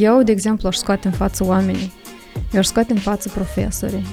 Eu, 0.00 0.22
de 0.22 0.32
exemplu, 0.32 0.68
aș 0.68 0.76
scoate 0.76 1.06
în 1.06 1.12
față 1.12 1.44
oamenii. 1.44 1.92
Eu 2.52 2.58
aș 2.58 2.66
scoate 2.66 2.92
în 2.92 2.98
față 2.98 3.28
profesorii. 3.28 4.06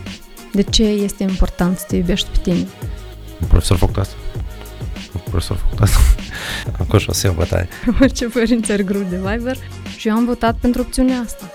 De 0.52 0.62
ce 0.62 0.84
este 0.84 1.24
important 1.24 1.78
să 1.78 1.86
te 1.88 1.96
iubești 1.96 2.30
pe 2.30 2.38
tine? 2.42 2.68
Un 3.42 3.48
profesor 3.48 3.76
a 3.76 3.80
făcut 3.80 3.98
asta. 3.98 4.16
Un 5.14 5.22
profesor 5.30 5.58
a 5.58 5.60
făcut 5.60 5.82
asta. 5.82 5.98
Acum 6.80 7.00
și 7.00 7.10
o 7.10 7.14
să 7.14 7.28
iau 7.28 7.36
bătaie. 7.36 7.68
Orice 8.02 8.26
părinți 8.26 8.72
are 8.72 8.84
grup 8.84 9.10
de 9.10 9.16
Viber 9.16 9.58
și 9.98 10.08
eu 10.08 10.16
am 10.16 10.26
votat 10.26 10.56
pentru 10.56 10.82
opțiunea 10.82 11.20
asta. 11.20 11.52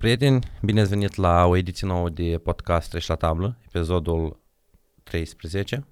Prieteni, 0.00 0.50
bine 0.62 0.80
ați 0.80 0.88
venit 0.90 1.14
la 1.14 1.44
o 1.46 1.56
ediție 1.56 1.86
nouă 1.86 2.08
de 2.08 2.38
podcast 2.42 2.90
Treci 2.90 3.06
la 3.06 3.14
tablă, 3.14 3.56
episodul 3.66 4.40
13. 5.02 5.86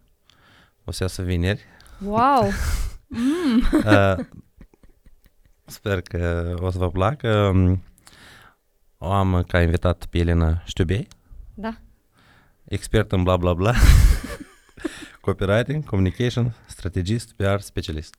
O 0.84 0.90
să 0.90 1.02
iasă 1.02 1.22
vineri. 1.22 1.64
Wow! 2.04 2.48
Mm. 3.10 3.62
Uh, 3.84 4.24
sper 5.64 6.00
că 6.00 6.54
o 6.60 6.70
să 6.70 6.78
vă 6.78 6.90
placă. 6.90 7.28
Um, 7.54 7.82
O 8.98 9.12
am 9.12 9.42
ca 9.42 9.62
invitat 9.62 10.06
pe 10.06 10.18
Elena 10.18 10.62
Știubei, 10.66 11.08
Da. 11.54 11.76
expert 12.64 13.12
în 13.12 13.22
bla 13.22 13.36
bla 13.36 13.54
bla, 13.54 13.74
copywriting, 15.20 15.84
communication, 15.84 16.54
strategist, 16.66 17.32
PR, 17.32 17.58
specialist. 17.58 18.14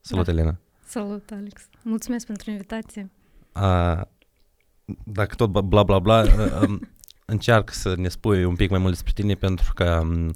Salut, 0.00 0.24
Da. 0.24 0.32
Elena! 0.32 0.58
Salut, 0.84 1.30
Alex. 1.30 1.68
Mulțumesc 1.82 2.26
pentru 2.26 2.50
invitație. 2.50 3.10
A, 3.52 4.08
dacă 5.04 5.34
tot 5.34 5.50
bla 5.50 5.82
bla 5.82 5.98
bla, 5.98 6.20
uh, 6.22 6.28
um, 6.66 6.88
încearcă 7.24 7.72
să 7.72 7.94
ne 7.96 8.08
spui 8.08 8.44
un 8.44 8.54
pic 8.54 8.70
mai 8.70 8.78
mult 8.78 8.92
despre 8.92 9.12
tine 9.14 9.34
pentru 9.34 9.72
că 9.74 10.00
um, 10.02 10.32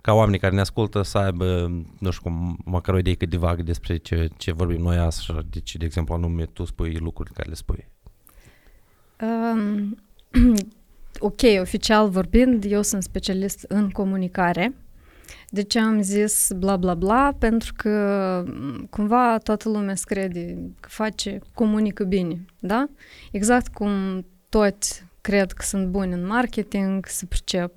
ca 0.00 0.12
oamenii 0.12 0.40
care 0.40 0.54
ne 0.54 0.60
ascultă 0.60 1.02
să 1.02 1.18
aibă, 1.18 1.70
nu 1.98 2.10
știu 2.10 2.22
cum, 2.22 2.58
măcar 2.64 2.94
o 2.94 2.98
idee 2.98 3.14
cât 3.14 3.30
de 3.30 3.36
vagă 3.36 3.62
despre 3.62 3.96
ce, 3.96 4.28
ce 4.36 4.52
vorbim 4.52 4.80
noi 4.80 4.96
așa, 4.96 5.42
de 5.50 5.60
ce, 5.60 5.78
de 5.78 5.84
exemplu, 5.84 6.14
anume 6.14 6.46
tu 6.46 6.64
spui 6.64 6.94
lucruri 6.94 7.32
care 7.32 7.48
le 7.48 7.54
spui. 7.54 7.88
Um, 9.20 9.96
ok, 11.18 11.40
oficial 11.60 12.08
vorbind, 12.08 12.64
eu 12.64 12.82
sunt 12.82 13.02
specialist 13.02 13.64
în 13.68 13.90
comunicare. 13.90 14.74
De 15.54 15.62
ce 15.62 15.78
am 15.78 16.02
zis 16.02 16.52
bla 16.56 16.76
bla 16.76 16.94
bla? 16.94 17.34
Pentru 17.38 17.72
că 17.76 18.44
m, 18.46 18.86
cumva 18.90 19.38
toată 19.38 19.68
lumea 19.68 19.94
se 19.94 20.04
crede 20.06 20.58
că 20.80 20.88
face, 20.88 21.38
comunică 21.52 22.04
bine, 22.04 22.44
da? 22.58 22.88
Exact 23.32 23.68
cum 23.68 24.24
toți 24.48 25.04
cred 25.20 25.52
că 25.52 25.62
sunt 25.62 25.88
buni 25.88 26.12
în 26.12 26.26
marketing, 26.26 27.06
se 27.06 27.26
pricep. 27.26 27.72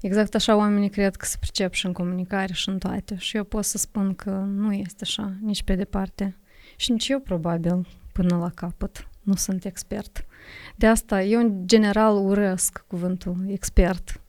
Exact 0.00 0.34
așa 0.34 0.56
oamenii 0.56 0.88
cred 0.88 1.16
că 1.16 1.24
se 1.24 1.36
pricep 1.40 1.72
și 1.72 1.86
în 1.86 1.92
comunicare 1.92 2.52
și 2.52 2.68
în 2.68 2.78
toate. 2.78 3.16
Și 3.18 3.36
eu 3.36 3.44
pot 3.44 3.64
să 3.64 3.78
spun 3.78 4.14
că 4.14 4.30
nu 4.30 4.72
este 4.72 4.98
așa, 5.00 5.32
nici 5.40 5.62
pe 5.62 5.74
departe. 5.74 6.36
Și 6.76 6.90
nici 6.90 7.08
eu 7.08 7.20
probabil 7.20 7.86
până 8.12 8.36
la 8.36 8.50
capăt 8.54 9.08
nu 9.22 9.34
sunt 9.34 9.64
expert. 9.64 10.26
De 10.74 10.86
asta 10.86 11.22
eu 11.22 11.40
în 11.40 11.66
general 11.66 12.16
urăsc 12.16 12.84
cuvântul 12.86 13.36
expert. 13.48 14.20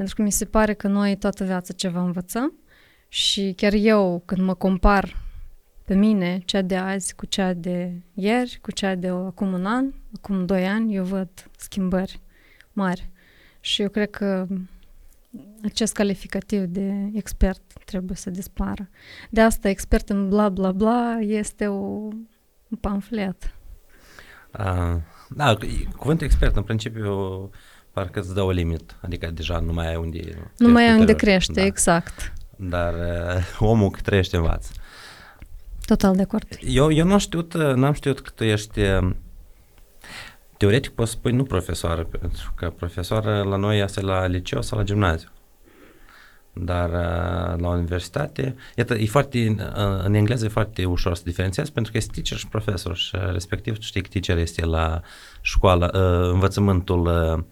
Pentru 0.00 0.18
că 0.18 0.22
mi 0.22 0.32
se 0.32 0.44
pare 0.44 0.74
că 0.74 0.88
noi 0.88 1.16
toată 1.16 1.44
viața 1.44 1.72
ceva 1.72 2.02
învățăm 2.02 2.52
și 3.08 3.52
chiar 3.56 3.72
eu 3.72 4.22
când 4.24 4.42
mă 4.42 4.54
compar 4.54 5.16
pe 5.84 5.94
mine, 5.94 6.42
cea 6.44 6.62
de 6.62 6.76
azi 6.76 7.14
cu 7.14 7.26
cea 7.26 7.52
de 7.52 7.92
ieri, 8.14 8.58
cu 8.62 8.70
cea 8.70 8.94
de 8.94 9.08
acum 9.08 9.52
un 9.52 9.66
an, 9.66 9.92
acum 10.16 10.46
doi 10.46 10.66
ani, 10.66 10.94
eu 10.94 11.04
văd 11.04 11.28
schimbări 11.56 12.20
mari. 12.72 13.10
Și 13.60 13.82
eu 13.82 13.88
cred 13.88 14.10
că 14.10 14.46
acest 15.64 15.92
calificativ 15.92 16.64
de 16.64 17.10
expert 17.14 17.62
trebuie 17.84 18.16
să 18.16 18.30
dispară. 18.30 18.88
De 19.30 19.40
asta 19.40 19.68
expert 19.68 20.08
în 20.08 20.28
bla 20.28 20.48
bla 20.48 20.72
bla 20.72 21.18
este 21.20 21.66
o, 21.66 21.78
un 22.68 22.78
pamflet. 22.80 23.54
A, 24.50 25.00
da, 25.28 25.56
cuvântul 25.96 26.26
expert 26.26 26.56
în 26.56 26.62
principiu 26.62 27.50
parcă 28.00 28.20
îți 28.20 28.34
dă 28.34 28.42
o 28.42 28.50
limit, 28.50 28.96
adică 29.00 29.30
deja 29.30 29.58
nu 29.58 29.72
mai 29.72 29.88
ai 29.88 29.96
unde... 29.96 30.50
Nu 30.56 30.68
mai 30.68 30.82
ai 30.82 30.98
unde 30.98 31.12
ulterior. 31.12 31.18
crește, 31.18 31.52
da. 31.60 31.64
exact. 31.64 32.32
Dar 32.56 32.94
uh, 32.94 33.58
omul 33.70 33.90
cât 33.90 34.02
trăiește 34.02 34.36
învață. 34.36 34.72
Total 35.84 36.16
de 36.16 36.22
acord. 36.22 36.46
Eu, 36.60 36.92
eu 36.92 37.06
n-am 37.06 37.18
știut, 37.18 37.54
uh, 37.54 37.74
n-am 37.74 37.92
știut 37.92 38.20
că 38.20 38.30
tu 38.34 38.44
ești 38.44 38.80
uh, 38.80 39.10
teoretic 40.56 40.90
poți 40.90 41.10
spui 41.10 41.32
nu 41.32 41.42
profesoară, 41.42 42.02
pentru 42.04 42.52
că 42.56 42.70
profesoară 42.70 43.42
la 43.42 43.56
noi 43.56 43.80
este 43.80 44.00
la 44.00 44.26
liceu 44.26 44.62
sau 44.62 44.78
la 44.78 44.84
gimnaziu. 44.84 45.28
Dar 46.52 46.88
uh, 46.88 47.60
la 47.60 47.68
universitate, 47.68 48.56
iată, 48.76 48.94
e 48.94 49.06
foarte, 49.06 49.54
uh, 49.58 50.04
în 50.04 50.14
engleză 50.14 50.44
e 50.44 50.48
foarte 50.48 50.84
ușor 50.84 51.14
să 51.14 51.22
diferențiezi 51.24 51.72
pentru 51.72 51.92
că 51.92 51.98
este 51.98 52.12
teacher 52.14 52.38
și 52.38 52.48
profesor 52.48 52.96
și 52.96 53.14
uh, 53.14 53.32
respectiv 53.32 53.74
tu 53.74 53.82
știi 53.82 54.02
că 54.02 54.08
teacher 54.12 54.38
este 54.38 54.64
la 54.64 55.00
școală, 55.40 55.90
uh, 55.94 56.32
învățământul 56.32 57.06
uh, 57.06 57.44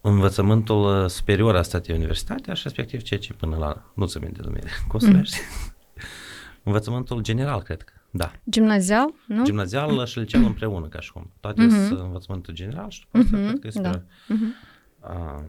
învățământul 0.00 1.02
uh, 1.02 1.08
superior 1.10 1.56
a 1.56 1.62
statului 1.62 1.96
universitatea 1.96 2.54
și 2.54 2.62
respectiv 2.62 3.02
ceea 3.02 3.20
ce 3.20 3.32
până 3.32 3.56
la, 3.56 3.90
nu 3.94 4.06
ți 4.06 4.18
minte 4.18 4.40
numele, 4.42 4.68
cum 4.88 4.98
se 4.98 5.06
Mm. 5.06 5.12
numește? 5.12 5.36
Învățământul 6.62 7.20
general, 7.22 7.62
cred 7.62 7.82
că, 7.82 7.92
da. 8.10 8.32
Gimnazial, 8.50 9.12
nu? 9.26 9.44
Gimnazial 9.44 10.06
și 10.06 10.18
liceu 10.18 10.44
împreună, 10.46 10.86
ca 10.88 11.00
și 11.00 11.12
cum. 11.12 11.30
Toate 11.40 11.62
Mhm. 11.62 11.86
sunt 11.86 11.98
învățământul 12.00 12.54
general 12.54 12.90
și 12.90 13.00
după 13.00 13.18
asta 13.18 13.36
Mhm, 13.36 13.46
cred 13.46 13.60
că 13.60 13.66
este 13.66 13.80
da. 13.80 13.90
pe- 13.90 14.04
Mhm. 14.28 14.54
a, 15.00 15.44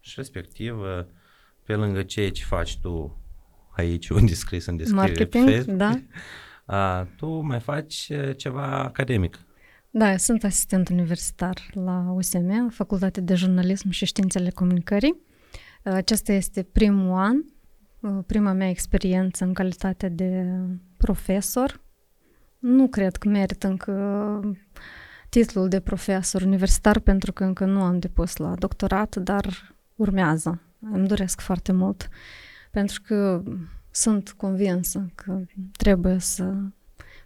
și 0.00 0.12
respectiv, 0.16 0.78
uh, 0.80 1.04
pe 1.64 1.74
lângă 1.74 2.02
ceea 2.02 2.30
ce 2.30 2.44
faci 2.44 2.78
tu 2.78 3.20
aici, 3.70 4.08
unde 4.08 4.30
e 4.30 4.34
scris 4.34 4.66
în 4.66 4.76
descriere 4.76 5.12
pe 5.12 5.38
Marketing, 5.38 5.48
Facebook, 5.48 5.76
da. 5.76 6.00
a, 6.76 7.06
tu 7.16 7.26
mai 7.40 7.60
faci 7.60 8.08
uh, 8.10 8.36
ceva 8.36 8.82
academic. 8.82 9.38
Da, 9.98 10.10
eu 10.10 10.16
sunt 10.16 10.44
asistent 10.44 10.88
universitar 10.88 11.60
la 11.72 12.12
USM, 12.14 12.68
Facultatea 12.68 13.22
de 13.22 13.34
Jurnalism 13.34 13.90
și 13.90 14.04
Științele 14.04 14.50
Comunicării. 14.50 15.16
Acesta 15.84 16.32
este 16.32 16.62
primul 16.62 17.18
an, 17.18 17.36
prima 18.26 18.52
mea 18.52 18.68
experiență 18.68 19.44
în 19.44 19.52
calitate 19.52 20.08
de 20.08 20.46
profesor. 20.96 21.80
Nu 22.58 22.88
cred 22.88 23.16
că 23.16 23.28
merit 23.28 23.62
încă 23.62 24.40
titlul 25.28 25.68
de 25.68 25.80
profesor 25.80 26.42
universitar 26.42 26.98
pentru 26.98 27.32
că 27.32 27.44
încă 27.44 27.64
nu 27.64 27.82
am 27.82 27.98
depus 27.98 28.36
la 28.36 28.54
doctorat, 28.54 29.16
dar 29.16 29.76
urmează. 29.94 30.60
Îmi 30.80 31.08
doresc 31.08 31.40
foarte 31.40 31.72
mult 31.72 32.08
pentru 32.70 33.00
că 33.06 33.42
sunt 33.90 34.30
convinsă 34.30 35.10
că 35.14 35.40
trebuie 35.76 36.18
să 36.18 36.54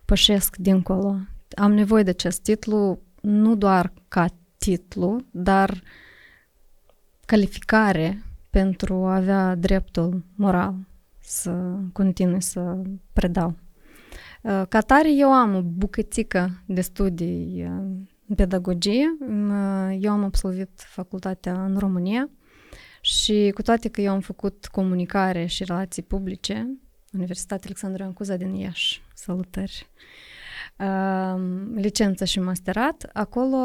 pășesc 0.04 0.56
dincolo 0.56 1.16
am 1.56 1.72
nevoie 1.72 2.02
de 2.02 2.10
acest 2.10 2.42
titlu 2.42 3.02
nu 3.20 3.54
doar 3.54 3.92
ca 4.08 4.26
titlu, 4.58 5.20
dar 5.30 5.82
calificare 7.26 8.22
pentru 8.50 8.94
a 8.94 9.14
avea 9.14 9.54
dreptul 9.54 10.24
moral 10.34 10.74
să 11.20 11.78
continui 11.92 12.42
să 12.42 12.82
predau. 13.12 13.56
Uh, 14.42 14.62
Ca 14.68 14.80
tare, 14.80 15.12
eu 15.12 15.32
am 15.32 15.54
o 15.54 15.62
bucățică 15.62 16.62
de 16.66 16.80
studii 16.80 17.62
uh, 17.62 17.70
în 18.26 18.34
pedagogie. 18.34 19.16
Uh, 19.20 19.96
Eu 20.00 20.12
am 20.12 20.24
absolvit 20.24 20.70
facultatea 20.76 21.64
în 21.64 21.78
România 21.78 22.30
și 23.00 23.50
cu 23.54 23.62
toate 23.62 23.88
că 23.88 24.00
eu 24.00 24.12
am 24.12 24.20
făcut 24.20 24.66
comunicare 24.66 25.46
și 25.46 25.64
relații 25.64 26.02
publice, 26.02 26.78
Universitatea 27.12 27.64
Alexandru 27.64 28.02
Ioan 28.02 28.14
Cuza 28.14 28.36
din 28.36 28.54
Iași, 28.54 29.02
salutări, 29.14 29.86
uh, 29.94 30.29
licență 31.74 32.24
și 32.24 32.40
masterat, 32.40 33.10
acolo 33.12 33.56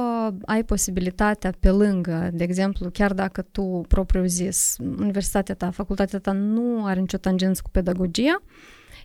ai 0.46 0.64
posibilitatea 0.64 1.54
pe 1.60 1.70
lângă, 1.70 2.30
de 2.34 2.44
exemplu, 2.44 2.90
chiar 2.90 3.14
dacă 3.14 3.42
tu 3.42 3.86
propriu 3.88 4.26
zis, 4.26 4.76
universitatea 4.80 5.56
ta, 5.56 5.72
facultatea 5.72 6.20
ta 6.20 6.32
nu 6.32 6.86
are 6.86 7.00
nicio 7.00 7.18
tangență 7.18 7.62
cu 7.64 7.70
pedagogia, 7.70 8.44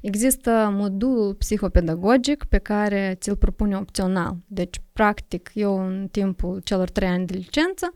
există 0.00 0.70
modulul 0.72 1.34
psihopedagogic 1.34 2.44
pe 2.44 2.58
care 2.58 3.16
ți-l 3.20 3.36
propune 3.36 3.76
opțional. 3.76 4.36
Deci, 4.46 4.80
practic, 4.92 5.50
eu 5.54 5.86
în 5.86 6.08
timpul 6.10 6.60
celor 6.64 6.90
trei 6.90 7.08
ani 7.08 7.26
de 7.26 7.34
licență 7.34 7.92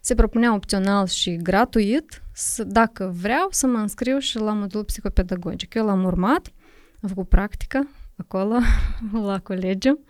se 0.00 0.14
propunea 0.14 0.54
opțional 0.54 1.06
și 1.06 1.36
gratuit, 1.36 2.22
să, 2.32 2.64
dacă 2.64 3.12
vreau, 3.20 3.48
să 3.50 3.66
mă 3.66 3.78
înscriu 3.78 4.18
și 4.18 4.38
la 4.38 4.52
modulul 4.52 4.84
psihopedagogic. 4.84 5.74
Eu 5.74 5.84
l-am 5.86 6.04
urmat, 6.04 6.52
am 7.00 7.08
făcut 7.08 7.28
practică 7.28 7.88
acolo, 8.16 8.56
la 9.28 9.38
colegiu. 9.38 10.00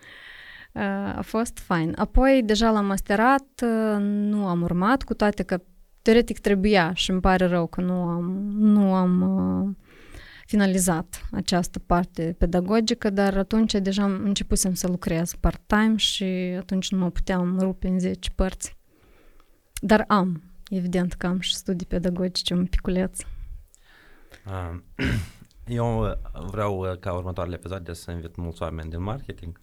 Uh, 0.71 0.83
A 1.15 1.21
fost 1.21 1.59
fain. 1.59 1.93
Apoi, 1.97 2.41
deja 2.45 2.71
la 2.71 2.81
masterat, 2.81 3.47
uh, 3.63 3.97
nu 3.99 4.47
am 4.47 4.61
urmat, 4.61 5.03
cu 5.03 5.13
toate 5.13 5.43
că 5.43 5.61
teoretic 6.01 6.39
trebuia 6.39 6.93
și 6.93 7.11
îmi 7.11 7.21
pare 7.21 7.45
rău 7.45 7.67
că 7.67 7.81
nu 7.81 7.93
am, 7.93 8.51
nu 8.57 8.93
am 8.93 9.21
uh, 9.21 9.75
finalizat 10.45 11.27
această 11.31 11.79
parte 11.79 12.35
pedagogică, 12.37 13.09
dar 13.09 13.37
atunci 13.37 13.73
deja 13.73 14.03
începusem 14.03 14.73
să 14.73 14.87
lucrez 14.87 15.33
part-time 15.33 15.95
și 15.95 16.23
atunci 16.57 16.91
nu 16.91 16.97
mă 16.97 17.09
puteam 17.09 17.59
rupe 17.59 17.87
în 17.87 17.99
10 17.99 18.29
părți. 18.35 18.77
Dar 19.73 20.03
am, 20.07 20.43
evident 20.69 21.13
că 21.13 21.27
am 21.27 21.39
și 21.39 21.55
studii 21.55 21.85
pedagogice 21.85 22.53
un 22.53 22.65
piculeț. 22.65 23.19
Eu 25.67 26.17
vreau 26.33 26.97
ca 26.99 27.13
următoarele 27.13 27.55
episoade 27.55 27.93
să 27.93 28.11
invit 28.11 28.35
mulți 28.35 28.61
oameni 28.61 28.89
din 28.89 29.03
marketing 29.03 29.59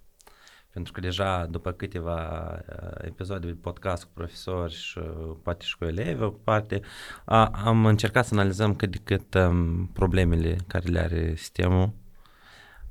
pentru 0.75 0.93
că 0.93 1.01
deja 1.01 1.47
după 1.47 1.73
câteva 1.73 2.51
uh, 2.53 2.89
episoade 3.01 3.47
de 3.47 3.53
podcast 3.53 4.05
cu 4.05 4.11
profesori 4.15 4.75
și 4.75 4.99
uh, 4.99 5.37
poate 5.43 5.65
și 5.65 5.77
cu 5.77 5.85
elevi, 5.85 6.23
o 6.23 6.31
parte, 6.31 6.81
a, 7.25 7.47
am 7.47 7.87
încercat 7.87 8.27
să 8.27 8.35
analizăm 8.35 8.75
cât 8.75 8.91
de 8.91 9.01
cât 9.05 9.35
um, 9.35 9.87
problemele 9.87 10.57
care 10.67 10.89
le 10.89 10.99
are 10.99 11.35
sistemul 11.37 11.93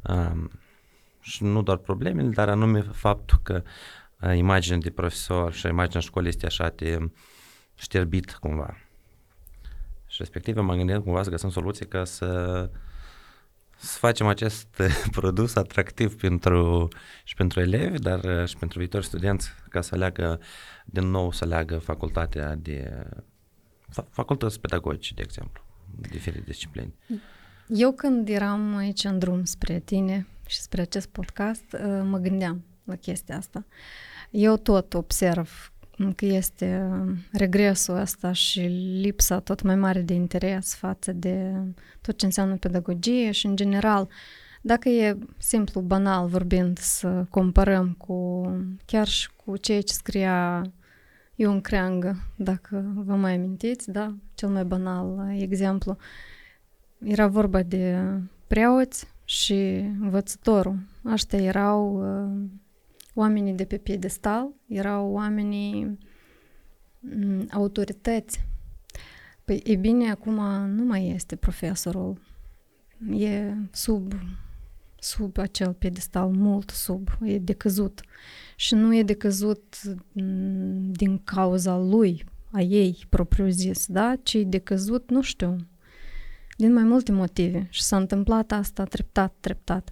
um, 0.01 0.51
și 1.21 1.43
nu 1.43 1.61
doar 1.61 1.77
problemele, 1.77 2.27
dar 2.27 2.49
anume 2.49 2.81
faptul 2.81 3.39
că 3.43 3.63
uh, 4.21 4.35
imaginea 4.35 4.77
de 4.77 4.89
profesor 4.89 5.53
și 5.53 5.67
imaginea 5.67 6.01
școlii 6.01 6.29
este 6.29 6.45
așa 6.45 6.73
de 6.75 7.11
șterbit 7.75 8.31
cumva. 8.31 8.77
Și 10.07 10.15
respectiv 10.19 10.55
m-am 10.55 10.77
gândit 10.77 11.03
cumva 11.03 11.23
să 11.23 11.29
găsim 11.29 11.49
soluții 11.49 11.87
ca 11.87 12.03
să 12.03 12.69
să 13.83 13.97
facem 13.97 14.27
acest 14.27 14.81
produs 15.11 15.55
atractiv 15.55 16.15
pentru, 16.15 16.87
și 17.23 17.35
pentru 17.35 17.59
elevi, 17.59 17.99
dar 17.99 18.23
uh, 18.23 18.47
și 18.47 18.57
pentru 18.57 18.79
viitori 18.79 19.05
studenți, 19.05 19.49
ca 19.69 19.81
să 19.81 19.95
aleagă 19.95 20.39
din 20.85 21.09
nou 21.09 21.31
să 21.31 21.43
aleagă 21.43 21.77
facultatea 21.77 22.55
de 22.55 23.07
facultăți 24.09 24.59
pedagogice, 24.59 25.13
de 25.13 25.21
exemplu, 25.21 25.63
diferite 26.09 26.43
discipline. 26.45 26.93
Eu 27.67 27.91
când 27.91 28.29
eram 28.29 28.75
aici 28.75 29.03
în 29.03 29.19
drum 29.19 29.43
spre 29.43 29.79
tine 29.79 30.27
și 30.45 30.61
spre 30.61 30.81
acest 30.81 31.07
podcast, 31.07 31.73
uh, 31.73 32.01
mă 32.03 32.17
gândeam 32.17 32.63
la 32.83 32.95
chestia 32.95 33.37
asta. 33.37 33.65
Eu 34.29 34.57
tot 34.57 34.93
observ 34.93 35.72
că 36.15 36.25
este 36.25 36.89
regresul 37.31 37.95
ăsta 37.95 38.31
și 38.31 38.59
lipsa 39.01 39.39
tot 39.39 39.61
mai 39.61 39.75
mare 39.75 40.01
de 40.01 40.13
interes 40.13 40.75
față 40.75 41.11
de 41.11 41.51
tot 42.01 42.17
ce 42.17 42.25
înseamnă 42.25 42.55
pedagogie 42.55 43.31
și, 43.31 43.45
în 43.45 43.55
general, 43.55 44.09
dacă 44.61 44.89
e 44.89 45.17
simplu, 45.37 45.81
banal 45.81 46.27
vorbind, 46.27 46.77
să 46.77 47.25
comparăm 47.29 47.93
cu 47.97 48.41
chiar 48.85 49.07
și 49.07 49.29
cu 49.45 49.57
ceea 49.57 49.81
ce 49.81 49.93
scria 49.93 50.61
Ion 51.35 51.61
Creangă, 51.61 52.15
dacă 52.35 52.93
vă 52.95 53.15
mai 53.15 53.33
amintiți, 53.33 53.91
da? 53.91 54.15
Cel 54.33 54.49
mai 54.49 54.63
banal 54.63 55.35
exemplu. 55.39 55.97
Era 56.97 57.27
vorba 57.27 57.61
de 57.61 57.99
preoți 58.47 59.07
și 59.23 59.53
învățătorul. 60.01 60.77
Aștia 61.03 61.39
erau 61.41 61.95
uh, 61.95 62.49
oamenii 63.13 63.53
de 63.53 63.65
pe 63.65 63.77
piedestal 63.77 64.49
erau 64.67 65.11
oamenii 65.11 65.97
mm, 66.99 67.47
autorități. 67.51 68.45
Păi, 69.45 69.61
e 69.63 69.75
bine, 69.75 70.09
acum 70.09 70.35
nu 70.67 70.83
mai 70.83 71.09
este 71.09 71.35
profesorul. 71.35 72.21
E 73.11 73.53
sub, 73.71 74.13
sub 74.99 75.37
acel 75.37 75.73
piedestal, 75.73 76.29
mult 76.29 76.69
sub, 76.69 77.09
e 77.21 77.37
decăzut. 77.37 78.01
Și 78.55 78.73
nu 78.73 78.95
e 78.95 79.03
decăzut 79.03 79.81
mm, 80.11 80.91
din 80.91 81.21
cauza 81.23 81.77
lui, 81.77 82.23
a 82.51 82.61
ei, 82.61 83.05
propriu 83.09 83.47
zis, 83.47 83.87
da? 83.87 84.15
ci 84.23 84.33
e 84.33 84.43
decăzut, 84.43 85.09
nu 85.09 85.21
știu, 85.21 85.55
din 86.57 86.73
mai 86.73 86.83
multe 86.83 87.11
motive. 87.11 87.67
Și 87.69 87.81
s-a 87.81 87.97
întâmplat 87.97 88.51
asta 88.51 88.83
treptat, 88.83 89.33
treptat. 89.39 89.89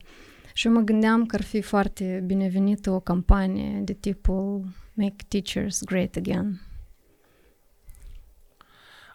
Și 0.53 0.68
eu 0.68 0.74
mă 0.74 0.80
gândeam 0.80 1.25
că 1.25 1.36
ar 1.36 1.42
fi 1.42 1.62
foarte 1.62 2.24
binevenită 2.25 2.92
o 2.92 3.00
campanie 3.00 3.81
de 3.83 3.94
tipul 3.94 4.63
Make 4.94 5.25
Teachers 5.27 5.83
Great 5.83 6.15
Again. 6.15 6.62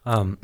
Um. 0.04 0.38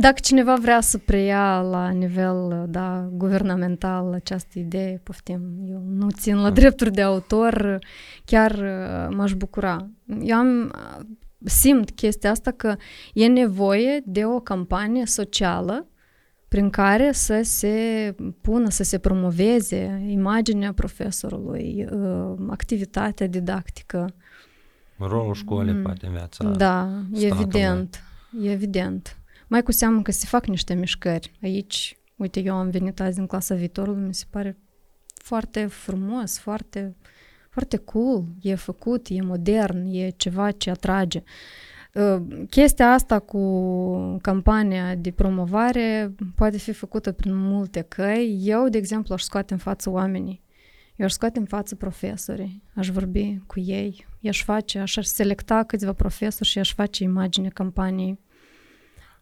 Dacă 0.00 0.20
cineva 0.20 0.54
vrea 0.54 0.80
să 0.80 0.98
preia 0.98 1.60
la 1.60 1.88
nivel 1.88 2.66
da, 2.68 3.08
guvernamental 3.12 4.12
această 4.12 4.58
idee, 4.58 5.00
poftim, 5.02 5.40
eu 5.70 5.82
nu 5.86 6.10
țin 6.10 6.36
la 6.36 6.50
drepturi 6.50 6.92
de 6.92 7.02
autor, 7.02 7.78
chiar 8.24 8.50
uh, 8.50 9.16
m-aș 9.16 9.32
bucura. 9.34 9.90
Eu 10.22 10.36
am, 10.36 10.72
simt 11.44 11.90
chestia 11.90 12.30
asta 12.30 12.50
că 12.50 12.76
e 13.14 13.26
nevoie 13.26 14.02
de 14.04 14.24
o 14.24 14.40
campanie 14.40 15.06
socială 15.06 15.86
prin 16.48 16.70
care 16.70 17.12
să 17.12 17.40
se 17.42 18.14
pună, 18.40 18.68
să 18.68 18.82
se 18.82 18.98
promoveze 18.98 20.04
imaginea 20.06 20.72
profesorului, 20.72 21.86
uh, 21.90 22.34
activitatea 22.48 23.26
didactică. 23.26 24.14
Rolul 24.98 25.34
școlii, 25.34 25.72
mm. 25.72 25.82
poate, 25.82 26.06
în 26.06 26.12
viața 26.12 26.44
Da, 26.44 27.02
evident, 27.12 28.02
e 28.42 28.50
evident. 28.50 29.18
Mai 29.46 29.62
cu 29.62 29.72
seamă 29.72 30.02
că 30.02 30.10
se 30.10 30.26
fac 30.26 30.46
niște 30.46 30.74
mișcări. 30.74 31.38
Aici, 31.42 31.98
uite, 32.16 32.40
eu 32.40 32.54
am 32.54 32.70
venit 32.70 33.00
azi 33.00 33.18
în 33.18 33.26
clasa 33.26 33.54
viitorului, 33.54 34.06
mi 34.06 34.14
se 34.14 34.24
pare 34.30 34.58
foarte 35.14 35.66
frumos, 35.66 36.38
foarte, 36.38 36.96
foarte 37.50 37.76
cool, 37.76 38.24
e 38.40 38.54
făcut, 38.54 39.06
e 39.10 39.22
modern, 39.22 39.94
e 39.94 40.10
ceva 40.16 40.50
ce 40.50 40.70
atrage. 40.70 41.18
Uh, 41.18 41.24
Ă, 41.24 41.77
chestia 42.50 42.92
asta 42.92 43.18
cu 43.18 44.18
campania 44.22 44.94
de 44.94 45.10
promovare 45.10 46.14
poate 46.34 46.58
fi 46.58 46.72
făcută 46.72 47.12
prin 47.12 47.34
multe 47.34 47.80
căi. 47.80 48.40
Eu, 48.42 48.68
de 48.68 48.78
exemplu, 48.78 49.14
aș 49.14 49.22
scoate 49.22 49.52
în 49.52 49.58
față 49.58 49.90
oamenii. 49.90 50.42
Eu 50.96 51.06
aș 51.06 51.12
scoate 51.12 51.38
în 51.38 51.44
față 51.44 51.74
profesorii, 51.74 52.62
aș 52.74 52.90
vorbi 52.90 53.40
cu 53.46 53.60
ei, 53.60 54.06
i-aș 54.20 54.44
face, 54.44 54.78
aș 54.78 54.96
selecta 55.00 55.62
câțiva 55.62 55.92
profesori 55.92 56.48
și 56.48 56.58
aș 56.58 56.74
face 56.74 57.02
imagine 57.02 57.48
campaniei. 57.48 58.18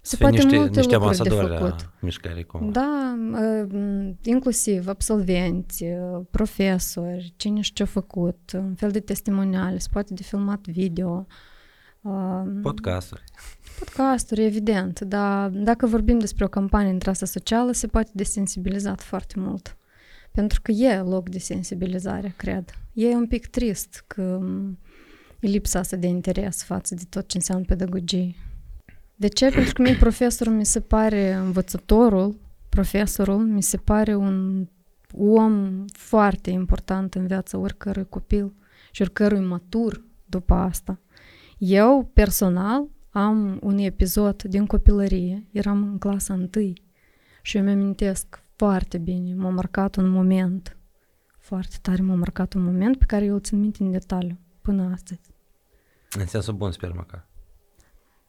Se 0.01 0.17
poate 0.17 0.37
niște, 0.37 0.57
multe 0.57 0.79
niște 0.79 0.97
lucruri 0.97 1.49
de 1.49 1.57
făcut. 1.57 1.91
mișcării 2.01 2.45
cum. 2.45 2.71
Da, 2.71 3.19
ă, 3.35 3.67
inclusiv 4.23 4.89
absolvenți, 4.89 5.85
ă, 5.85 6.27
profesori, 6.31 7.33
cine 7.37 7.61
știu 7.61 7.85
ce-a 7.85 7.93
făcut, 8.01 8.53
un 8.55 8.75
fel 8.75 8.91
de 8.91 9.01
testimoniale, 9.01 9.79
se 9.79 9.89
poate 9.93 10.15
de 10.15 10.23
filmat 10.23 10.67
video, 10.67 11.27
Podcasturi. 12.63 13.23
Podcasturi, 13.79 14.45
evident, 14.45 15.01
dar 15.01 15.49
dacă 15.49 15.87
vorbim 15.87 16.19
despre 16.19 16.45
o 16.45 16.49
campanie 16.49 16.91
în 16.91 16.99
trasă 16.99 17.25
socială, 17.25 17.73
se 17.73 17.87
poate 17.87 18.11
desensibilizat 18.15 19.01
foarte 19.01 19.35
mult. 19.41 19.77
Pentru 20.33 20.61
că 20.63 20.71
e 20.71 20.99
loc 20.99 21.29
de 21.29 21.39
sensibilizare, 21.39 22.35
cred. 22.37 22.71
E 22.93 23.15
un 23.15 23.27
pic 23.27 23.47
trist 23.47 24.05
că 24.07 24.41
e 25.41 25.47
lipsa 25.47 25.79
asta 25.79 25.97
de 25.97 26.07
interes 26.07 26.63
față 26.63 26.95
de 26.95 27.03
tot 27.09 27.29
ce 27.29 27.37
înseamnă 27.37 27.65
pedagogie. 27.65 28.35
De 29.15 29.29
ce? 29.29 29.51
Pentru 29.51 29.73
că 29.73 29.83
mie 29.83 29.97
profesorul 30.07 30.53
mi 30.53 30.67
se 30.67 30.81
pare 30.81 31.33
învățătorul, 31.33 32.39
profesorul 32.69 33.47
mi 33.47 33.63
se 33.63 33.77
pare 33.77 34.15
un 34.15 34.67
om 35.13 35.85
foarte 35.93 36.51
important 36.51 37.15
în 37.15 37.27
viața 37.27 37.59
oricărui 37.59 38.07
copil 38.09 38.53
și 38.91 39.03
oricărui 39.03 39.41
matur 39.41 40.05
după 40.25 40.55
asta. 40.55 41.01
Eu, 41.59 42.11
personal, 42.13 42.89
am 43.11 43.59
un 43.63 43.79
episod 43.79 44.43
din 44.43 44.67
copilărie, 44.67 45.47
eram 45.53 45.83
în 45.83 45.99
clasa 45.99 46.35
întâi 46.35 46.83
și 47.43 47.57
eu 47.57 47.63
mi-amintesc 47.63 48.43
foarte 48.57 48.99
bine, 48.99 49.35
m-a 49.35 49.49
marcat 49.49 49.97
un 49.97 50.09
moment, 50.09 50.77
foarte 51.39 51.77
tare 51.83 52.03
m-a 52.03 52.15
marcat 52.15 52.55
un 52.55 52.65
moment 52.65 52.99
pe 52.99 53.05
care 53.05 53.25
eu 53.25 53.35
îl 53.35 53.41
țin 53.41 53.61
minte 53.61 53.83
în 53.83 53.91
detaliu 53.91 54.39
până 54.61 54.91
astăzi. 54.93 55.21
În 56.11 56.27
sensul 56.27 56.55
bun, 56.55 56.73
sper 56.73 56.93
măcar. 56.93 57.27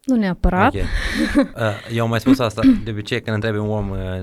Nu 0.04 0.16
neapărat. 0.16 0.74
Okay. 0.74 0.86
Uh, 1.38 1.96
eu 1.96 2.04
am 2.04 2.10
mai 2.10 2.20
spus 2.20 2.40
asta, 2.40 2.62
de 2.84 2.92
obicei 2.92 3.22
când 3.22 3.36
întrebi 3.36 3.58
un 3.58 3.70
om 3.70 3.90
uh, 3.90 4.22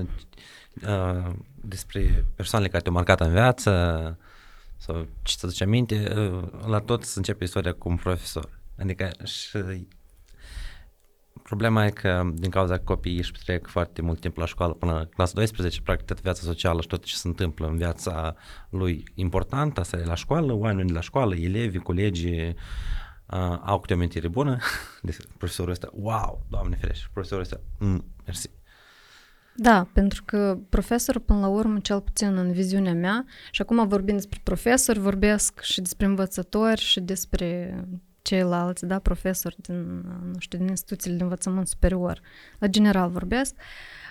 uh, 0.87 1.31
despre 1.61 2.25
persoanele 2.35 2.71
care 2.71 2.83
te-au 2.83 2.95
marcat 2.95 3.21
în 3.21 3.31
viață 3.31 4.17
sau 4.77 5.07
ce 5.21 5.37
să 5.37 5.47
duce 5.47 5.63
aminte, 5.63 6.13
uh, 6.15 6.43
la 6.65 6.79
tot 6.79 7.03
să 7.03 7.17
începe 7.17 7.43
istoria 7.43 7.73
cu 7.73 7.89
un 7.89 7.95
profesor. 7.95 8.49
Adică 8.77 9.11
și 9.23 9.87
problema 11.43 11.85
e 11.85 11.89
că 11.89 12.31
din 12.33 12.49
cauza 12.49 12.77
că 12.77 12.83
copiii 12.83 13.17
își 13.17 13.31
petrec 13.31 13.67
foarte 13.67 14.01
mult 14.01 14.19
timp 14.19 14.37
la 14.37 14.45
școală 14.45 14.73
până 14.73 14.91
la 14.91 15.05
clasa 15.05 15.33
12, 15.33 15.81
practic 15.81 16.05
toată 16.05 16.21
viața 16.23 16.41
socială 16.43 16.81
și 16.81 16.87
tot 16.87 17.03
ce 17.03 17.15
se 17.15 17.27
întâmplă 17.27 17.67
în 17.67 17.77
viața 17.77 18.35
lui 18.69 19.03
important, 19.13 19.77
asta 19.77 19.97
e 19.97 20.05
la 20.05 20.15
școală, 20.15 20.53
oamenii 20.53 20.85
de 20.85 20.93
la 20.93 21.01
școală, 21.01 21.35
elevii, 21.35 21.79
colegii, 21.79 22.47
uh, 22.47 23.59
au 23.63 23.79
câte 23.79 23.93
o 23.93 23.95
amintire 23.95 24.27
bună 24.27 24.57
de 25.01 25.17
profesorul 25.37 25.71
ăsta, 25.71 25.89
wow, 25.93 26.45
doamne 26.49 26.75
ferește, 26.75 27.05
profesorul 27.13 27.43
ăsta, 27.43 27.59
mm, 27.79 28.05
mersi. 28.25 28.49
Da, 29.57 29.87
pentru 29.93 30.23
că 30.25 30.57
profesorul, 30.69 31.21
până 31.21 31.39
la 31.39 31.47
urmă, 31.47 31.79
cel 31.79 32.01
puțin 32.01 32.37
în 32.37 32.51
viziunea 32.51 32.93
mea, 32.93 33.25
și 33.51 33.61
acum 33.61 33.87
vorbind 33.87 34.17
despre 34.17 34.39
profesori, 34.43 34.99
vorbesc 34.99 35.61
și 35.61 35.81
despre 35.81 36.05
învățători 36.05 36.81
și 36.81 36.99
despre 36.99 37.79
ceilalți, 38.25 38.85
da, 38.85 38.99
profesori 38.99 39.55
din, 39.61 40.05
nu 40.31 40.39
știu, 40.39 40.57
din 40.57 40.67
instituțiile 40.67 41.17
de 41.17 41.23
învățământ 41.23 41.67
superior, 41.67 42.21
la 42.59 42.67
general 42.67 43.09
vorbesc, 43.09 43.55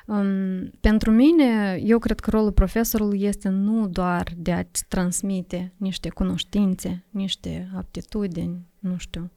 Um, 0.06 0.70
pentru 0.80 1.10
mine, 1.10 1.80
eu 1.84 1.98
cred 1.98 2.20
că 2.20 2.30
rolul 2.30 2.52
profesorului 2.52 3.22
este 3.22 3.48
nu 3.48 3.88
doar 3.88 4.32
de 4.36 4.52
a-ți 4.52 4.84
transmite 4.88 5.72
niște 5.76 6.08
cunoștințe, 6.08 7.04
niște 7.10 7.70
aptitudini, 7.74 8.66
nu 8.78 8.96
știu. 8.96 9.30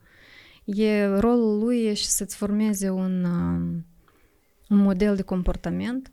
E, 0.66 1.06
rolul 1.06 1.64
lui 1.64 1.86
e 1.86 1.94
și 1.94 2.06
să-ți 2.06 2.36
formeze 2.36 2.90
un, 2.90 3.24
um, 3.24 3.86
un 4.70 4.78
model 4.78 5.16
de 5.16 5.22
comportament 5.22 6.12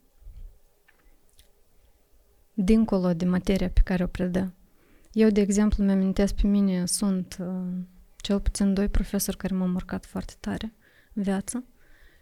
dincolo 2.54 3.14
de 3.14 3.25
materia 3.25 3.68
pe 3.68 3.80
care 3.85 4.02
o 4.02 4.06
predă. 4.06 4.52
Eu, 5.12 5.28
de 5.28 5.40
exemplu, 5.40 5.85
mi-am 5.85 6.12
pe 6.12 6.47
mine, 6.47 6.87
sunt 6.87 7.37
uh, 7.40 7.47
cel 8.25 8.40
puțin 8.40 8.75
doi 8.75 8.88
profesori 8.88 9.37
care 9.37 9.54
m-au 9.54 9.69
marcat 9.69 10.07
foarte 10.07 10.35
tare 10.40 10.73
în 11.12 11.23
viață 11.23 11.64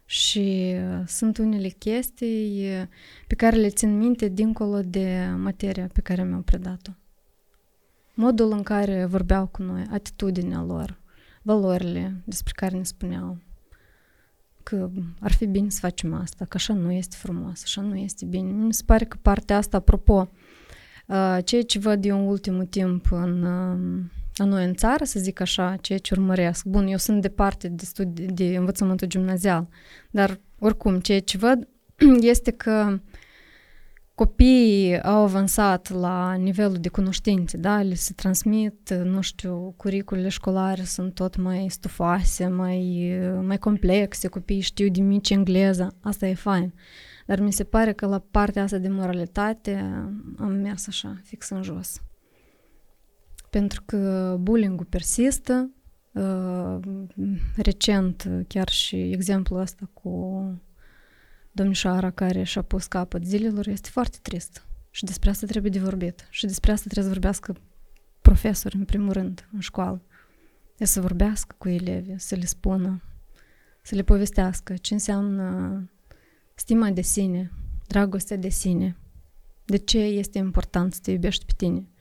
și 0.05 0.75
uh, 0.75 1.03
sunt 1.07 1.39
unele 1.39 1.69
chestii 1.69 2.69
uh, 2.69 2.87
pe 3.27 3.35
care 3.35 3.57
le 3.57 3.69
țin 3.69 3.97
minte 3.97 4.29
dincolo 4.29 4.81
de 4.81 5.29
materia 5.37 5.87
pe 5.93 6.01
care 6.01 6.25
mi-au 6.25 6.41
predat-o. 6.41 6.91
Modul 8.15 8.53
în 8.53 8.63
care 8.63 9.05
vorbeau 9.05 9.47
cu 9.47 9.63
noi, 9.63 9.87
atitudinea 9.91 10.63
lor, 10.63 11.01
valorile 11.43 12.23
despre 12.25 12.53
care 12.57 12.77
ne 12.77 12.83
spuneau 12.83 13.39
că 14.63 14.91
ar 15.21 15.33
fi 15.33 15.47
bine 15.47 15.69
să 15.69 15.79
facem 15.81 16.15
asta, 16.15 16.45
că 16.45 16.57
așa 16.57 16.73
nu 16.73 16.93
este 16.93 17.17
frumos, 17.19 17.63
așa 17.63 17.81
nu 17.81 17.97
este 17.97 18.25
bine. 18.25 18.51
Mi 18.51 18.75
se 18.75 18.83
pare 18.87 19.05
că 19.05 19.17
partea 19.23 19.57
asta, 19.57 19.77
apropo, 19.77 20.31
uh, 21.07 21.39
ceea 21.45 21.63
ce 21.63 21.79
văd 21.79 22.05
eu 22.05 22.19
în 22.19 22.27
ultimul 22.27 22.65
timp 22.65 23.07
în, 23.11 23.47
în 24.37 24.49
noi 24.49 24.65
în 24.65 24.75
țară, 24.75 25.05
să 25.05 25.21
zic 25.21 25.41
așa, 25.41 25.77
ceea 25.81 25.99
ce 25.99 26.15
urmăresc. 26.15 26.65
Bun, 26.65 26.87
eu 26.87 26.97
sunt 26.97 27.21
departe 27.21 27.69
de, 27.69 27.85
studi- 27.85 28.27
de 28.27 28.57
învățământul 28.57 29.07
gimnazial, 29.07 29.69
dar 30.11 30.41
oricum, 30.59 31.01
ceea 31.01 31.21
ce 31.21 31.39
văd 31.39 31.69
este 32.21 32.51
că 32.51 33.01
copiii 34.15 35.01
au 35.01 35.23
avansat 35.23 35.91
la 35.91 36.33
nivelul 36.33 36.77
de 36.77 36.89
cunoștințe, 36.89 37.57
da? 37.57 37.83
Le 37.83 37.95
se 37.95 38.12
transmit, 38.17 38.91
nu 38.91 39.21
știu, 39.21 39.75
curiculele 39.77 40.29
școlare 40.29 40.83
sunt 40.83 41.15
tot 41.15 41.37
mai 41.37 41.67
stufoase, 41.69 42.47
mai, 42.47 43.12
mai 43.43 43.59
complexe, 43.59 44.29
copiii 44.29 44.61
știu 44.61 44.89
de 44.89 45.01
mici 45.01 45.31
engleză, 45.31 45.97
asta 46.01 46.27
e 46.27 46.35
fain. 46.35 46.75
Dar 47.27 47.41
mi 47.41 47.53
se 47.53 47.65
pare 47.65 47.93
că 47.93 48.07
la 48.07 48.19
partea 48.31 48.62
asta 48.62 48.79
de 48.79 48.89
moralitate 48.89 49.73
am 50.39 50.53
mers 50.53 50.87
așa, 50.87 51.21
fix 51.25 51.49
în 51.49 51.62
jos. 51.62 52.01
Pentru 53.53 53.83
că 53.85 54.37
bullying-ul 54.41 54.85
persistă, 54.85 55.71
recent 57.57 58.29
chiar 58.49 58.69
și 58.69 58.97
exemplul 58.97 59.61
ăsta 59.61 59.91
cu 59.93 60.45
domnișoara 61.51 62.11
care 62.11 62.43
și-a 62.43 62.63
pus 62.63 62.87
capăt 62.87 63.25
zilelor 63.25 63.67
este 63.67 63.89
foarte 63.89 64.19
trist. 64.23 64.67
Și 64.91 65.05
despre 65.05 65.31
asta 65.31 65.47
trebuie 65.47 65.71
de 65.71 65.79
vorbit. 65.79 66.27
Și 66.31 66.47
despre 66.47 66.73
asta 66.73 66.85
trebuie 66.85 67.05
să 67.05 67.11
vorbească 67.11 67.57
profesori, 68.21 68.77
în 68.77 68.85
primul 68.85 69.13
rând, 69.13 69.49
în 69.53 69.61
școală. 69.61 70.03
E 70.77 70.85
să 70.85 71.01
vorbească 71.01 71.55
cu 71.59 71.69
elevii, 71.69 72.19
să 72.19 72.35
le 72.35 72.45
spună, 72.45 73.03
să 73.83 73.95
le 73.95 74.03
povestească 74.03 74.77
ce 74.77 74.93
înseamnă 74.93 75.91
stima 76.55 76.91
de 76.91 77.03
sine, 77.03 77.53
dragostea 77.87 78.37
de 78.37 78.49
sine, 78.49 78.97
de 79.65 79.77
ce 79.77 79.99
este 79.99 80.39
important 80.39 80.95
să 80.95 81.01
te 81.03 81.11
iubești 81.11 81.45
pe 81.45 81.53
tine, 81.57 81.79
ă, 81.79 81.92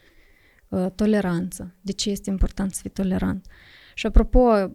toleranță, 0.95 1.75
de 1.81 1.91
ce 1.91 2.09
este 2.09 2.29
important 2.29 2.73
să 2.73 2.79
fii 2.81 2.89
tolerant. 2.89 3.45
Și 3.93 4.05
apropo, 4.05 4.67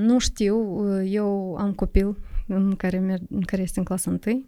nu 0.00 0.18
știu, 0.18 0.78
ă, 0.78 1.02
eu 1.02 1.56
am 1.58 1.72
copil 1.72 2.16
în 2.46 2.76
care, 2.76 3.20
în 3.30 3.40
care 3.40 3.62
este 3.62 3.78
în 3.78 3.84
clasa 3.84 4.18
1 4.26 4.46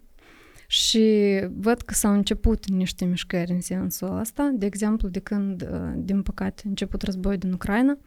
și 0.67 1.39
văd 1.57 1.81
că 1.81 1.93
s-au 1.93 2.13
început 2.13 2.69
niște 2.69 3.05
mișcări 3.05 3.51
în 3.51 3.61
sensul 3.61 4.19
ăsta, 4.19 4.51
de 4.53 4.65
exemplu, 4.65 5.07
de 5.07 5.19
când, 5.19 5.61
uh, 5.61 5.93
din 5.95 6.21
păcate, 6.21 6.61
a 6.65 6.69
început 6.69 7.01
războiul 7.01 7.37
din 7.37 7.51
Ucraina, 7.51 7.97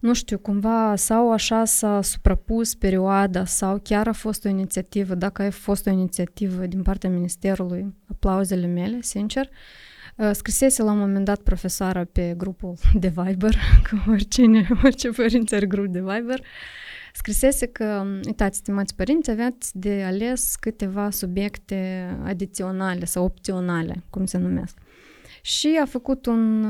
nu 0.00 0.14
știu, 0.14 0.38
cumva 0.38 0.96
sau 0.96 1.32
așa 1.32 1.64
s-a 1.64 2.02
suprapus 2.02 2.74
perioada 2.74 3.44
sau 3.44 3.80
chiar 3.82 4.08
a 4.08 4.12
fost 4.12 4.44
o 4.44 4.48
inițiativă, 4.48 5.14
dacă 5.14 5.42
a 5.42 5.50
fost 5.50 5.86
o 5.86 5.90
inițiativă 5.90 6.66
din 6.66 6.82
partea 6.82 7.10
Ministerului, 7.10 7.94
aplauzele 8.10 8.66
mele, 8.66 8.98
sincer, 9.00 9.44
uh, 9.44 9.50
scrisese 10.32 10.82
la 10.82 10.92
un 10.92 10.98
moment 10.98 11.24
dat 11.24 11.40
profesoara 11.40 12.04
pe 12.04 12.34
grupul 12.36 12.74
de 12.94 13.08
Viber, 13.08 13.54
că 13.82 13.96
oricine, 14.10 14.68
orice 14.84 15.10
părinți 15.10 15.54
are 15.54 15.66
grup 15.66 15.86
de 15.86 16.00
Viber, 16.00 16.44
scrisese 17.12 17.66
că, 17.66 18.04
uitați, 18.26 18.58
stimați 18.58 18.94
părinți, 18.94 19.30
aveați 19.30 19.78
de 19.78 20.02
ales 20.06 20.56
câteva 20.56 21.10
subiecte 21.10 22.10
adiționale 22.24 23.04
sau 23.04 23.24
opționale, 23.24 24.02
cum 24.10 24.26
se 24.26 24.38
numesc. 24.38 24.78
Și 25.42 25.78
a 25.82 25.84
făcut 25.84 26.26
un 26.26 26.66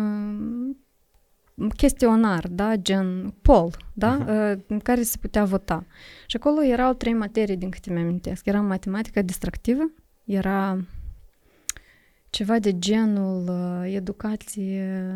chestionar, 1.77 2.49
da, 2.51 2.77
gen 2.77 3.35
poll, 3.43 3.71
da, 3.93 4.25
uh-huh. 4.25 4.67
în 4.67 4.79
care 4.79 5.03
se 5.03 5.17
putea 5.21 5.45
vota. 5.45 5.87
Și 6.27 6.37
acolo 6.37 6.65
erau 6.65 6.93
trei 6.93 7.13
materii, 7.13 7.57
din 7.57 7.71
câte 7.71 7.93
mi-amintesc. 7.93 8.47
Era 8.47 8.61
matematica 8.61 9.23
distractivă, 9.23 9.91
era 10.25 10.79
ceva 12.31 12.59
de 12.59 12.79
genul 12.79 13.49
uh, 13.49 13.93
educație 13.95 15.11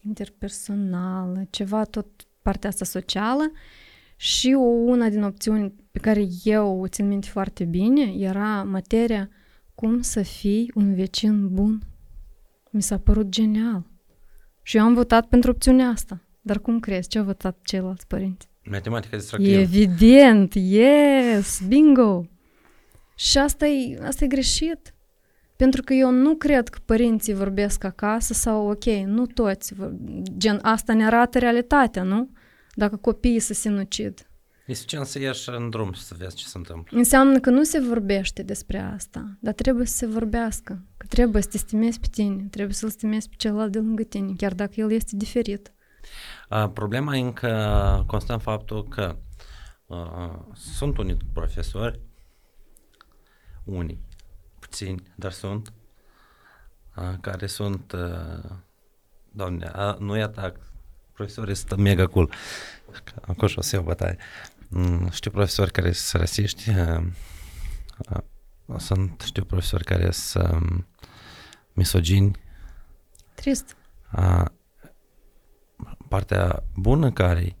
interpersonală, 0.00 1.46
ceva 1.50 1.84
tot 1.84 2.06
partea 2.42 2.68
asta 2.68 2.84
socială 2.84 3.52
și 4.16 4.56
una 4.86 5.08
din 5.08 5.22
opțiuni 5.22 5.74
pe 5.90 5.98
care 5.98 6.26
eu 6.44 6.80
o 6.80 6.88
țin 6.88 7.08
minte 7.08 7.28
foarte 7.28 7.64
bine 7.64 8.12
era 8.18 8.62
materia 8.62 9.30
cum 9.74 10.00
să 10.00 10.22
fii 10.22 10.72
un 10.74 10.94
vecin 10.94 11.48
bun. 11.54 11.82
Mi 12.70 12.82
s-a 12.82 12.98
părut 12.98 13.28
genial. 13.28 13.86
Și 14.62 14.76
eu 14.76 14.82
am 14.82 14.94
votat 14.94 15.26
pentru 15.26 15.50
opțiunea 15.50 15.88
asta. 15.88 16.22
Dar 16.40 16.58
cum 16.58 16.80
crezi? 16.80 17.08
Ce 17.08 17.18
au 17.18 17.24
votat 17.24 17.58
ceilalți 17.62 18.06
părinți? 18.06 18.48
Matematica 18.64 19.16
distractivă. 19.16 19.60
Evident, 19.60 20.54
yes, 20.54 21.60
bingo! 21.66 22.26
Și 23.14 23.38
asta 23.38 23.66
e, 23.66 23.98
asta 24.02 24.24
e 24.24 24.28
greșit. 24.28 24.93
Pentru 25.56 25.82
că 25.82 25.92
eu 25.92 26.10
nu 26.10 26.34
cred 26.34 26.68
că 26.68 26.78
părinții 26.84 27.34
vorbesc 27.34 27.84
acasă 27.84 28.32
sau, 28.32 28.70
ok, 28.70 28.84
nu 28.84 29.26
toți, 29.26 29.74
gen, 30.36 30.58
asta 30.62 30.94
ne 30.94 31.06
arată 31.06 31.38
realitatea, 31.38 32.02
nu? 32.02 32.30
dacă 32.74 32.96
copiii 32.96 33.40
se 33.40 33.54
sinucid. 33.54 34.28
E 34.66 34.74
suficient 34.74 35.06
să 35.06 35.18
ieși 35.18 35.48
în 35.50 35.70
drum 35.70 35.92
și 35.92 36.02
să 36.02 36.14
vezi 36.18 36.36
ce 36.36 36.46
se 36.46 36.58
întâmplă. 36.58 36.98
Înseamnă 36.98 37.40
că 37.40 37.50
nu 37.50 37.62
se 37.62 37.80
vorbește 37.80 38.42
despre 38.42 38.78
asta, 38.78 39.36
dar 39.40 39.52
trebuie 39.52 39.86
să 39.86 39.96
se 39.96 40.06
vorbească. 40.06 40.84
Că 40.96 41.06
trebuie 41.06 41.42
să 41.42 41.48
te 41.48 41.58
stimezi 41.58 42.00
pe 42.00 42.06
tine, 42.10 42.46
trebuie 42.50 42.74
să-l 42.74 42.88
stimezi 42.88 43.28
pe 43.28 43.34
celălalt 43.38 43.72
de 43.72 43.78
lângă 43.78 44.02
tine, 44.02 44.32
chiar 44.36 44.54
dacă 44.54 44.72
el 44.76 44.92
este 44.92 45.16
diferit. 45.16 45.72
A, 46.48 46.68
problema 46.70 47.16
e 47.16 47.20
încă 47.20 48.04
constă 48.06 48.32
în 48.32 48.38
faptul 48.38 48.88
că 48.88 49.16
uh, 49.86 50.38
sunt 50.54 50.98
unii 50.98 51.16
profesori, 51.32 52.00
unii, 53.64 54.00
puțini, 54.74 55.02
dar 55.14 55.32
sunt, 55.32 55.72
uh, 56.96 57.14
care 57.20 57.46
sunt, 57.46 57.92
uh, 57.92 58.50
doamne, 59.30 59.70
uh, 59.76 59.96
nu-i 59.98 60.22
atac, 60.22 60.56
profesorii 61.12 61.54
sunt 61.54 61.80
mega 61.80 62.06
cool. 62.06 62.32
Acum 63.26 63.48
și 63.48 63.58
o 63.58 63.62
să 63.62 63.74
iau 63.74 63.84
bătaie. 63.84 64.16
Mm, 64.68 65.10
știu 65.10 65.30
profesori 65.30 65.70
care 65.72 65.92
sunt 65.92 66.20
rasiști, 66.20 66.70
uh, 66.70 67.06
uh, 68.66 68.78
sunt, 68.78 69.20
știu 69.20 69.44
profesori 69.44 69.84
care 69.84 70.10
sunt 70.10 70.52
um, 70.52 70.86
misogini. 71.72 72.38
Trist. 73.34 73.76
Partea 76.08 76.62
bună 76.76 77.12
care 77.12 77.56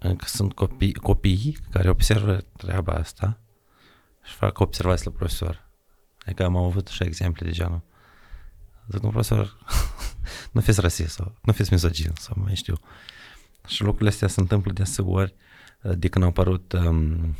că 0.00 0.24
sunt 0.24 0.52
copii, 0.52 0.94
copii 0.94 1.58
care 1.70 1.88
observă 1.88 2.44
treaba 2.56 2.92
asta 2.92 3.38
și 4.22 4.34
fac 4.34 4.58
observații 4.58 5.06
la 5.06 5.12
profesor. 5.12 5.65
Adică 6.26 6.44
am 6.44 6.56
avut 6.56 6.88
și 6.88 7.02
exemple 7.02 7.46
de 7.46 7.52
genul. 7.52 7.80
Zic, 8.88 9.02
un 9.02 9.10
profesor, 9.10 9.56
nu 10.52 10.60
fiți 10.60 10.80
rasist 10.80 11.14
sau 11.14 11.34
nu 11.42 11.52
fiți 11.52 11.72
misogin 11.72 12.12
sau 12.18 12.36
mai 12.44 12.54
știu. 12.54 12.74
Și 13.66 13.82
lucrurile 13.82 14.10
astea 14.10 14.28
se 14.28 14.40
întâmplă 14.40 14.72
deseori 14.72 15.34
uh, 15.82 15.92
de 15.98 16.08
când 16.08 16.24
au 16.24 16.30
apărut 16.30 16.72
um, 16.72 17.36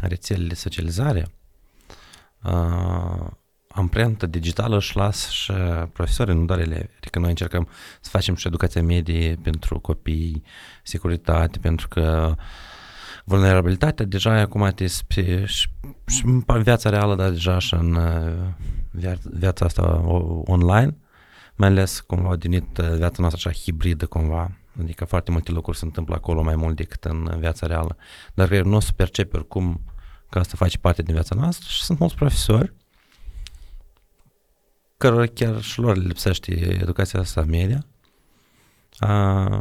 rețelele 0.00 0.48
de 0.48 0.54
socializare. 0.54 1.28
Uh, 2.42 3.26
amprenta 3.68 4.26
digitală 4.26 4.76
își 4.76 4.96
lasă 4.96 5.30
și 5.30 5.52
profesorii, 5.92 6.34
nu 6.34 6.44
doar 6.44 6.58
elevi. 6.58 6.94
Adică 6.96 7.18
noi 7.18 7.28
încercăm 7.28 7.68
să 8.00 8.10
facem 8.10 8.34
și 8.34 8.46
educația 8.46 8.82
medie 8.82 9.38
pentru 9.42 9.80
copii, 9.80 10.42
securitate, 10.82 11.58
pentru 11.58 11.88
că 11.88 12.34
vulnerabilitatea 13.28 14.04
deja 14.04 14.38
e 14.38 14.40
acum 14.40 14.72
și, 14.76 15.68
și 16.06 16.24
în 16.46 16.62
viața 16.62 16.90
reală, 16.90 17.14
dar 17.14 17.30
deja 17.30 17.58
și 17.58 17.74
în 17.74 17.94
uh, 17.94 19.12
viața 19.22 19.64
asta 19.64 20.02
online 20.44 20.96
mai 21.56 21.68
ales 21.68 22.00
cumva 22.00 22.28
au 22.28 22.36
devenit 22.36 22.78
uh, 22.78 22.94
viața 22.96 23.16
noastră 23.18 23.48
așa 23.48 23.58
hibridă 23.58 24.06
cumva, 24.06 24.50
adică 24.80 25.04
foarte 25.04 25.30
multe 25.30 25.52
lucruri 25.52 25.78
se 25.78 25.84
întâmplă 25.84 26.14
acolo 26.14 26.42
mai 26.42 26.56
mult 26.56 26.76
decât 26.76 27.04
în 27.04 27.36
viața 27.38 27.66
reală, 27.66 27.96
dar 28.34 28.48
nu 28.48 28.76
o 28.76 28.80
să 28.80 28.92
percepi 28.92 29.36
oricum 29.36 29.80
că 30.30 30.38
asta 30.38 30.54
face 30.56 30.78
parte 30.78 31.02
din 31.02 31.14
viața 31.14 31.34
noastră 31.34 31.66
și 31.68 31.82
sunt 31.82 31.98
mulți 31.98 32.14
profesori 32.14 32.72
cărora 34.96 35.26
chiar 35.26 35.60
și 35.60 35.78
lor 35.78 35.96
le 35.96 36.06
lipsește 36.06 36.52
educația 36.80 37.20
asta 37.20 37.42
media. 37.42 37.84
Uh, 39.00 39.60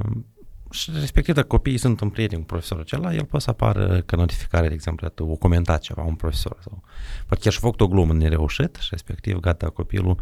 și 0.71 0.91
respectiv 0.93 1.33
dacă 1.33 1.47
copiii 1.47 1.77
sunt 1.77 2.01
în 2.01 2.09
prieten 2.09 2.39
cu 2.39 2.45
profesorul 2.45 2.83
acela, 2.83 3.13
el 3.13 3.25
poate 3.25 3.45
să 3.45 3.49
apară 3.49 4.01
ca 4.01 4.17
notificare, 4.17 4.67
de 4.67 4.73
exemplu, 4.73 5.11
o 5.17 5.35
comentat 5.35 5.81
ceva, 5.81 6.01
un 6.01 6.15
profesor 6.15 6.57
sau 6.61 6.83
poate 7.27 7.43
chiar 7.43 7.53
și 7.53 7.59
făcut 7.59 7.81
o 7.81 7.87
glumă 7.87 8.13
nereușit 8.13 8.75
și 8.75 8.87
respectiv 8.91 9.39
gata 9.39 9.69
copilul, 9.69 10.19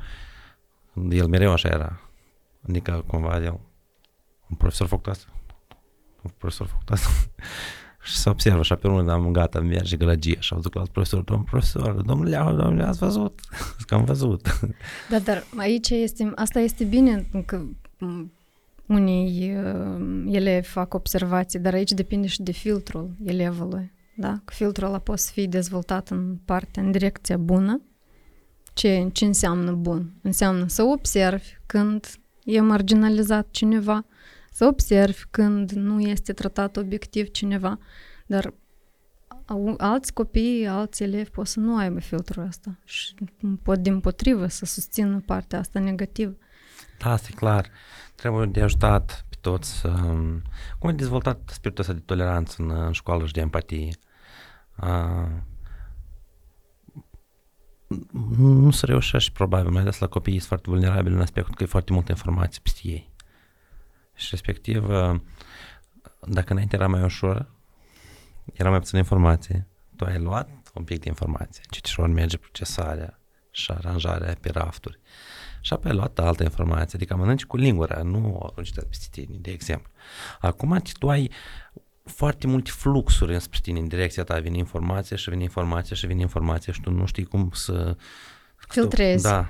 el 1.09 1.27
mereu 1.27 1.51
așa 1.51 1.69
era. 1.69 1.99
Adică 2.67 3.03
cumva 3.07 3.43
el, 3.43 3.59
un 4.49 4.57
profesor 4.57 4.87
făcut 4.87 5.07
asta, 5.07 5.25
un 6.21 6.31
profesor 6.37 6.67
făcut 6.67 6.89
asta. 6.89 7.09
și 8.05 8.15
se 8.15 8.29
observă 8.29 8.59
așa 8.59 8.75
pe 8.75 8.87
urmă, 8.87 9.11
am 9.11 9.31
gata, 9.31 9.59
merge 9.59 9.97
gălăgie 9.97 10.37
și 10.39 10.53
au 10.53 10.59
duc 10.59 10.73
la 10.73 10.81
alt 10.81 10.89
profesor, 10.89 11.21
domn 11.21 11.43
profesor, 11.43 11.91
domnule 11.91 12.29
Leau, 12.29 12.55
domnule, 12.55 12.83
ați 12.83 12.99
văzut? 12.99 13.39
că 13.87 13.95
am 13.95 14.03
văzut. 14.03 14.59
Da, 15.09 15.19
dar 15.19 15.43
aici 15.57 15.89
este, 15.89 16.31
asta 16.35 16.59
este 16.59 16.83
bine 16.83 17.29
că 17.45 17.61
unii 18.87 19.57
uh, 19.57 20.23
elevi 20.31 20.67
fac 20.67 20.93
observații, 20.93 21.59
dar 21.59 21.73
aici 21.73 21.91
depinde 21.91 22.27
și 22.27 22.41
de 22.41 22.51
filtrul 22.51 23.15
elevului. 23.23 23.93
Da? 24.15 24.41
Că 24.45 24.53
filtrul 24.53 24.87
ăla 24.87 24.99
poate 24.99 25.21
să 25.21 25.31
fie 25.33 25.45
dezvoltat 25.45 26.09
în 26.09 26.37
partea, 26.45 26.83
în 26.83 26.91
direcția 26.91 27.37
bună. 27.37 27.81
Ce, 28.73 29.09
ce 29.11 29.25
înseamnă 29.25 29.71
bun? 29.71 30.13
Înseamnă 30.21 30.67
să 30.67 30.83
observi 30.83 31.47
când 31.65 32.07
e 32.43 32.59
marginalizat 32.59 33.47
cineva, 33.51 34.05
să 34.51 34.65
observi 34.65 35.21
când 35.31 35.71
nu 35.71 35.99
este 35.99 36.33
tratat 36.33 36.77
obiectiv 36.77 37.31
cineva, 37.31 37.79
dar 38.25 38.53
alți 39.77 40.13
copii, 40.13 40.67
alți 40.67 41.03
elevi 41.03 41.29
pot 41.29 41.47
să 41.47 41.59
nu 41.59 41.77
aibă 41.77 41.99
filtrul 41.99 42.45
ăsta 42.45 42.79
și 42.83 43.13
pot 43.63 43.79
din 43.79 43.99
potrivă 43.99 44.47
să 44.47 44.65
susțină 44.65 45.23
partea 45.25 45.59
asta 45.59 45.79
negativă. 45.79 46.35
Da, 46.99 47.11
asta 47.11 47.27
e 47.31 47.35
clar. 47.35 47.69
Trebuie 48.15 48.45
de 48.45 48.61
ajutat 48.61 49.25
pe 49.29 49.35
toți 49.41 49.71
să... 49.73 49.89
Cum 50.79 50.89
ai 50.89 50.93
dezvoltat 50.93 51.49
spiritul 51.53 51.83
ăsta 51.83 51.93
de 51.93 52.03
toleranță 52.05 52.55
în, 52.57 52.69
în 52.69 52.91
școală 52.91 53.25
și 53.25 53.33
de 53.33 53.39
empatie? 53.41 53.89
Uh, 54.81 55.27
nu 58.37 58.71
se 58.71 58.85
reușește 58.85 59.31
probabil, 59.33 59.71
mai 59.71 59.81
ales 59.81 59.99
la 59.99 60.07
copii 60.07 60.33
sunt 60.33 60.47
foarte 60.47 60.69
vulnerabili 60.69 61.15
în 61.15 61.21
aspectul 61.21 61.55
că 61.55 61.63
e 61.63 61.65
foarte 61.65 61.93
multă 61.93 62.11
informație 62.11 62.59
peste 62.63 62.87
ei. 62.87 63.13
Și 64.13 64.27
respectiv, 64.29 64.87
dacă 66.21 66.53
înainte 66.53 66.75
era 66.75 66.87
mai 66.87 67.03
ușor, 67.03 67.51
era 68.53 68.69
mai 68.69 68.79
puțină 68.79 68.99
informație, 68.99 69.67
tu 69.95 70.05
ai 70.05 70.19
luat 70.19 70.49
un 70.73 70.83
pic 70.83 70.99
de 70.99 71.07
informație, 71.07 71.63
citișor 71.69 72.07
merge 72.07 72.37
procesarea 72.37 73.19
și 73.51 73.71
aranjarea 73.71 74.35
pe 74.41 74.49
rafturi. 74.49 74.99
Și 75.65 75.73
apoi 75.73 75.91
ai 75.91 75.97
luat 75.97 76.19
altă 76.19 76.43
informație, 76.43 76.97
adică 76.97 77.15
mănânci 77.15 77.45
cu 77.45 77.57
lingura, 77.57 78.01
nu 78.01 78.49
arunci 78.51 78.71
de 78.71 78.81
peste 78.89 79.07
tine, 79.11 79.37
de 79.39 79.51
exemplu. 79.51 79.91
Acum 80.39 80.81
tu 80.99 81.09
ai 81.09 81.31
foarte 82.03 82.47
multe 82.47 82.71
fluxuri 82.71 83.33
înspre 83.33 83.59
tine, 83.61 83.79
în 83.79 83.87
direcția 83.87 84.23
ta 84.23 84.39
vine 84.39 84.57
informația 84.57 85.17
și 85.17 85.29
vine 85.29 85.43
informația 85.43 85.95
și 85.95 86.07
vine 86.07 86.21
informația 86.21 86.73
și 86.73 86.81
tu 86.81 86.91
nu 86.91 87.05
știi 87.05 87.23
cum 87.23 87.51
să... 87.53 87.97
Filtrezi. 88.55 89.23
Da, 89.23 89.49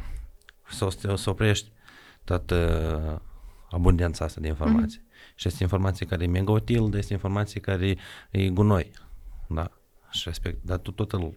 să, 0.69 1.15
să 1.15 1.29
oprești 1.29 1.71
toată 2.23 3.21
abundența 3.69 4.25
asta 4.25 4.41
de 4.41 4.47
informații. 4.47 4.99
Mm-hmm. 4.99 5.35
Și 5.35 5.47
este 5.47 5.63
informație 5.63 6.05
care 6.05 6.23
e 6.23 6.27
mega 6.27 6.51
util, 6.51 6.89
dar 6.89 6.99
este 6.99 7.13
informație 7.13 7.59
care 7.59 7.97
e 8.29 8.49
gunoi. 8.49 8.91
Da. 9.47 9.71
Și 10.09 10.21
respect, 10.25 10.63
dar 10.63 10.77
tu 10.77 10.91
tot 10.91 11.11
îl... 11.11 11.33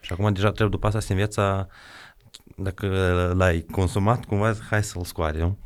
Și 0.00 0.12
acum 0.12 0.32
deja 0.32 0.46
trebuie 0.46 0.68
după 0.68 0.86
asta 0.86 1.00
să 1.00 1.12
înveța 1.12 1.68
dacă 2.56 2.86
l-ai 3.36 3.66
consumat, 3.70 4.24
cumva, 4.24 4.54
hai 4.70 4.84
să-l 4.84 5.04
scoare, 5.04 5.38
nu? 5.38 5.58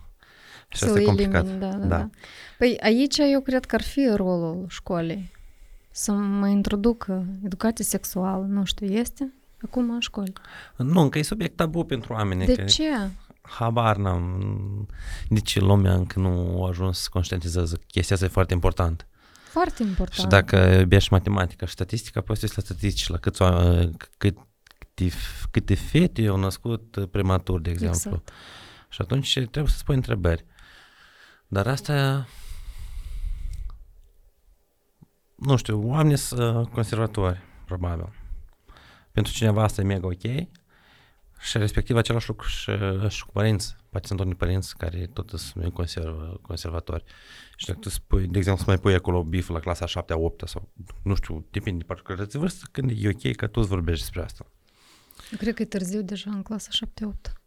Și 0.69 0.79
să 0.79 0.85
asta 0.85 1.01
e 1.01 1.05
complicat. 1.05 1.45
Elimini, 1.45 1.61
da, 1.61 1.69
da, 1.69 1.77
da. 1.77 1.87
da. 1.87 2.11
Păi 2.59 2.79
aici 2.83 3.19
eu 3.19 3.41
cred 3.41 3.65
că 3.65 3.75
ar 3.75 3.83
fi 3.83 4.09
rolul 4.15 4.67
școlii. 4.69 5.31
Să 5.91 6.13
mă 6.13 6.49
introducă 6.49 7.25
educație 7.45 7.85
sexuală, 7.85 8.45
nu 8.49 8.65
știu, 8.65 8.87
este 8.87 9.33
acum 9.65 9.91
în 9.91 10.01
școli. 10.01 10.33
Nu, 10.77 11.01
încă 11.01 11.19
e 11.19 11.23
subiect 11.23 11.57
tabu 11.57 11.85
pentru 11.85 12.13
oameni. 12.13 12.45
De 12.45 12.55
că... 12.55 12.65
ce? 12.65 12.85
habar 13.43 13.97
n-am. 13.97 14.89
Nici 15.29 15.61
lumea 15.61 15.95
încă 15.95 16.19
nu 16.19 16.65
a 16.65 16.69
ajuns 16.69 16.99
să 16.99 17.09
conștientizează 17.11 17.81
chestia 17.87 18.15
asta 18.15 18.27
e 18.27 18.33
foarte 18.33 18.55
importantă. 18.55 19.05
Foarte 19.51 19.83
important. 19.83 20.19
Și 20.19 20.27
dacă 20.27 20.57
iubești 20.57 21.13
matematica 21.13 21.67
și 21.67 21.73
statistica, 21.73 22.21
poți 22.21 22.41
să 22.41 22.53
la 22.57 22.63
statistici 22.63 23.09
la 23.09 23.19
câți, 23.19 23.43
cât, 24.17 24.37
câte, 25.09 25.17
câte 25.51 25.75
fete 25.75 26.27
au 26.27 26.37
născut 26.37 27.09
prematur, 27.11 27.61
de 27.61 27.71
exemplu. 27.71 28.11
Exact. 28.11 28.33
Și 28.89 29.01
atunci 29.01 29.33
trebuie 29.33 29.67
să 29.73 29.79
spui 29.79 29.95
întrebări. 29.95 30.45
Dar 31.49 31.67
asta 31.67 32.27
nu 35.35 35.57
știu, 35.57 35.89
oamenii 35.89 36.17
sunt 36.17 36.69
conservatori, 36.69 37.41
probabil. 37.65 38.13
Pentru 39.13 39.33
cineva 39.33 39.63
asta 39.63 39.81
e 39.81 39.85
mega 39.85 40.07
ok, 40.07 40.49
și 41.41 41.59
respectiv 41.59 41.97
același 41.97 42.29
lucru 42.29 42.49
și, 42.49 42.71
și 43.09 43.25
cu 43.25 43.33
părinți. 43.33 43.77
Poate 43.91 44.07
sunt 44.07 44.21
unii 44.21 44.35
părinți 44.35 44.77
care 44.77 45.07
tot 45.07 45.31
sunt 45.31 45.73
conserv, 45.73 46.41
conservatori. 46.43 47.05
Și 47.57 47.67
dacă 47.67 47.79
tu 47.79 47.89
spui, 47.89 48.27
de 48.27 48.39
exemplu, 48.39 48.65
să 48.65 48.71
mai 48.71 48.79
pui 48.79 48.95
acolo 48.95 49.23
bif 49.23 49.49
la 49.49 49.61
clasa 49.61 49.87
7 49.87 50.15
8 50.15 50.49
sau 50.49 50.69
nu 51.03 51.15
știu, 51.15 51.47
depinde 51.51 51.79
de 51.79 51.85
particularități 51.85 52.33
de 52.33 52.39
vârstă, 52.39 52.67
când 52.73 52.91
e 52.95 53.09
ok 53.09 53.37
că 53.37 53.47
tu 53.47 53.61
îți 53.61 53.69
vorbești 53.69 54.01
despre 54.01 54.23
asta. 54.23 54.47
Eu 55.31 55.39
cred 55.39 55.55
că 55.55 55.63
e 55.63 55.65
târziu 55.65 56.03
deja 56.03 56.31
în 56.31 56.43
clasa 56.43 56.69
7 56.71 57.05
8 57.05 57.41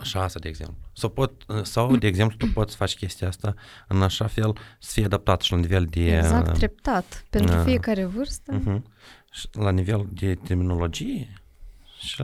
Așa 0.00 0.22
asta, 0.22 0.38
de 0.38 0.48
exemplu. 0.48 0.76
Sau, 0.92 1.10
pot, 1.10 1.44
sau, 1.62 1.96
de 1.96 2.06
exemplu, 2.06 2.36
tu 2.36 2.52
poți 2.52 2.76
face 2.76 2.96
chestia 2.96 3.28
asta 3.28 3.54
în 3.88 4.02
așa 4.02 4.26
fel 4.26 4.56
să 4.78 4.90
fie 4.92 5.04
adaptat 5.04 5.40
și 5.40 5.52
la 5.52 5.58
nivel 5.58 5.84
de... 5.84 6.16
Exact, 6.16 6.54
treptat, 6.54 7.24
pentru 7.30 7.56
uh, 7.56 7.62
fiecare 7.64 8.04
vârstă. 8.04 8.60
Uh-huh. 8.60 8.82
Și 9.32 9.48
la 9.52 9.70
nivel 9.70 10.08
de 10.12 10.34
terminologie 10.34 11.42
și 11.98 12.22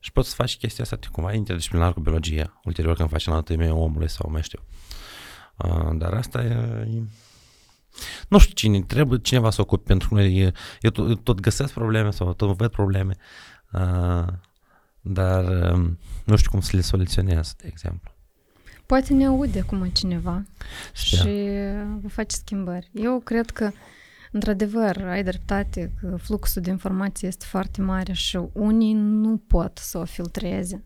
și 0.00 0.12
poți 0.12 0.28
să 0.28 0.34
faci 0.34 0.56
chestia 0.56 0.84
asta 0.84 0.98
cumva 1.12 1.32
interdisciplinar 1.32 1.92
cu 1.92 2.00
biologia, 2.00 2.60
ulterior 2.64 2.96
când 2.96 3.08
faci 3.08 3.26
anatomia 3.26 3.74
omului 3.74 4.08
sau 4.08 4.30
mai 4.30 4.42
știu. 4.42 4.58
Uh, 5.56 5.90
dar 5.92 6.12
asta 6.12 6.42
e, 6.42 6.86
nu 8.28 8.38
știu 8.38 8.54
cine, 8.54 8.82
trebuie 8.82 9.18
cineva 9.18 9.50
să 9.50 9.60
ocupe 9.60 9.82
pentru 9.86 10.14
noi. 10.14 10.52
Eu 10.80 10.90
tot, 10.90 11.08
eu 11.08 11.14
tot 11.14 11.40
găsesc 11.40 11.72
probleme 11.72 12.10
sau 12.10 12.32
tot 12.32 12.56
văd 12.56 12.70
probleme, 12.70 13.16
uh, 13.16 13.57
dar 15.00 15.44
uh, 15.44 15.90
nu 16.24 16.36
știu 16.36 16.50
cum 16.50 16.60
să 16.60 16.76
le 16.76 16.82
soluționez, 16.82 17.54
de 17.56 17.66
exemplu. 17.66 18.10
Poate 18.86 19.14
ne 19.14 19.26
aude 19.26 19.60
acum 19.60 19.88
cineva 19.88 20.44
Sper. 20.94 21.18
și 21.18 21.48
vă 22.00 22.08
face 22.08 22.36
schimbări. 22.36 22.90
Eu 22.92 23.20
cred 23.20 23.50
că 23.50 23.70
Într-adevăr, 24.32 25.04
ai 25.06 25.22
dreptate 25.24 25.92
că 26.00 26.16
fluxul 26.16 26.62
de 26.62 26.70
informație 26.70 27.28
este 27.28 27.44
foarte 27.48 27.82
mare 27.82 28.12
și 28.12 28.38
unii 28.52 28.92
nu 28.92 29.36
pot 29.46 29.78
să 29.78 29.98
o 29.98 30.04
filtreze. 30.04 30.84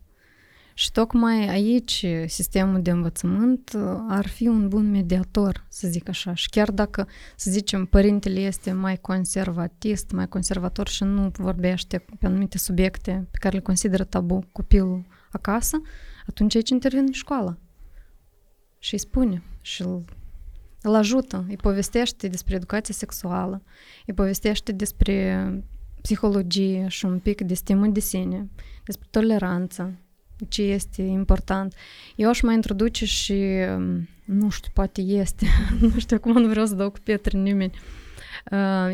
Și 0.73 0.91
tocmai 0.91 1.49
aici 1.49 2.05
sistemul 2.25 2.81
de 2.81 2.91
învățământ 2.91 3.77
ar 4.07 4.27
fi 4.27 4.47
un 4.47 4.67
bun 4.67 4.89
mediator, 4.89 5.65
să 5.69 5.87
zic 5.87 6.09
așa. 6.09 6.33
Și 6.33 6.49
chiar 6.49 6.71
dacă, 6.71 7.07
să 7.35 7.51
zicem, 7.51 7.85
părintele 7.85 8.39
este 8.39 8.71
mai 8.71 8.97
conservatist, 8.97 10.11
mai 10.11 10.27
conservator 10.27 10.87
și 10.87 11.03
nu 11.03 11.31
vorbește 11.33 12.05
pe 12.19 12.25
anumite 12.25 12.57
subiecte 12.57 13.27
pe 13.31 13.37
care 13.37 13.55
le 13.55 13.61
consideră 13.61 14.03
tabu 14.03 14.47
copilul 14.51 15.05
acasă, 15.31 15.81
atunci 16.27 16.55
aici 16.55 16.69
intervine 16.69 17.11
școala. 17.11 17.57
Și 18.79 18.93
îi 18.93 18.99
spune 18.99 19.43
și 19.61 19.81
îl 19.81 20.03
îl 20.85 20.95
ajută, 20.95 21.45
îi 21.49 21.55
povestește 21.55 22.27
despre 22.27 22.55
educație 22.55 22.93
sexuală, 22.93 23.63
îi 24.05 24.13
povestește 24.13 24.71
despre 24.71 25.47
psihologie 26.01 26.87
și 26.87 27.05
un 27.05 27.19
pic 27.19 27.41
de 27.41 27.53
stimă 27.53 27.87
de 27.87 27.99
sine, 27.99 28.49
despre 28.83 29.07
toleranță, 29.11 29.93
ce 30.49 30.61
este 30.61 31.01
important. 31.01 31.73
Eu 32.15 32.29
aș 32.29 32.41
mai 32.41 32.53
introduce 32.53 33.05
și, 33.05 33.43
nu 34.25 34.49
știu, 34.49 34.71
poate 34.73 35.01
este, 35.01 35.45
nu 35.79 35.99
știu, 35.99 36.17
acum 36.19 36.41
nu 36.41 36.47
vreau 36.47 36.65
să 36.65 36.75
dau 36.75 36.89
cu 36.89 36.99
pietre 37.03 37.37
nimeni, 37.37 37.73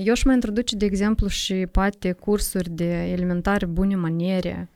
eu 0.03 0.11
aș 0.11 0.23
mai 0.23 0.33
introduce, 0.33 0.75
de 0.75 0.85
exemplu, 0.85 1.27
și 1.27 1.53
poate 1.71 2.11
cursuri 2.11 2.69
de 2.69 3.11
elementare 3.11 3.65
bune 3.65 3.95
maniere, 3.95 4.69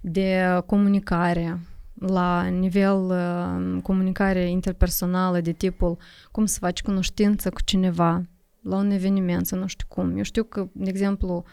de 0.00 0.60
comunicare, 0.66 1.58
la 2.06 2.42
nivel 2.42 3.00
uh, 3.00 3.82
comunicare 3.82 4.50
interpersonală 4.50 5.40
de 5.40 5.52
tipul 5.52 5.98
cum 6.30 6.46
să 6.46 6.58
faci 6.58 6.82
cunoștință 6.82 7.50
cu 7.50 7.62
cineva 7.64 8.22
la 8.62 8.76
un 8.76 8.90
eveniment 8.90 9.46
sau 9.46 9.58
nu 9.58 9.66
știu 9.66 9.86
cum. 9.88 10.16
Eu 10.16 10.22
știu 10.22 10.42
că, 10.42 10.68
de 10.72 10.88
exemplu, 10.90 11.44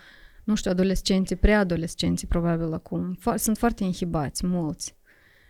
nu 0.50 0.56
știu, 0.56 0.72
adolescenții, 0.72 1.36
preadolescenții 1.36 2.28
probabil 2.28 2.74
acum, 2.74 3.18
fo- 3.18 3.36
sunt 3.36 3.58
foarte 3.58 3.84
inhibați, 3.84 4.46
mulți. 4.46 4.96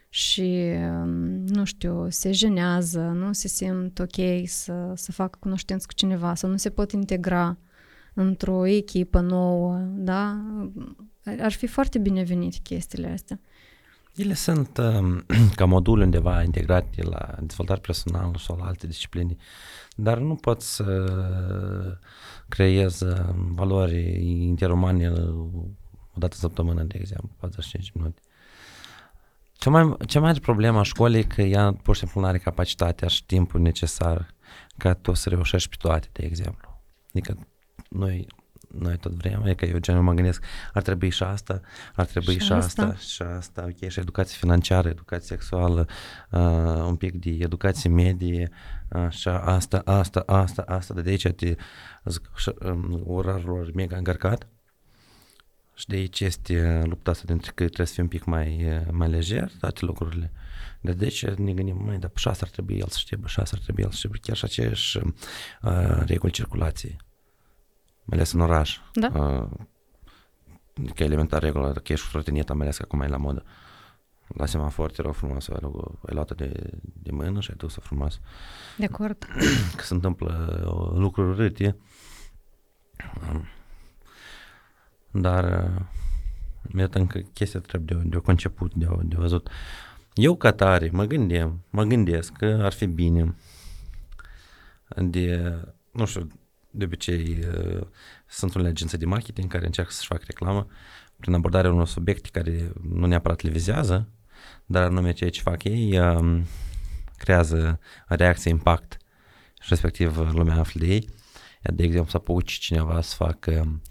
Și, 0.09 0.73
um, 1.01 1.09
nu 1.45 1.63
știu, 1.63 2.09
se 2.09 2.31
jenează, 2.31 3.01
nu 3.01 3.33
se 3.33 3.47
simt 3.47 3.99
ok 3.99 4.45
să, 4.45 4.91
să 4.95 5.11
facă 5.11 5.37
cunoștință 5.41 5.85
cu 5.87 5.93
cineva, 5.93 6.35
sau 6.35 6.49
nu 6.49 6.57
se 6.57 6.69
pot 6.69 6.91
integra 6.91 7.57
într-o 8.13 8.65
echipă 8.65 9.19
nouă, 9.19 9.77
da? 9.95 10.41
Ar 11.39 11.51
fi 11.51 11.67
foarte 11.67 11.99
binevenite 11.99 12.57
chestiile 12.63 13.07
astea. 13.07 13.39
Ele 14.19 14.33
sunt 14.33 14.77
um, 14.77 15.25
ca 15.55 15.65
modul 15.65 15.99
undeva 15.99 16.43
integrate 16.43 17.03
la 17.03 17.35
dezvoltare 17.39 17.79
personală 17.79 18.33
sau 18.37 18.57
la 18.57 18.65
alte 18.65 18.87
discipline, 18.87 19.35
dar 19.95 20.17
nu 20.17 20.35
poți 20.35 20.75
să 20.75 21.17
creezi 22.47 23.03
um, 23.03 23.55
valori 23.55 24.25
interumane 24.47 25.09
o 26.13 26.17
dată 26.17 26.35
săptămână, 26.35 26.83
de 26.83 26.97
exemplu, 26.99 27.29
45 27.39 27.91
minute. 27.91 28.21
Cea 29.53 29.69
mai, 29.69 29.95
cea 30.05 30.19
mai 30.19 30.27
mare 30.27 30.39
problemă 30.39 30.79
a 30.79 30.83
școlii 30.83 31.19
e 31.19 31.23
că 31.23 31.41
ea 31.41 31.73
pur 31.73 31.93
și 31.93 31.99
simplu 31.99 32.21
nu 32.21 32.27
are 32.27 32.37
capacitatea 32.37 33.07
și 33.07 33.25
timpul 33.25 33.59
necesar 33.59 34.33
ca 34.77 34.93
tu 34.93 35.13
să 35.13 35.29
reușești 35.29 35.69
pe 35.69 35.75
toate, 35.79 36.07
de 36.11 36.25
exemplu. 36.25 36.81
Adică 37.09 37.47
noi 37.89 38.27
noi 38.77 38.97
tot 38.97 39.11
vrem, 39.11 39.43
e 39.45 39.53
că 39.53 39.65
eu 39.65 39.77
gen 39.77 40.03
mă 40.03 40.13
gândesc, 40.13 40.43
ar 40.73 40.81
trebui 40.81 41.09
și 41.09 41.23
asta, 41.23 41.61
ar 41.95 42.05
trebui 42.05 42.33
și, 42.33 42.45
și 42.45 42.51
asta, 42.51 42.83
asta, 42.83 42.97
și 42.97 43.21
asta, 43.21 43.65
ok, 43.67 43.89
și 43.89 43.99
educație 43.99 44.37
financiară, 44.39 44.89
educație 44.89 45.27
sexuală, 45.27 45.87
uh, 46.29 46.83
un 46.87 46.95
pic 46.95 47.13
de 47.13 47.29
educație 47.29 47.89
medie, 47.89 48.49
așa, 48.89 49.39
asta, 49.39 49.81
asta, 49.85 50.23
asta, 50.25 50.61
asta, 50.61 50.93
de 50.93 51.09
aici 51.09 51.27
te, 51.27 51.55
zic, 52.05 52.29
um, 52.65 53.03
orarul 53.05 53.71
mega 53.75 53.97
încărcat. 53.97 54.47
Și 55.75 55.87
de 55.87 55.95
aici 55.95 56.19
este 56.19 56.81
lupta 56.85 57.11
asta 57.11 57.23
dintre 57.27 57.51
că 57.55 57.63
trebuie 57.63 57.87
să 57.87 57.93
fie 57.93 58.03
un 58.03 58.09
pic 58.09 58.23
mai, 58.23 58.81
mai 58.91 59.09
lejer 59.09 59.51
toate 59.59 59.85
lucrurile. 59.85 60.31
De 60.81 60.91
deci 60.91 61.25
ne 61.25 61.53
gândim, 61.53 61.81
mai, 61.85 61.97
dar 61.97 62.11
și 62.15 62.27
asta 62.27 62.45
ar 62.45 62.51
trebui 62.51 62.77
el 62.77 62.87
să 62.87 62.97
știe, 62.99 63.19
și 63.25 63.39
asta 63.39 63.55
ar 63.57 63.63
trebui 63.63 63.83
el 63.83 63.89
să 63.89 63.97
știe, 63.97 64.19
chiar 64.21 64.35
și 64.35 64.45
aceeași 64.45 64.97
uh, 64.97 66.03
reguli 66.05 66.31
circulației 66.31 66.97
mai 68.09 68.17
ales 68.17 68.31
în 68.31 68.39
oraș. 68.39 68.79
Da. 68.93 69.07
Uh, 69.13 69.47
că 70.95 71.03
elementar 71.03 71.41
regulă, 71.41 71.73
că 71.73 71.93
ești 71.93 72.05
cu 72.05 72.11
trotineta, 72.11 72.53
mai 72.53 72.63
ales 72.63 72.77
că 72.77 72.83
acum 72.85 73.01
e 73.01 73.07
la 73.07 73.17
modă. 73.17 73.43
La 74.27 74.45
semafor 74.45 74.91
te 74.91 75.01
rog 75.01 75.13
frumos, 75.13 75.47
ai, 75.47 75.59
ai 76.07 76.13
luat 76.13 76.35
de, 76.35 76.69
de 76.81 77.11
mână 77.11 77.39
și 77.39 77.49
ai 77.49 77.57
dus-o 77.57 77.81
frumos. 77.81 78.19
De 78.77 78.85
acord. 78.85 79.27
Că 79.77 79.83
se 79.83 79.93
întâmplă 79.93 80.61
lucruri 80.95 81.35
râte. 81.35 81.77
Um, 83.31 83.43
dar 85.11 85.71
iată 86.77 86.99
încă 86.99 87.19
chestia 87.19 87.59
trebuie 87.59 87.97
de, 87.97 88.09
de 88.09 88.17
conceput, 88.17 88.73
de, 88.73 88.87
de 89.03 89.15
văzut. 89.15 89.49
Eu 90.13 90.35
ca 90.35 90.51
tare 90.51 90.89
mă 90.91 91.05
gândim, 91.05 91.63
mă 91.69 91.83
gândesc 91.83 92.33
că 92.33 92.59
ar 92.61 92.73
fi 92.73 92.85
bine 92.85 93.35
de, 94.95 95.55
nu 95.91 96.05
știu, 96.05 96.27
de 96.71 96.83
obicei 96.83 97.39
uh, 97.53 97.87
sunt 98.27 98.53
unele 98.53 98.69
agenții 98.69 98.97
de 98.97 99.05
marketing 99.05 99.51
care 99.51 99.65
încearcă 99.65 99.91
să-și 99.91 100.07
facă 100.07 100.23
reclamă 100.27 100.67
prin 101.19 101.33
abordarea 101.33 101.71
unor 101.71 101.87
subiecte 101.87 102.29
care 102.31 102.71
nu 102.81 103.05
neapărat 103.05 103.41
le 103.41 103.49
vizează, 103.49 104.09
dar 104.65 104.83
anume 104.83 105.11
ceea 105.11 105.29
ce 105.29 105.41
fac 105.41 105.63
ei 105.63 105.99
uh, 105.99 106.41
creează 107.17 107.79
reacție, 108.07 108.51
impact 108.51 108.97
și 109.61 109.69
respectiv 109.69 110.17
lumea 110.17 110.57
află 110.57 110.79
de 110.79 110.87
ei. 110.87 111.09
De 111.61 111.83
exemplu, 111.83 112.09
să 112.09 112.17
apuci 112.17 112.51
cineva 112.51 113.01
să 113.01 113.15
facă 113.15 113.81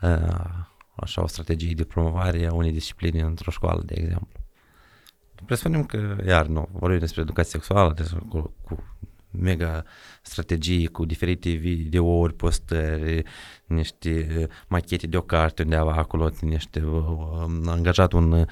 uh, 0.00 0.66
așa 0.96 1.22
o 1.22 1.26
strategie 1.26 1.74
de 1.74 1.84
promovare 1.84 2.46
a 2.46 2.52
unei 2.52 2.72
discipline 2.72 3.22
într-o 3.22 3.50
școală, 3.50 3.82
de 3.86 3.94
exemplu. 3.96 4.28
Presupunem 5.44 5.84
că, 5.84 6.16
iar 6.26 6.46
nu, 6.46 6.68
vorbim 6.72 6.98
despre 6.98 7.20
educație 7.20 7.50
sexuală, 7.50 7.92
despre, 7.92 8.18
cu, 8.28 8.54
cu 8.62 8.96
mega 9.30 9.84
strategii 10.22 10.86
cu 10.86 11.04
diferite 11.04 11.50
videouri, 11.50 12.34
postări, 12.34 13.22
niște 13.66 14.46
machete 14.68 15.06
de 15.06 15.16
o 15.16 15.20
carte 15.20 15.62
undeva 15.62 15.92
acolo, 15.92 16.30
niște 16.40 16.80
am 17.40 17.68
angajat 17.68 18.12
un 18.12 18.46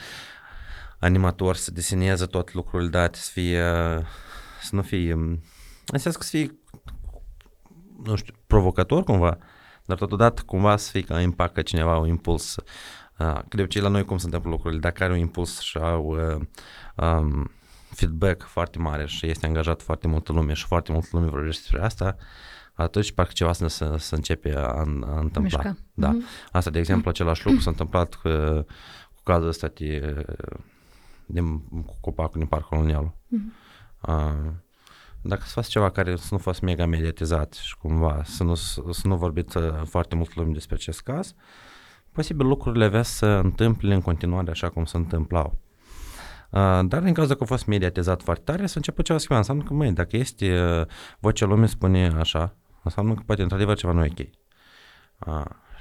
animator 0.99 1.57
să 1.57 1.71
deseneze 1.71 2.27
tot 2.27 2.55
lucrurile 2.55 2.91
date, 2.91 3.19
să 3.19 3.31
fie, 3.33 3.63
să 4.63 4.75
nu 4.75 4.83
fie, 4.83 5.13
înseamnă 5.87 6.21
să 6.21 6.29
fie, 6.31 6.59
nu 8.05 8.17
știu, 8.17 8.35
provocator 8.47 9.05
cumva, 9.05 9.39
dar 9.85 9.99
totodată 9.99 10.43
cumva 10.47 10.77
să 10.77 10.91
fie 10.91 11.01
ca 11.01 11.21
impact, 11.21 11.55
ca 11.55 11.63
cineva, 11.63 11.99
un 11.99 12.09
impuls. 12.09 12.57
Uh, 13.19 13.39
de 13.49 13.63
obicei 13.63 13.83
la 13.83 13.89
noi 13.89 14.05
cum 14.05 14.19
se 14.19 14.25
întâmplă 14.25 14.51
lucrurile, 14.51 14.81
dacă 14.81 15.03
are 15.05 15.13
un 15.13 15.19
impuls 15.19 15.61
și 15.61 15.79
au 15.79 16.05
uh, 16.05 16.41
um, 16.97 17.51
feedback 17.97 18.43
foarte 18.43 18.79
mare 18.79 19.07
și 19.07 19.27
este 19.27 19.47
angajat 19.47 19.83
foarte 19.83 20.09
multă 20.09 20.33
lume 20.33 20.53
și 20.53 20.65
foarte 20.65 20.93
multă 20.93 21.09
lume 21.13 21.27
vorbește 21.27 21.61
despre 21.61 21.85
asta, 21.85 22.17
atunci 22.75 23.13
parcă 23.13 23.33
ceva 23.35 23.53
să, 23.53 23.67
să, 23.67 23.95
să 23.99 24.15
începe 24.15 24.55
a, 24.57 24.61
a 24.61 24.81
întâmpla. 25.21 25.41
Mișca. 25.41 25.77
Da. 25.95 26.13
Mm-hmm. 26.13 26.51
Asta, 26.53 26.71
de 26.71 26.79
exemplu, 26.79 27.11
același 27.11 27.47
lucru 27.47 27.61
s-a 27.61 27.71
întâmplat 27.71 28.15
cu, 28.15 28.29
cu 29.15 29.23
cazul 29.23 29.49
ăsta 29.49 29.71
de, 29.75 30.25
de 31.27 31.41
cu 31.87 31.97
copacul 32.01 32.39
din 32.39 32.49
Parcul 32.49 32.69
Colonialul. 32.69 33.15
Mm-hmm. 33.15 34.09
Uh, 34.09 34.53
dacă 35.23 35.43
să 35.45 35.53
faci 35.53 35.67
ceva 35.67 35.91
care 35.91 36.17
să 36.17 36.29
nu 36.31 36.39
fost 36.39 36.61
mega 36.61 36.87
mediatizat 36.87 37.53
și 37.53 37.77
cumva 37.77 38.23
să 38.25 38.45
nu, 38.45 38.55
să 38.55 39.01
nu 39.03 39.17
vorbiți 39.17 39.59
foarte 39.85 40.15
mult 40.15 40.35
lume 40.35 40.53
despre 40.53 40.75
acest 40.75 41.01
caz, 41.01 41.35
posibil 42.13 42.47
lucrurile 42.47 42.85
avea 42.85 43.03
să 43.03 43.27
întâmple 43.27 43.95
în 43.95 44.01
continuare 44.01 44.51
așa 44.51 44.69
cum 44.69 44.85
se 44.85 44.97
întâmplau. 44.97 45.59
Dar 46.83 47.03
din 47.03 47.15
cauza 47.15 47.35
că 47.35 47.43
a 47.43 47.47
fost 47.47 47.67
mediatizat 47.67 48.23
foarte 48.23 48.43
tare, 48.45 48.67
s-a 48.67 48.75
început 48.77 49.05
ceva 49.05 49.19
schimba. 49.19 49.39
Înseamnă 49.39 49.63
că, 49.63 49.75
măi, 49.75 49.93
dacă 49.93 50.17
este 50.17 50.57
vocea 51.19 51.47
lumii 51.47 51.69
spune 51.69 52.07
așa, 52.07 52.57
înseamnă 52.83 53.15
că 53.15 53.23
poate 53.27 53.43
într-adevăr 53.43 53.77
ceva 53.77 53.93
nu 53.93 54.05
e 54.05 54.11
ok. 54.11 54.27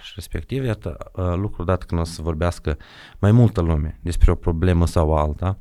Și 0.03 0.11
respectiv, 0.15 0.63
iată, 0.63 0.97
lucrul 1.35 1.65
dat 1.65 1.83
când 1.83 2.01
o 2.01 2.03
să 2.03 2.21
vorbească 2.21 2.77
mai 3.19 3.31
multă 3.31 3.61
lume 3.61 3.99
despre 4.01 4.31
o 4.31 4.35
problemă 4.35 4.85
sau 4.85 5.15
alta, 5.15 5.59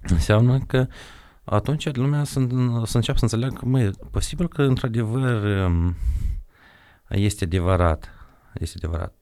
înseamnă 0.00 0.58
că 0.58 0.86
atunci 1.44 1.96
lumea 1.96 2.24
să, 2.24 2.46
să 2.84 2.96
înceapă 2.96 3.18
să 3.18 3.24
înțeleagă 3.24 3.54
că, 3.54 3.66
măi, 3.66 3.90
posibil 4.10 4.48
că 4.48 4.62
într-adevăr 4.62 5.70
este 7.08 7.44
adevărat, 7.44 8.10
este 8.54 8.76
adevărat. 8.82 9.14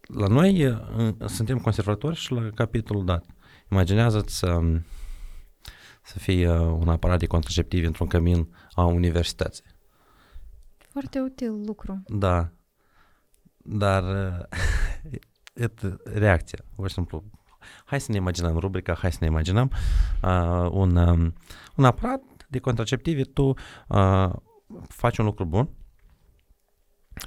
La 0.00 0.26
noi 0.26 0.78
suntem 1.24 1.58
conservatori 1.58 2.16
și 2.16 2.32
la 2.32 2.50
capitolul 2.54 3.04
dat. 3.04 3.24
Imaginează-ți 3.72 4.38
să, 4.38 4.60
să 6.02 6.18
fie 6.18 6.50
un 6.58 6.88
aparat 6.88 7.18
de 7.18 7.26
contraceptiv 7.26 7.86
într-un 7.86 8.06
cămin 8.06 8.54
a 8.72 8.84
universității. 8.84 9.64
Foarte 10.78 11.20
util 11.20 11.62
lucru. 11.64 12.02
Da. 12.06 12.50
Dar 13.56 14.04
et, 15.64 15.80
reacția, 16.04 16.58
pur 16.74 16.88
și 16.88 16.94
simplu, 16.94 17.24
hai 17.84 18.00
să 18.00 18.10
ne 18.10 18.16
imaginăm 18.16 18.58
rubrica, 18.58 18.94
hai 18.94 19.12
să 19.12 19.18
ne 19.20 19.26
imaginăm 19.26 19.70
uh, 20.22 20.68
un, 20.70 20.96
um, 20.96 21.34
un 21.76 21.84
aparat 21.84 22.22
de 22.48 22.58
contraceptiv, 22.58 23.32
tu 23.32 23.54
uh, 23.88 24.30
faci 24.88 25.18
un 25.18 25.24
lucru 25.24 25.44
bun, 25.44 25.68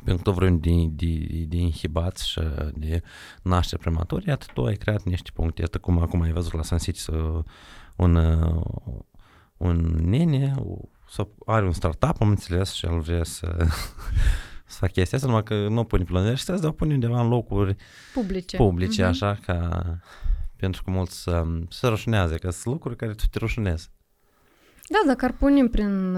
pentru 0.03 0.23
că 0.23 0.31
vrem 0.31 0.59
de, 0.59 0.69
de, 0.89 1.45
de 1.47 1.57
inhibați 1.57 2.29
și 2.29 2.39
de 2.73 3.01
naștere 3.41 3.81
prematură, 3.81 4.21
iată, 4.27 4.45
tu 4.53 4.65
ai 4.65 4.75
creat 4.75 5.03
niște 5.03 5.29
puncte. 5.33 5.61
Iată 5.61 5.77
cum 5.77 5.99
acum 5.99 6.21
ai 6.21 6.31
văzut 6.31 6.53
la 6.53 6.63
Sun 6.63 6.77
City 6.77 7.01
un, 7.95 8.15
un 9.57 9.77
nene 10.01 10.53
sau 11.09 11.35
are 11.45 11.65
un 11.65 11.71
startup, 11.71 12.21
am 12.21 12.29
înțeles, 12.29 12.71
și 12.71 12.85
el 12.85 12.99
vrea 12.99 13.23
să, 13.23 13.55
să 14.65 14.77
facă 14.77 14.91
chestia 14.91 15.17
asta, 15.17 15.29
numai 15.29 15.43
că 15.43 15.67
nu 15.67 15.83
pune 15.83 16.03
pe 16.03 16.11
la 16.11 16.19
universități, 16.19 16.61
dar 16.61 16.71
pune 16.71 16.93
undeva 16.93 17.21
în 17.21 17.27
locuri 17.27 17.75
publice, 18.13 18.57
publice 18.57 19.03
uh-huh. 19.03 19.07
așa, 19.07 19.39
ca 19.45 19.81
pentru 20.55 20.83
că 20.83 20.91
mulți 20.91 21.21
să, 21.21 21.43
se 21.69 21.87
rușinează, 21.87 22.35
că 22.35 22.49
sunt 22.49 22.73
lucruri 22.73 22.95
care 22.95 23.13
tu 23.13 23.23
te 23.31 23.39
rușinezi. 23.39 23.89
Da, 24.89 24.97
dacă 25.05 25.25
ar 25.25 25.31
punem 25.31 25.67
prin, 25.67 26.17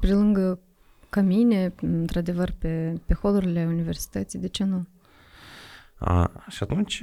pe 0.00 0.06
lângă 0.06 0.60
cămine, 1.16 1.74
într-adevăr, 1.80 2.54
pe, 2.58 3.00
pe 3.06 3.14
holurile 3.14 3.66
universității, 3.66 4.38
de 4.38 4.48
ce 4.48 4.64
nu? 4.64 4.86
A, 5.98 6.44
și 6.48 6.62
atunci, 6.62 7.02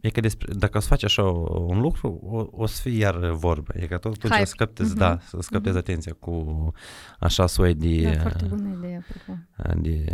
e 0.00 0.10
că 0.10 0.20
despre, 0.20 0.52
dacă 0.54 0.76
o 0.76 0.80
să 0.80 0.86
faci 0.86 1.04
așa 1.04 1.22
un 1.22 1.80
lucru, 1.80 2.20
o, 2.22 2.62
o 2.62 2.66
să 2.66 2.80
fie 2.80 2.98
iar 2.98 3.30
vorbă. 3.30 3.72
E 3.76 3.86
că 3.86 3.98
tot 3.98 4.12
atunci 4.12 4.38
să 4.38 4.44
scăptezi, 4.44 4.94
uh-huh. 4.94 4.98
da, 4.98 5.18
să 5.20 5.38
scăptezi 5.40 5.76
uh-huh. 5.76 5.80
atenția 5.80 6.12
cu 6.18 6.72
așa 7.18 7.46
soi 7.46 7.74
de... 7.74 8.02
Da, 8.02 8.20
foarte 8.20 8.44
bună 8.44 8.76
idee, 8.78 9.04
apropo. 9.08 9.40
De, 9.80 10.04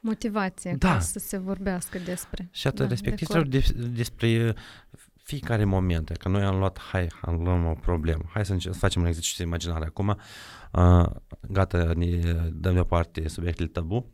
motivație 0.00 0.74
da. 0.78 0.92
ca 0.92 1.00
să 1.00 1.18
se 1.18 1.36
vorbească 1.38 1.98
despre. 1.98 2.48
Și 2.50 2.66
atât, 2.66 2.80
da, 2.80 2.88
respectiv, 2.88 3.28
de 3.28 3.64
despre 3.94 4.54
fiecare 5.26 5.64
moment, 5.64 6.10
că 6.10 6.28
noi 6.28 6.42
am 6.42 6.58
luat, 6.58 6.78
hai, 6.78 7.06
am 7.20 7.42
luat 7.42 7.76
o 7.76 7.80
problemă, 7.80 8.24
hai 8.28 8.46
să, 8.46 8.56
să 8.58 8.72
facem 8.72 9.02
un 9.02 9.08
exercițiu 9.08 9.44
de 9.44 9.50
imaginare 9.50 9.84
acum, 9.84 10.08
uh, 10.72 11.06
gata, 11.48 11.92
ne 11.94 12.32
dăm 12.52 12.72
deoparte 12.72 13.28
subiectele 13.28 13.68
tabu, 13.68 13.96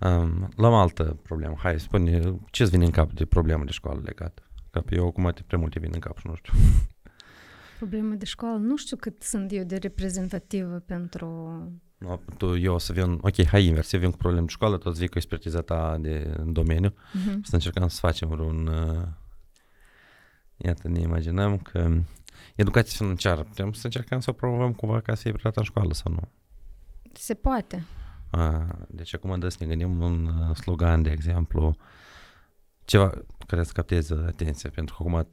um, 0.00 0.48
luăm 0.56 0.74
altă 0.74 1.20
problemă, 1.22 1.54
hai, 1.58 1.80
spune, 1.80 2.38
ce-ți 2.50 2.70
vine 2.70 2.84
în 2.84 2.90
cap 2.90 3.12
de 3.12 3.24
problemă 3.24 3.64
de 3.64 3.70
școală 3.70 4.00
legată? 4.04 4.42
Că 4.70 4.82
eu 4.90 5.06
acum 5.06 5.30
te 5.34 5.42
prea 5.46 5.58
multe 5.58 5.78
vin 5.78 5.90
în 5.94 6.00
cap 6.00 6.18
și 6.18 6.26
nu 6.26 6.34
știu. 6.34 6.52
Probleme 7.78 8.14
de 8.14 8.24
școală, 8.24 8.58
nu 8.58 8.76
știu 8.76 8.96
cât 8.96 9.22
sunt 9.22 9.52
eu 9.52 9.64
de 9.64 9.76
reprezentativă 9.76 10.78
pentru... 10.78 11.58
No, 11.98 12.18
tu, 12.36 12.56
eu 12.56 12.74
o 12.74 12.78
să 12.78 12.92
vin, 12.92 13.18
ok, 13.20 13.44
hai 13.46 13.64
invers, 13.64 13.92
eu 13.92 14.00
vin 14.00 14.10
cu 14.10 14.16
probleme 14.16 14.44
de 14.44 14.52
școală, 14.52 14.78
tu 14.78 14.90
vii 14.90 15.08
cu 15.08 15.16
expertiza 15.16 15.60
ta 15.60 15.96
de 16.00 16.34
în 16.36 16.52
domeniu 16.52 16.90
uh-huh. 16.90 17.40
să 17.42 17.54
încercăm 17.54 17.88
să 17.88 17.98
facem 18.00 18.28
vreun... 18.28 18.66
Uh, 18.66 19.06
iată, 20.56 20.88
ne 20.88 21.00
imaginăm 21.00 21.58
că 21.58 22.00
educația 22.54 22.96
financiară, 22.96 23.42
putem 23.42 23.72
să 23.72 23.80
încercăm 23.84 24.20
să 24.20 24.30
o 24.30 24.32
promovăm 24.32 24.72
cumva 24.72 25.00
ca 25.00 25.14
să 25.14 25.22
fie 25.22 25.32
predată 25.32 25.58
în 25.58 25.64
școală 25.64 25.92
sau 25.92 26.12
nu? 26.12 26.20
Se 27.12 27.34
poate. 27.34 27.84
A, 28.30 28.66
deci 28.88 29.14
acum 29.14 29.38
dă 29.38 29.48
să 29.48 29.56
ne 29.60 29.66
gândim 29.66 30.00
un 30.00 30.26
uh, 30.26 30.56
slogan, 30.56 31.02
de 31.02 31.10
exemplu, 31.10 31.76
ceva 32.84 33.12
care 33.46 33.62
să 33.62 33.72
capteze 33.72 34.24
atenția, 34.26 34.70
pentru 34.74 34.94
că 34.94 35.02
acum, 35.02 35.28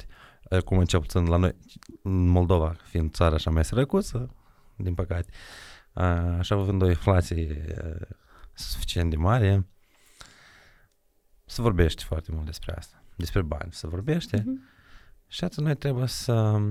acum 0.50 0.84
cel 0.84 1.00
puțin 1.00 1.26
la 1.26 1.38
noi, 1.38 1.56
în 2.02 2.28
Moldova, 2.28 2.76
fiind 2.84 3.12
țara 3.12 3.36
așa 3.36 3.50
mai 3.50 3.66
sărăcuță, 3.66 4.36
din 4.76 4.94
păcate, 4.94 5.30
a, 5.30 5.36
așa 6.40 6.56
având 6.56 6.82
o 6.82 6.88
inflație 6.88 7.66
uh, 7.84 8.08
suficient 8.54 9.10
de 9.10 9.16
mare, 9.16 9.68
se 11.46 11.62
vorbește 11.62 12.04
foarte 12.06 12.32
mult 12.32 12.46
despre 12.46 12.74
asta, 12.78 13.04
despre 13.16 13.42
bani, 13.42 13.72
se 13.72 13.88
vorbește 13.88 14.40
uh-huh. 14.40 15.28
și 15.28 15.44
atunci 15.44 15.66
noi 15.66 15.76
trebuie 15.76 16.08
să 16.08 16.62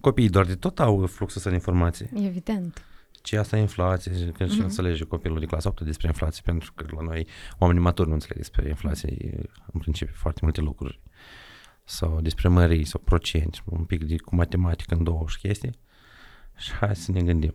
copiii 0.00 0.28
doar 0.28 0.44
de 0.44 0.54
tot 0.54 0.80
au 0.80 1.06
fluxul 1.06 1.36
ăsta 1.36 1.48
de 1.48 1.54
informații. 1.54 2.10
Evident 2.14 2.84
ce 3.24 3.38
asta 3.38 3.56
e 3.56 3.60
inflație, 3.60 4.12
că 4.12 4.46
și 4.46 4.58
uh-huh. 4.60 4.62
înțelege 4.62 5.04
copilul 5.04 5.38
de 5.38 5.46
clasa 5.46 5.68
8 5.68 5.82
despre 5.82 6.06
inflație, 6.06 6.42
pentru 6.44 6.72
că 6.72 6.86
la 6.90 7.02
noi 7.02 7.26
oamenii 7.58 7.82
maturi 7.82 8.08
nu 8.08 8.14
înțeleg 8.14 8.36
despre 8.36 8.68
inflație, 8.68 9.40
în 9.72 9.80
principiu, 9.80 10.14
foarte 10.16 10.40
multe 10.42 10.60
lucruri. 10.60 11.00
Sau 11.84 12.20
despre 12.20 12.48
mării, 12.48 12.84
sau 12.84 13.00
procenti, 13.04 13.62
un 13.64 13.84
pic 13.84 14.04
de, 14.04 14.16
cu 14.16 14.34
matematică 14.34 14.94
în 14.94 15.04
două 15.04 15.24
și 15.26 15.38
chestii. 15.38 15.78
Și 16.56 16.72
hai 16.72 16.96
să 16.96 17.12
ne 17.12 17.22
gândim. 17.22 17.54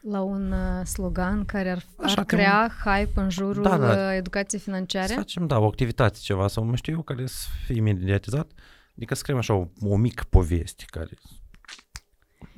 La 0.00 0.20
un 0.20 0.52
uh, 0.52 0.86
slogan 0.86 1.44
care 1.44 1.70
ar, 1.70 1.84
ar 1.96 2.24
crea 2.24 2.60
un... 2.62 2.92
hype 2.92 3.20
în 3.20 3.30
jurul 3.30 3.62
da, 3.62 3.78
da. 3.78 3.90
Uh, 3.90 4.14
educației 4.16 4.60
financiare? 4.60 5.06
Să 5.06 5.14
facem, 5.14 5.46
da, 5.46 5.58
o 5.58 5.66
activitate, 5.66 6.18
ceva, 6.22 6.48
sau 6.48 6.64
nu 6.64 6.74
știu 6.74 6.92
eu, 6.92 7.02
care 7.02 7.26
să 7.26 7.46
fie 7.64 7.80
mediatizat. 7.80 8.50
Adică 8.96 9.14
scriem 9.14 9.38
așa 9.38 9.54
o, 9.54 9.66
o 9.80 9.96
mică 9.96 10.24
poveste 10.30 10.84
care 10.86 11.10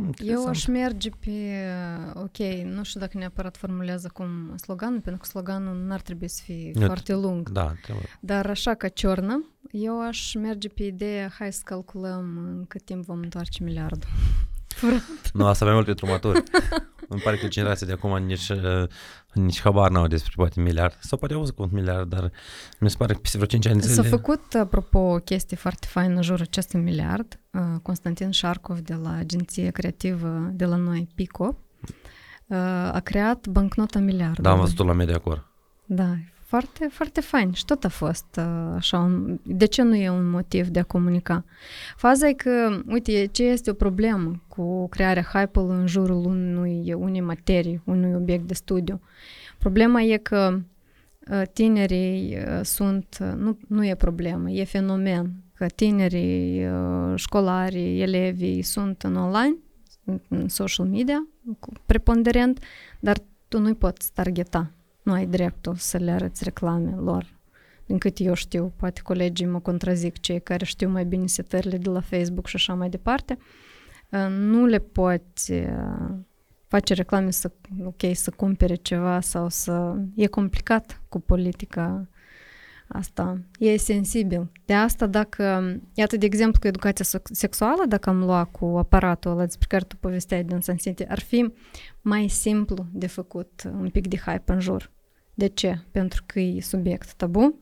Interesant. 0.07 0.39
Eu 0.39 0.49
aș 0.49 0.67
merge 0.67 1.11
pe, 1.11 1.65
ok, 2.15 2.39
nu 2.65 2.83
știu 2.83 3.01
dacă 3.01 3.19
neapărat 3.19 3.57
formulează 3.57 4.11
cum 4.13 4.57
sloganul, 4.57 5.01
pentru 5.01 5.21
că 5.21 5.27
sloganul 5.29 5.77
n-ar 5.77 6.01
trebui 6.01 6.29
să 6.29 6.43
fie 6.45 6.71
Eu, 6.75 6.87
foarte 6.87 7.15
lung. 7.15 7.49
Da, 7.49 7.73
trebuie. 7.83 8.07
Dar 8.21 8.47
așa 8.47 8.75
ca 8.75 8.89
ciornă, 8.89 9.45
eu 9.71 10.07
aș 10.07 10.35
merge 10.35 10.69
pe 10.69 10.83
ideea, 10.83 11.29
hai 11.39 11.53
să 11.53 11.61
calculăm 11.65 12.37
în 12.37 12.65
cât 12.69 12.85
timp 12.85 13.05
vom 13.05 13.19
întoarce 13.19 13.65
miliardul. 13.65 14.09
Nu, 15.33 15.47
asta 15.47 15.65
mai 15.65 15.75
mult 15.75 15.87
pentru 15.87 16.07
maturi. 16.07 16.43
Îmi 17.13 17.21
pare 17.21 17.37
că 17.37 17.49
generația 17.49 17.87
de 17.87 17.93
acum 17.93 18.25
nici, 18.25 18.49
uh, 18.49 18.89
nici 19.33 19.61
habar 19.61 19.91
n-au 19.91 20.07
despre 20.07 20.33
poate 20.37 20.61
miliard. 20.61 20.99
Sau 21.01 21.19
poate 21.19 21.35
au 21.35 21.49
cu 21.57 21.63
un 21.63 21.69
miliard, 21.73 22.09
dar 22.09 22.31
mi 22.81 22.91
se 22.91 22.97
pare 22.99 23.13
că 23.13 23.19
peste 23.19 23.37
vreo 23.37 23.49
5 23.49 23.67
ani 23.67 23.83
S-a 23.83 24.03
făcut, 24.03 24.55
apropo, 24.55 24.99
o 24.99 25.17
chestie 25.17 25.57
foarte 25.57 25.87
faină 25.91 26.15
în 26.15 26.23
jurul 26.23 26.43
acestui 26.43 26.81
miliard. 26.81 27.41
Uh, 27.51 27.61
Constantin 27.83 28.31
Șarcov 28.31 28.79
de 28.79 28.95
la 28.95 29.13
agenția 29.13 29.71
creativă 29.71 30.51
de 30.53 30.65
la 30.65 30.77
noi, 30.77 31.09
Pico, 31.15 31.57
uh, 32.47 32.57
a 32.93 33.01
creat 33.05 33.47
bancnota 33.47 33.99
miliard. 33.99 34.39
Da, 34.39 34.51
am 34.51 34.59
văzut-o 34.59 34.85
la 34.85 34.93
Mediacor. 34.93 35.49
Da, 35.87 36.17
foarte, 36.51 36.89
foarte 36.91 37.21
fain 37.21 37.53
și 37.53 37.65
tot 37.65 37.85
a 37.85 37.89
fost 37.89 38.27
uh, 38.39 38.73
așa. 38.75 38.99
Un, 38.99 39.39
de 39.43 39.65
ce 39.65 39.83
nu 39.83 39.95
e 39.95 40.11
un 40.11 40.31
motiv 40.31 40.69
de 40.69 40.79
a 40.79 40.83
comunica? 40.83 41.45
Faza 41.97 42.29
e 42.29 42.33
că, 42.33 42.83
uite, 42.87 43.27
ce 43.27 43.43
este 43.43 43.71
o 43.71 43.75
problemă 43.75 44.43
cu 44.49 44.89
crearea 44.89 45.23
hype-ului 45.33 45.77
în 45.77 45.87
jurul 45.87 46.25
unui, 46.25 46.93
unei 46.93 47.21
materii, 47.21 47.83
unui 47.85 48.15
obiect 48.15 48.47
de 48.47 48.55
studiu. 48.55 49.01
Problema 49.59 50.01
e 50.01 50.17
că 50.17 50.61
uh, 51.31 51.43
tinerii 51.53 52.37
uh, 52.37 52.61
sunt, 52.63 53.17
nu, 53.37 53.59
nu 53.69 53.87
e 53.87 53.95
problemă, 53.95 54.51
e 54.51 54.65
fenomen, 54.65 55.33
că 55.55 55.67
tinerii, 55.67 56.67
școlarii, 57.15 58.03
elevii 58.03 58.63
sunt 58.63 59.03
în 59.03 59.17
online, 59.17 59.57
în 60.29 60.49
social 60.49 60.87
media, 60.87 61.27
preponderent, 61.87 62.63
dar 63.01 63.17
tu 63.49 63.59
nu-i 63.59 63.75
poți 63.75 64.13
targeta 64.13 64.71
nu 65.03 65.13
ai 65.13 65.27
dreptul 65.27 65.75
să 65.75 65.97
le 65.97 66.11
arăți 66.11 66.45
reclame 66.45 66.95
lor. 66.97 67.39
Din 67.87 67.99
cât 67.99 68.19
eu 68.19 68.35
știu, 68.35 68.73
poate 68.77 69.01
colegii 69.03 69.47
mă 69.47 69.61
contrazic, 69.61 70.21
cei 70.21 70.41
care 70.41 70.65
știu 70.65 70.89
mai 70.89 71.05
bine 71.05 71.27
setările 71.27 71.79
de 71.79 71.91
la 71.91 72.01
Facebook 72.01 72.47
și 72.47 72.57
așa 72.57 72.75
mai 72.75 72.89
departe, 72.89 73.39
uh, 74.11 74.27
nu 74.29 74.67
le 74.67 74.79
poți 74.79 75.53
uh, 75.53 76.15
face 76.67 76.95
reclame 76.95 77.31
să, 77.31 77.51
ok, 77.85 78.01
să 78.13 78.31
cumpere 78.31 78.75
ceva 78.75 79.21
sau 79.21 79.49
să... 79.49 79.97
E 80.15 80.27
complicat 80.27 81.03
cu 81.09 81.21
politica 81.21 82.09
asta. 82.93 83.41
E 83.59 83.77
sensibil. 83.77 84.53
De 84.65 84.75
asta 84.75 85.07
dacă, 85.07 85.77
iată 85.95 86.17
de 86.17 86.27
exemplu 86.27 86.61
cu 86.61 86.67
educația 86.67 87.21
sexuală, 87.23 87.85
dacă 87.89 88.09
am 88.09 88.19
luat 88.19 88.51
cu 88.51 88.65
aparatul 88.65 89.31
ăla 89.31 89.45
despre 89.45 89.67
care 89.69 89.85
tu 89.85 89.97
povesteai 89.97 90.45
din 90.45 90.61
Sun 90.61 90.77
City, 90.77 91.05
ar 91.09 91.21
fi 91.21 91.53
mai 92.01 92.29
simplu 92.29 92.87
de 92.93 93.07
făcut 93.07 93.63
un 93.81 93.89
pic 93.89 94.07
de 94.07 94.17
hype 94.17 94.53
în 94.53 94.61
jur. 94.61 94.91
De 95.35 95.47
ce? 95.47 95.79
Pentru 95.91 96.23
că 96.27 96.41
e 96.41 96.61
subiect 96.61 97.13
tabu, 97.13 97.55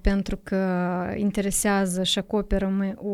pentru 0.00 0.36
că 0.36 0.56
interesează 1.16 2.02
și 2.02 2.18
acoperă 2.18 2.66
mai 2.68 2.94
o, 2.96 3.12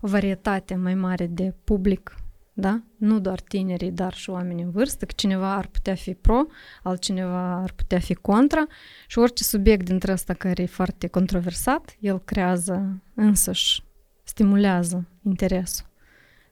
o 0.00 0.08
varietate 0.08 0.74
mai 0.74 0.94
mare 0.94 1.26
de 1.26 1.54
public, 1.64 2.14
da? 2.60 2.82
Nu 2.96 3.20
doar 3.20 3.40
tinerii, 3.40 3.90
dar 3.90 4.14
și 4.14 4.30
oamenii 4.30 4.64
în 4.64 4.70
vârstă, 4.70 5.04
că 5.04 5.12
cineva 5.16 5.54
ar 5.54 5.66
putea 5.66 5.94
fi 5.94 6.14
pro, 6.14 6.46
altcineva 6.82 7.54
ar 7.54 7.72
putea 7.72 7.98
fi 7.98 8.14
contra 8.14 8.66
și 9.06 9.18
orice 9.18 9.44
subiect 9.44 9.84
dintre 9.84 10.12
ăsta 10.12 10.34
care 10.34 10.62
e 10.62 10.66
foarte 10.66 11.06
controversat, 11.06 11.96
el 12.00 12.18
creează 12.18 13.02
însăși, 13.14 13.82
stimulează 14.22 15.08
interesul. 15.24 15.86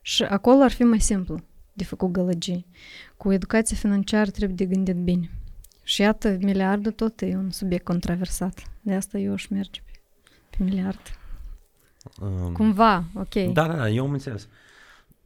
Și 0.01 0.23
acolo 0.23 0.63
ar 0.63 0.71
fi 0.71 0.83
mai 0.83 0.99
simplu 0.99 1.39
de 1.73 1.83
făcut 1.83 2.11
gălăgii. 2.11 2.65
Cu 3.17 3.31
educația 3.31 3.77
financiară 3.77 4.29
trebuie 4.29 4.67
de 4.67 4.75
gândit 4.75 4.95
bine. 4.95 5.29
Și 5.83 6.01
iată, 6.01 6.37
miliardul 6.41 6.91
tot 6.91 7.21
e 7.21 7.35
un 7.35 7.51
subiect 7.51 7.83
controversat. 7.83 8.61
De 8.81 8.93
asta 8.93 9.17
eu 9.17 9.33
aș 9.33 9.47
merge 9.47 9.81
pe, 9.85 9.99
pe 10.49 10.63
miliard. 10.63 11.01
Um, 12.21 12.51
Cumva, 12.51 13.03
ok. 13.13 13.33
Da, 13.53 13.67
da, 13.67 13.75
da, 13.75 13.89
eu 13.89 14.03
am 14.03 14.11
înțeles. 14.11 14.47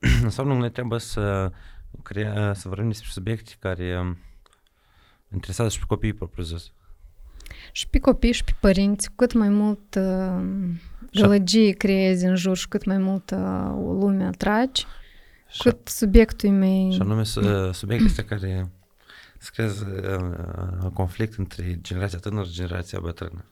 Înseamnă 0.23 0.61
că 0.61 0.69
trebuie 0.69 0.99
să, 0.99 1.51
crea, 2.03 2.53
să 2.53 2.67
vorbim 2.67 2.87
despre 2.87 3.09
subiecte 3.11 3.51
care 3.59 3.99
um, 3.99 4.17
interesează 5.33 5.71
și 5.71 5.79
pe 5.79 5.85
copiii 5.87 6.13
propriu-zis. 6.13 6.71
Și 7.71 7.87
pe 7.87 7.99
copii 7.99 8.31
și 8.31 8.43
pe 8.43 8.51
părinți, 8.59 9.09
cât 9.15 9.33
mai 9.33 9.49
mult 9.49 9.95
uh, 9.95 10.43
gălăgie 11.11 11.71
creezi 11.71 12.25
în 12.25 12.35
jur 12.35 12.57
și 12.57 12.67
cât 12.67 12.85
mai 12.85 12.97
mult 12.97 13.31
uh, 13.31 13.71
lume 13.75 14.23
atragi, 14.23 14.85
cât 15.59 15.87
subiectul 15.87 16.49
e 16.49 16.51
mai... 16.51 16.89
Și 16.93 17.01
anume 17.01 17.23
subiectul 17.71 18.07
este 18.07 18.25
care 18.25 18.69
să 19.37 19.49
creează 19.53 19.85
uh, 20.83 20.91
conflict 20.93 21.37
între 21.37 21.79
generația 21.81 22.19
tânără 22.19 22.45
și 22.45 22.53
generația 22.53 22.99
bătrână. 22.99 23.45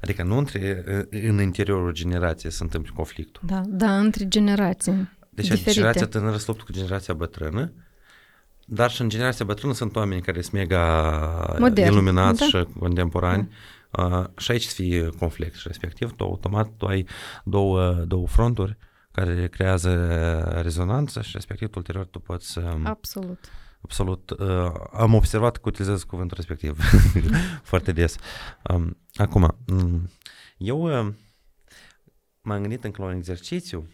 Adică 0.00 0.22
nu 0.22 0.36
între, 0.36 0.84
uh, 1.10 1.22
în 1.22 1.40
interiorul 1.40 1.92
generației 1.92 2.52
se 2.52 2.62
întâmplă 2.62 2.92
conflictul. 2.94 3.42
Da, 3.46 3.62
da, 3.66 3.98
între 3.98 4.28
generații 4.28 5.08
Deci 5.36 5.48
diferite. 5.48 5.70
generația 5.70 6.06
tânără 6.06 6.36
se 6.36 6.52
cu 6.52 6.72
generația 6.72 7.14
bătrână, 7.14 7.72
dar 8.66 8.90
și 8.90 9.00
în 9.00 9.08
generația 9.08 9.44
bătrână 9.44 9.72
sunt 9.72 9.96
oameni 9.96 10.22
care 10.22 10.40
sunt 10.40 10.52
mega 10.52 11.56
Modern. 11.58 11.92
iluminați 11.92 12.38
da. 12.38 12.46
și 12.46 12.66
contemporani. 12.78 13.48
Da. 13.90 14.04
Uh, 14.04 14.24
și 14.36 14.50
aici 14.50 14.64
să 14.64 14.74
fie 14.74 15.08
conflict 15.18 15.54
și 15.54 15.66
respectiv 15.66 16.12
tu 16.12 16.24
automat 16.24 16.70
tu 16.76 16.86
ai 16.86 17.06
două, 17.44 17.92
două 17.92 18.26
fronturi 18.26 18.76
care 19.12 19.48
creează 19.48 20.60
rezonanță 20.62 21.22
și 21.22 21.30
respectiv 21.32 21.76
ulterior 21.76 22.06
tu 22.06 22.18
poți... 22.18 22.58
Absolut. 22.82 23.38
Absolut. 23.80 24.30
Uh, 24.30 24.72
am 24.92 25.14
observat 25.14 25.56
că 25.56 25.62
utilizez 25.64 26.02
cuvântul 26.02 26.36
respectiv 26.36 26.78
foarte 27.70 27.92
des. 27.92 28.16
Um, 28.62 28.96
acum, 29.14 29.56
um, 29.66 30.10
eu 30.56 31.06
uh, 31.06 31.12
m-am 32.40 32.60
gândit 32.60 32.84
încă 32.84 33.02
la 33.02 33.08
un 33.08 33.16
exercițiu 33.16 33.88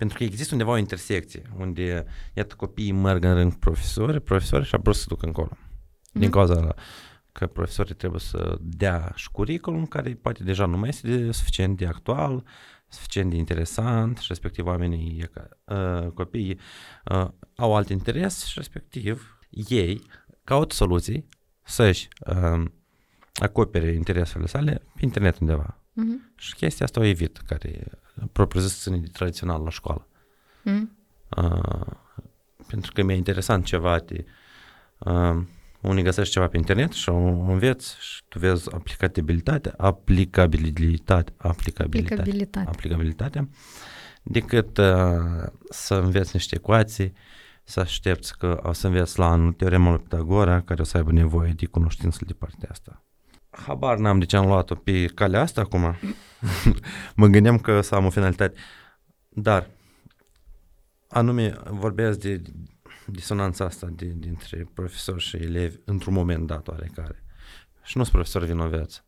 pentru 0.00 0.18
că 0.18 0.24
există 0.24 0.52
undeva 0.52 0.70
o 0.70 0.76
intersecție 0.76 1.42
unde, 1.58 2.04
iată, 2.34 2.54
copiii 2.54 2.92
merg 2.92 3.24
în 3.24 3.34
rând 3.34 3.52
cu 3.52 3.58
profesori, 3.58 4.20
profesori 4.20 4.64
și 4.64 4.74
apoi 4.74 4.94
se 4.94 5.04
duc 5.08 5.22
încolo. 5.22 5.50
Mm-hmm. 5.52 6.12
Din 6.12 6.28
mhm. 6.28 6.30
cauza 6.30 6.74
că 7.32 7.46
profesorii 7.46 7.94
trebuie 7.94 8.20
să 8.20 8.56
dea 8.60 9.12
și 9.14 9.30
curriculum 9.30 9.86
care 9.86 10.18
poate 10.22 10.44
deja 10.44 10.66
nu 10.66 10.76
mai 10.76 10.88
este 10.88 11.16
de 11.16 11.32
suficient 11.32 11.76
de 11.76 11.86
actual, 11.86 12.44
suficient 12.88 13.30
de 13.30 13.36
interesant 13.36 14.18
și 14.18 14.26
respectiv 14.28 14.66
oamenii, 14.66 15.24
uh, 15.64 16.10
copiii 16.14 16.58
uh, 17.04 17.28
au 17.56 17.76
alt 17.76 17.88
interes 17.88 18.44
și 18.44 18.52
respectiv 18.56 19.38
ei 19.50 20.02
caută 20.44 20.74
soluții 20.74 21.28
să-și 21.62 22.08
uh, 22.26 22.64
acopere 23.34 23.92
interesele 23.92 24.46
sale 24.46 24.82
pe 24.94 25.00
internet 25.04 25.38
undeva. 25.38 25.80
Mhm. 25.92 26.32
Și 26.36 26.54
chestia 26.54 26.86
asta 26.86 27.00
o 27.00 27.04
evit, 27.04 27.36
care 27.36 27.84
propriu-zis 28.32 28.80
ține 28.80 28.96
de 28.96 29.08
tradițional 29.12 29.62
la 29.62 29.70
școală. 29.70 30.06
Mhm. 30.62 30.96
Uh, 31.36 31.86
pentru 32.66 32.92
că 32.92 33.02
mi-e 33.02 33.16
interesant 33.16 33.64
ceva 33.64 33.98
de... 33.98 34.24
Uh, 34.98 35.42
unii 35.80 36.02
găsești 36.02 36.32
ceva 36.32 36.46
pe 36.46 36.56
internet 36.56 36.92
și 36.92 37.08
o 37.08 37.16
înveți 37.16 37.96
și 38.00 38.22
tu 38.28 38.38
vezi 38.38 38.74
aplicabilitatea, 38.74 39.74
aplicabilitate, 39.76 41.32
aplicabilitate, 41.36 42.14
Aplicabilitate. 42.14 42.68
aplicabilitatea, 42.68 43.48
decât 44.22 44.78
uh, 44.78 45.46
să 45.70 45.94
înveți 45.94 46.30
niște 46.32 46.54
ecuații, 46.54 47.12
să 47.64 47.80
aștepți 47.80 48.38
că 48.38 48.60
o 48.62 48.72
să 48.72 48.86
înveți 48.86 49.18
la 49.18 49.30
anul 49.30 49.52
teorema 49.52 49.90
lui 49.90 49.98
Pitagora, 49.98 50.60
care 50.60 50.80
o 50.80 50.84
să 50.84 50.96
aibă 50.96 51.12
nevoie 51.12 51.52
de 51.52 51.66
cunoștință 51.66 52.24
de 52.26 52.32
partea 52.32 52.68
asta. 52.70 53.04
Habar 53.50 53.98
n-am 53.98 54.18
de 54.18 54.24
ce 54.24 54.36
am 54.36 54.46
luat-o 54.46 54.74
pe 54.74 55.04
calea 55.06 55.40
asta 55.40 55.60
acum. 55.60 55.80
mă 57.16 57.26
gândeam 57.26 57.58
că 57.58 57.72
o 57.72 57.80
să 57.80 57.94
am 57.94 58.04
o 58.04 58.10
finalitate. 58.10 58.58
Dar, 59.28 59.66
anume, 61.08 61.54
vorbesc 61.64 62.18
de 62.18 62.42
disonanța 63.06 63.64
asta 63.64 63.86
de, 63.90 64.12
dintre 64.16 64.70
profesori 64.74 65.22
și 65.22 65.36
elevi 65.36 65.76
într-un 65.84 66.14
moment 66.14 66.46
dat 66.46 66.68
oarecare. 66.68 67.24
Și 67.82 67.96
nu 67.96 68.02
sunt 68.02 68.14
profesori 68.14 68.46
vinovați. 68.46 69.02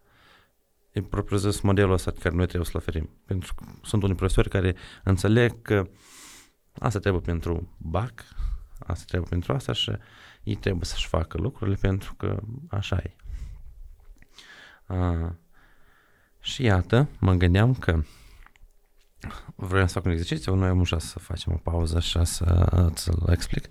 E 0.92 1.02
propriu 1.02 1.36
zis 1.36 1.60
modelul 1.60 1.92
ăsta 1.92 2.10
care 2.10 2.34
noi 2.34 2.46
trebuie 2.46 2.70
să-l 2.70 2.80
oferim. 2.80 3.10
Pentru 3.24 3.54
că 3.54 3.64
sunt 3.82 4.02
unii 4.02 4.14
profesori 4.14 4.48
care 4.48 4.76
înțeleg 5.04 5.62
că 5.62 5.88
asta 6.78 6.98
trebuie 6.98 7.22
pentru 7.22 7.76
BAC, 7.78 8.24
asta 8.78 9.04
trebuie 9.06 9.28
pentru 9.28 9.52
asta 9.52 9.72
și 9.72 9.92
ei 10.42 10.54
trebuie 10.54 10.84
să-și 10.84 11.08
facă 11.08 11.38
lucrurile 11.38 11.76
pentru 11.80 12.14
că 12.14 12.40
așa 12.68 12.96
e. 12.96 13.16
A, 14.92 15.34
și 16.40 16.62
iată, 16.62 17.08
mă 17.18 17.32
gândeam 17.34 17.74
că 17.74 18.02
vreau 19.54 19.86
să 19.86 19.92
fac 19.92 20.04
un 20.04 20.10
exercițiu, 20.10 20.54
noi 20.54 20.68
am 20.68 20.80
ușa 20.80 20.98
să 20.98 21.18
facem 21.18 21.52
o 21.52 21.56
pauză 21.56 22.00
și 22.00 22.24
să 22.24 22.66
ți-l 22.94 23.28
explic. 23.30 23.68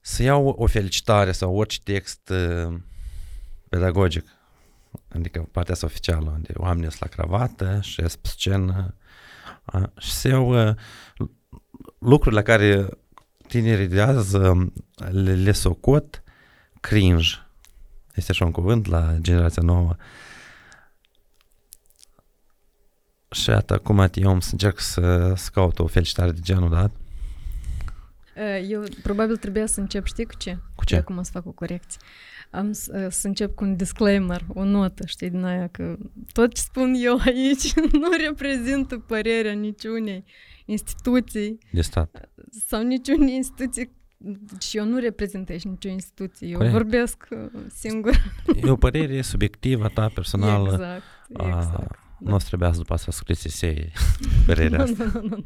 Să 0.00 0.22
iau 0.22 0.46
o 0.46 0.66
felicitare 0.66 1.32
sau 1.32 1.56
orice 1.56 1.80
text 1.82 2.28
uh, 2.28 2.74
pedagogic, 3.68 4.26
adică 5.08 5.48
partea 5.52 5.72
asta 5.72 5.86
oficială, 5.86 6.30
unde 6.30 6.52
oamenii 6.56 6.90
sunt 6.90 7.00
la 7.00 7.06
cravată 7.06 7.78
și 7.82 8.00
ies 8.00 8.16
pe 8.16 8.28
scenă 8.28 8.94
a, 9.64 9.92
și 9.98 10.12
să 10.12 10.28
iau 10.28 10.68
uh, 10.68 10.74
lucruri 11.98 12.34
la 12.34 12.42
care 12.42 12.88
tinerii 13.48 13.88
de 13.88 14.00
azi 14.00 14.36
uh, 14.36 14.66
le, 15.10 15.34
le 15.34 15.52
socot 15.52 16.22
cringe. 16.80 17.43
Este 18.14 18.30
așa 18.30 18.44
un 18.44 18.50
cuvânt 18.50 18.86
la 18.86 19.14
generația 19.20 19.62
nouă. 19.62 19.96
Și 23.30 23.50
iată, 23.50 23.74
acum 23.74 24.08
eu 24.14 24.28
am 24.28 24.40
să 24.40 24.48
încerc 24.52 24.78
să, 24.80 25.32
să 25.36 25.50
caut 25.52 25.78
o 25.78 25.86
felicitare 25.86 26.30
de 26.30 26.40
genul 26.40 26.70
dat. 26.70 26.90
Eu 28.68 28.82
probabil 29.02 29.36
trebuia 29.36 29.66
să 29.66 29.80
încep, 29.80 30.06
știi 30.06 30.24
cu 30.24 30.34
ce? 30.36 30.58
Cu 30.74 30.84
ce? 30.84 30.96
Acum 30.96 31.22
să 31.22 31.30
fac 31.30 31.46
o 31.46 31.50
corecție. 31.50 32.00
Am 32.50 32.72
să, 32.72 33.08
să 33.10 33.26
încep 33.26 33.54
cu 33.54 33.64
un 33.64 33.76
disclaimer, 33.76 34.44
o 34.48 34.64
notă, 34.64 35.06
știi, 35.06 35.30
din 35.30 35.44
aia 35.44 35.66
că 35.68 35.96
tot 36.32 36.54
ce 36.54 36.60
spun 36.60 36.94
eu 36.96 37.18
aici 37.24 37.72
nu 38.00 38.08
reprezintă 38.26 38.98
părerea 38.98 39.52
niciunei 39.52 40.24
instituții 40.64 41.58
De 41.72 41.80
stat. 41.80 42.28
sau 42.66 42.82
niciunei 42.82 43.34
instituții 43.34 43.90
și 44.60 44.76
eu 44.76 44.84
nu 44.84 44.98
reprezint 44.98 45.48
aici 45.48 45.64
nicio 45.64 45.88
instituție, 45.88 46.46
eu 46.48 46.54
Corect. 46.56 46.72
vorbesc 46.74 47.26
uh, 47.30 47.60
singur. 47.74 48.34
E 48.62 48.70
o 48.70 48.76
părere 48.76 49.22
subiectivă 49.22 49.88
ta 49.88 50.08
personală. 50.14 50.70
Exact, 50.72 51.02
a, 51.32 51.46
exact. 51.58 51.98
Nu 52.18 52.34
o 52.34 52.38
să 52.38 52.46
trebuia 52.46 52.72
să 52.72 52.78
după 52.78 52.92
asta 52.94 53.10
să 53.10 53.18
scrieți 53.18 53.46
esee 53.46 53.92
părerea 54.46 54.78
Nu, 54.84 54.84
asta. 54.84 55.04
nu, 55.04 55.20
nu, 55.20 55.26
nu. 55.28 55.44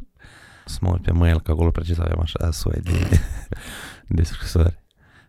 Să 0.66 0.78
mă 0.80 0.90
uit 0.92 1.02
pe 1.02 1.10
mail, 1.12 1.40
că 1.40 1.50
acolo 1.50 1.70
precis 1.70 1.98
avem 1.98 2.18
așa 2.20 2.50
soi 2.50 2.80
de, 2.82 3.20
de 4.16 4.22
scrisori. 4.22 4.82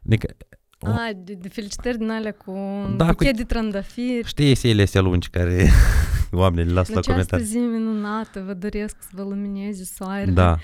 Adică, 0.05 0.35
O- 0.81 0.87
A, 0.89 1.09
de, 1.15 1.33
de 1.33 1.47
felicitări 1.49 1.97
din 1.97 2.09
alea 2.09 2.31
cu 2.33 2.51
un 2.51 2.97
Da, 2.97 3.03
da, 3.05 3.09
cu- 3.11 3.15
buchet 3.17 3.35
de 3.37 3.43
trandafiri. 3.43 4.27
știi 4.27 4.51
eseele 4.51 4.81
astea 4.81 5.01
lungi 5.01 5.29
care 5.29 5.69
oamenii 6.31 6.65
le 6.65 6.73
lasă 6.73 6.91
În 6.91 6.93
la 6.93 6.99
această 6.99 7.11
comentarii. 7.11 7.45
zi 7.45 7.57
minunată 7.57 8.41
vă 8.45 8.53
doresc 8.53 8.95
să 8.99 9.09
vă 9.11 9.21
lumineze 9.21 9.83
soarele, 9.83 10.31
Da, 10.31 10.57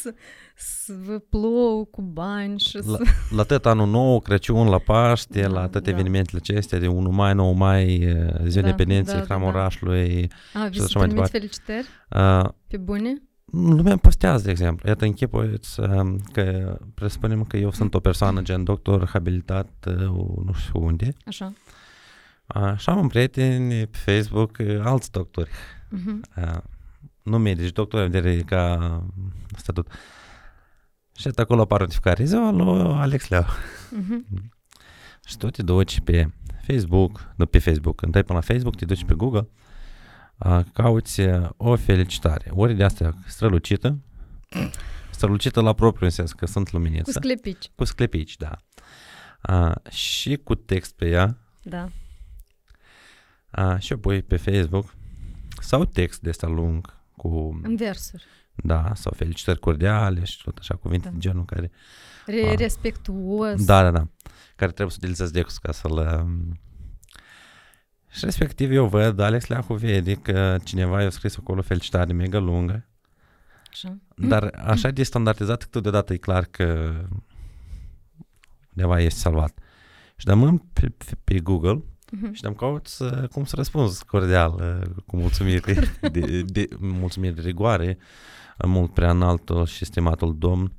să, 0.00 0.14
să 0.56 0.94
vă 1.04 1.18
plouă 1.18 1.84
cu 1.84 2.02
bani 2.02 2.58
și 2.58 2.76
la, 2.76 2.82
să... 2.82 3.02
la 3.36 3.42
tot 3.42 3.66
anul 3.66 3.88
nou, 3.88 4.20
Crăciun, 4.20 4.68
la 4.68 4.78
Paște, 4.78 5.40
Da, 5.40 5.48
la 5.48 5.68
toate 5.68 5.90
da. 5.90 5.90
evenimentele 5.90 6.40
acestea 6.42 6.78
de 6.78 6.86
1 6.86 7.10
mai, 7.10 7.34
9 7.34 7.54
mai, 7.54 7.94
eh, 7.94 8.14
Ziua 8.46 8.62
Da, 8.62 8.68
Independenței, 8.68 9.14
da, 9.14 9.20
da, 9.20 9.24
Hramul 9.24 9.52
da. 9.52 9.58
Orașului. 9.58 10.30
A, 10.54 10.66
vi 10.68 10.78
așa 10.78 10.86
să 10.86 10.98
mai 10.98 11.08
primiți 11.08 11.32
departe. 11.32 11.38
felicitări? 11.38 11.86
Uh, 12.44 12.48
Pe 12.66 12.76
bune? 12.76 13.22
lumea 13.52 13.96
postează, 13.96 14.44
de 14.44 14.50
exemplu. 14.50 14.88
Iată, 14.88 15.04
închipuiți 15.04 15.80
uh, 15.80 16.14
că 16.32 16.78
presupunem 16.94 17.44
că 17.44 17.56
eu 17.56 17.70
sunt 17.70 17.94
o 17.94 18.00
persoană 18.00 18.40
gen 18.42 18.64
doctor 18.64 19.08
habilitat 19.08 19.86
uh, 19.86 19.94
nu 20.44 20.52
știu 20.54 20.84
unde. 20.84 21.12
Așa. 21.26 21.52
Uh, 22.54 22.76
și 22.76 22.88
am 22.88 22.98
un 22.98 23.08
prieten 23.08 23.68
pe 23.68 23.88
Facebook, 24.04 24.56
uh, 24.60 24.80
alți 24.82 25.10
doctori. 25.10 25.50
Mhm. 25.88 26.20
Uh, 26.36 26.58
nu 27.22 27.38
medici, 27.38 27.72
doctori 27.72 28.04
în 28.04 28.10
vedere 28.10 28.36
ca 28.36 29.02
statut. 29.56 29.86
Și 31.16 31.26
iată 31.26 31.40
acolo 31.40 31.60
apare 31.60 31.82
notificare. 31.82 32.24
Ziua 32.24 32.50
lui 32.50 32.80
Alex 32.94 33.28
Leau. 33.28 33.44
Mhm. 33.90 34.24
Și 35.28 35.36
tu 35.36 35.50
te 35.50 35.62
duci 35.62 36.00
pe 36.00 36.30
Facebook, 36.66 37.32
nu 37.36 37.46
pe 37.46 37.58
Facebook, 37.58 38.02
întâi 38.02 38.22
până 38.22 38.38
la 38.38 38.44
Facebook, 38.54 38.76
te 38.76 38.84
duci 38.84 39.04
pe 39.04 39.14
Google, 39.14 39.48
a, 40.36 40.64
cauți 40.72 41.20
uh, 41.20 41.48
o 41.56 41.76
felicitare. 41.76 42.50
Ori 42.54 42.74
de 42.74 42.84
asta 42.84 43.14
strălucită, 43.26 43.98
strălucită 45.10 45.60
la 45.60 45.72
propriu 45.72 46.06
în 46.06 46.12
sens 46.12 46.32
că 46.32 46.46
sunt 46.46 46.68
Cu 46.68 46.76
luminiță, 46.76 47.10
sclepici. 47.10 47.70
cu 47.74 47.84
sclepici, 47.84 48.36
da. 48.36 48.56
A, 49.40 49.80
și 49.90 50.36
cu 50.36 50.54
text 50.54 50.94
pe 50.96 51.08
ea, 51.08 51.38
Da. 51.62 51.88
a, 53.50 53.78
și 53.78 53.92
o 53.92 53.96
pui 53.96 54.22
pe 54.22 54.36
Facebook, 54.36 54.94
sau 55.60 55.84
text 55.84 56.20
de 56.20 56.28
ăsta 56.28 56.46
lung, 56.46 56.94
cu, 57.16 57.60
În 57.62 57.76
versuri. 57.76 58.24
Da, 58.54 58.92
sau 58.94 59.12
felicitări 59.16 59.58
cordiale 59.60 60.24
și 60.24 60.42
tot 60.44 60.58
așa 60.58 60.74
cuvinte 60.74 61.06
Da. 61.08 61.12
de 61.12 61.18
genul 61.18 61.44
care 61.44 61.70
Re- 62.26 62.50
Ah. 62.50 62.58
respectuos. 62.58 63.64
Da, 63.64 63.82
da, 63.82 63.90
da. 63.90 64.08
Care 64.56 64.70
trebuie 64.70 64.90
să 64.90 64.96
utilizezi 65.00 65.32
Dex 65.32 65.58
ca 65.58 65.72
să-l... 65.72 66.20
um, 66.22 66.58
Și 68.10 68.24
respectiv 68.24 68.70
eu 68.72 68.86
văd, 68.86 69.18
Alex 69.20 69.46
Leacu 69.46 69.74
vede 69.74 70.14
că 70.14 70.56
cineva 70.64 71.02
i-a 71.02 71.10
scris 71.10 71.36
acolo 71.36 71.62
felicitare 71.62 72.12
mega 72.12 72.38
lungă, 72.38 72.86
Așa. 73.70 73.98
dar 74.16 74.50
așa 74.66 74.90
de 74.90 75.02
standardizat 75.02 75.62
că 75.62 75.68
totodată 75.70 76.12
e 76.12 76.16
clar 76.16 76.44
că 76.44 76.94
undeva 78.76 79.00
este 79.00 79.18
salvat. 79.20 79.58
Și 80.16 80.26
dăm 80.26 80.68
pe, 80.72 80.88
pe, 80.88 81.04
pe 81.24 81.38
Google 81.40 81.82
Mhm. 82.10 82.32
și 82.32 82.42
dăm 82.42 82.54
caut 82.54 82.86
să, 82.86 83.28
cum 83.32 83.44
să 83.44 83.56
răspunzi 83.56 84.04
cordial, 84.04 84.54
uh, 84.82 84.90
cu 85.06 85.16
mulțumire, 85.16 85.74
de, 86.12 86.42
de, 86.42 86.68
mulțumire 86.78 87.32
de 87.32 87.40
rigoare, 87.40 87.96
uh, 87.98 88.04
mult 88.66 88.94
prea 88.94 89.10
înaltul 89.10 89.66
și 89.66 89.84
stimatul 89.84 90.38
domn. 90.38 90.72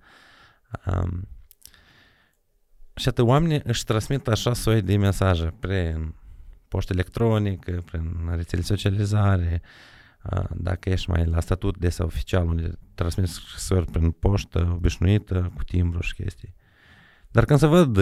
Um, 0.85 1.27
și 2.95 3.07
atât 3.07 3.25
oamenii 3.25 3.61
își 3.63 3.83
transmit 3.83 4.27
așa 4.27 4.53
soi 4.53 4.81
de 4.81 4.97
mesaje 4.97 5.53
prin 5.59 6.15
poștă 6.67 6.93
electronică, 6.93 7.83
prin 7.85 8.29
rețele 8.35 8.61
de 8.61 8.67
socializare, 8.67 9.61
uh, 10.31 10.43
dacă 10.53 10.89
ești 10.89 11.09
mai 11.09 11.25
la 11.25 11.39
statut 11.39 11.77
de 11.77 11.89
sau 11.89 12.05
oficial, 12.05 12.47
unde 12.47 12.79
transmiți 12.95 13.33
scrisori 13.33 13.91
prin 13.91 14.11
poștă 14.11 14.71
obișnuită, 14.73 15.51
cu 15.55 15.63
timbru 15.63 16.01
și 16.01 16.13
chestii. 16.13 16.55
Dar 17.31 17.45
când 17.45 17.59
se 17.59 17.67
văd 17.67 17.97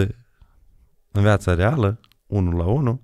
în 1.10 1.22
viața 1.22 1.54
reală, 1.54 2.00
unul 2.26 2.56
la 2.56 2.66
unul, 2.66 3.00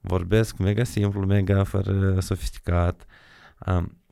vorbesc 0.00 0.56
mega 0.56 0.84
simplu, 0.84 1.26
mega 1.26 1.64
fără 1.64 2.20
sofisticat 2.20 3.06
um, 3.66 4.02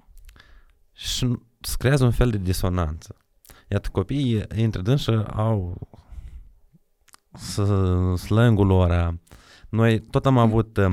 și 0.93 1.39
se 1.61 1.75
creează 1.79 2.05
un 2.05 2.11
fel 2.11 2.31
de 2.31 2.39
disonanță. 2.39 3.17
Iată, 3.69 3.89
copiii 3.93 4.43
între 4.49 4.81
dânsă 4.81 5.27
au 5.35 5.79
s- 7.33 8.21
slangul 8.21 8.67
lor. 8.67 9.15
Noi 9.69 10.01
tot 10.01 10.27
am 10.27 10.39
avut 10.39 10.77
uh, 10.77 10.87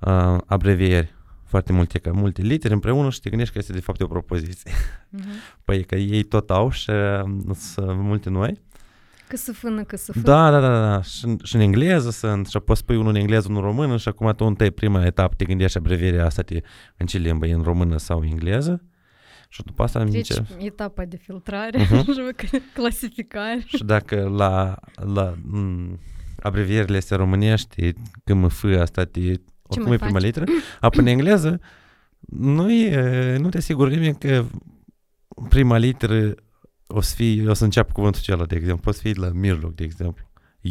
uh, 0.00 0.38
abrevieri 0.46 1.14
foarte 1.44 1.72
multe, 1.72 1.98
că 1.98 2.12
multe 2.12 2.42
litere 2.42 2.74
împreună 2.74 3.10
și 3.10 3.20
te 3.20 3.28
gândești 3.28 3.52
că 3.52 3.58
este 3.58 3.72
de 3.72 3.80
fapt 3.80 4.00
o 4.00 4.06
propoziție. 4.06 4.70
Mhm. 5.08 5.28
Păi 5.64 5.84
că 5.84 5.94
ei 5.94 6.22
tot 6.22 6.50
au 6.50 6.70
și 6.70 6.90
uh, 6.90 7.22
sunt 7.54 7.98
multe 7.98 8.30
noi. 8.30 8.60
Că 9.28 9.36
să 9.36 9.52
fână, 9.52 9.82
că 9.82 9.96
să 9.96 10.12
fână. 10.12 10.24
Da, 10.24 10.50
da, 10.50 10.60
da, 10.60 10.80
da. 10.80 11.02
Și, 11.02 11.24
în- 11.24 11.38
și 11.42 11.54
în 11.54 11.60
engleză 11.60 12.10
sunt, 12.10 12.46
și 12.46 12.58
poți 12.58 12.80
spui 12.80 12.96
unul 12.96 13.08
în 13.08 13.14
engleză, 13.16 13.46
unul 13.48 13.60
în 13.62 13.66
română 13.68 13.96
și 13.96 14.08
acum 14.08 14.32
tu 14.34 14.44
întâi 14.44 14.70
prima 14.70 15.04
etapă 15.04 15.34
te 15.34 15.44
gândești 15.44 15.76
abrevierea 15.76 16.24
asta 16.26 16.42
te, 16.42 16.60
în 16.96 17.06
ce 17.06 17.18
limbă, 17.18 17.46
e 17.46 17.52
în 17.52 17.62
română 17.62 17.96
sau 17.96 18.24
engleză 18.24 18.82
și 19.52 19.62
după 19.62 19.82
asta 19.82 20.04
Deci, 20.04 20.30
încerc. 20.30 20.62
etapa 20.62 21.04
de 21.04 21.16
filtrare 21.16 21.78
Mhm. 21.78 22.12
și 22.12 22.60
clasificare. 22.74 23.62
Și 23.66 23.84
dacă 23.84 24.28
la, 24.36 24.78
la 24.94 25.34
m, 25.42 25.98
abrevierile 26.42 26.96
astea 26.96 27.16
românești, 27.16 27.92
GMF, 28.24 28.64
asta 28.80 29.04
te 29.04 29.20
oricum 29.62 29.86
mai 29.86 29.94
e 29.94 29.98
prima 29.98 30.12
faci? 30.12 30.22
literă. 30.22 30.44
Apoi 30.80 31.00
în 31.02 31.06
engleză 31.06 31.60
nu, 32.20 32.72
e, 32.72 33.36
nu 33.36 33.48
te 33.48 33.56
asigură 33.56 33.90
nimeni 33.90 34.18
că 34.18 34.44
prima 35.48 35.76
literă 35.76 36.34
o 36.86 37.00
să 37.00 37.14
fie, 37.14 37.48
o 37.48 37.52
să 37.52 37.64
înceapă 37.64 37.92
cuvântul 37.92 38.20
acela, 38.20 38.44
de 38.46 38.54
exemplu, 38.54 38.82
poate 38.82 38.98
să 38.98 39.04
fie 39.04 39.20
la 39.22 39.30
mijloc, 39.32 39.74
de 39.74 39.84
exemplu. 39.84 40.24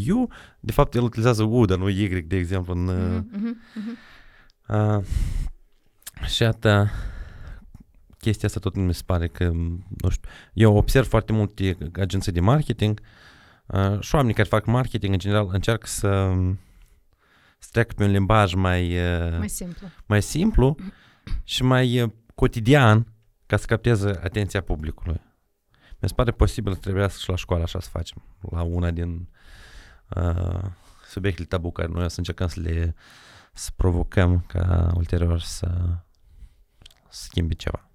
U, 0.10 0.28
de 0.60 0.72
fapt, 0.72 0.94
el 0.96 1.02
utilizează 1.04 1.44
U, 1.44 1.66
dar 1.66 1.78
nu 1.78 1.90
Y, 1.90 2.22
de 2.22 2.36
exemplu, 2.38 2.74
în... 2.74 2.84
Mhm, 2.84 3.28
mhm, 3.32 3.58
mhm. 3.76 3.98
Uh, 4.98 5.04
și 6.28 6.44
atâta 6.44 6.90
chestia 8.20 8.48
asta 8.48 8.60
tot 8.60 8.76
mi 8.76 8.94
se 8.94 9.04
pare 9.06 9.28
că, 9.28 9.52
nu 10.02 10.10
știu, 10.10 10.30
eu 10.54 10.76
observ 10.76 11.08
foarte 11.08 11.32
multe 11.32 11.78
agenții 12.00 12.32
de 12.32 12.40
marketing 12.40 13.00
uh, 13.66 14.00
și 14.00 14.16
oamenii 14.16 14.36
care 14.36 14.48
fac 14.48 14.66
marketing, 14.66 15.14
în 15.14 15.20
general, 15.20 15.50
încearcă 15.52 15.88
să, 15.88 16.32
să 17.60 17.70
treacă 17.72 17.94
pe 17.96 18.04
un 18.04 18.12
limbaj 18.12 18.54
mai, 18.54 18.98
uh, 18.98 19.38
Mai 19.38 19.50
simplu. 19.50 19.88
mai 20.06 20.22
simplu 20.22 20.76
și 21.44 21.64
mai 21.64 22.02
uh, 22.02 22.12
cotidian 22.36 23.14
ca 23.46 23.58
să 23.58 23.66
capteze 23.66 24.10
atenția 24.24 24.62
publicului. 24.62 25.22
Mi 26.00 26.08
se 26.08 26.14
pare 26.14 26.32
posibil 26.32 26.74
să 26.74 26.80
trebuia 26.80 27.08
și 27.08 27.30
la 27.30 27.36
școală 27.36 27.64
așa 27.64 27.80
să 27.80 27.90
facem, 27.92 28.24
la 28.52 28.62
una 28.62 28.92
din 28.92 29.30
uh, 30.16 30.62
subiectele 31.08 31.48
tabu 31.48 31.72
care 31.72 31.88
noi 31.88 32.04
o 32.04 32.08
să 32.08 32.18
încercăm 32.18 32.48
să 32.48 32.60
le 32.60 32.96
să 33.54 33.70
provocăm 33.76 34.44
ca 34.48 34.92
ulterior 34.96 35.40
să 35.40 35.98
schimbi 37.10 37.56
ceva. 37.56 37.89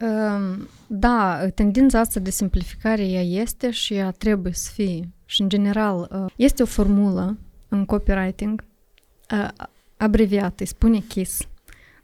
Um, 0.00 0.68
Da, 0.86 1.48
tendința 1.54 1.98
asta 1.98 2.20
de 2.20 2.30
simplificare 2.30 3.06
ea 3.06 3.22
este 3.22 3.70
și 3.70 3.94
ea 3.94 4.10
trebuie 4.10 4.52
să 4.52 4.70
fie. 4.72 5.08
Și 5.24 5.40
în 5.40 5.48
general, 5.48 6.08
uh, 6.12 6.32
este 6.36 6.62
o 6.62 6.66
formulă 6.66 7.38
în 7.68 7.84
copywriting 7.84 8.64
uh, 9.32 9.48
abreviată, 9.96 10.54
îi 10.58 10.66
spune 10.66 10.98
KISS, 10.98 11.48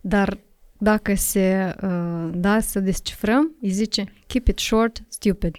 dar 0.01 0.39
dacă 0.79 1.15
se, 1.15 1.75
uh, 1.83 2.31
da, 2.35 2.61
să 2.61 2.81
descifrăm, 2.81 3.51
îi 3.61 3.71
zice 3.71 4.13
keep 4.27 4.49
it 4.49 4.59
short, 4.59 5.03
stupid. 5.09 5.57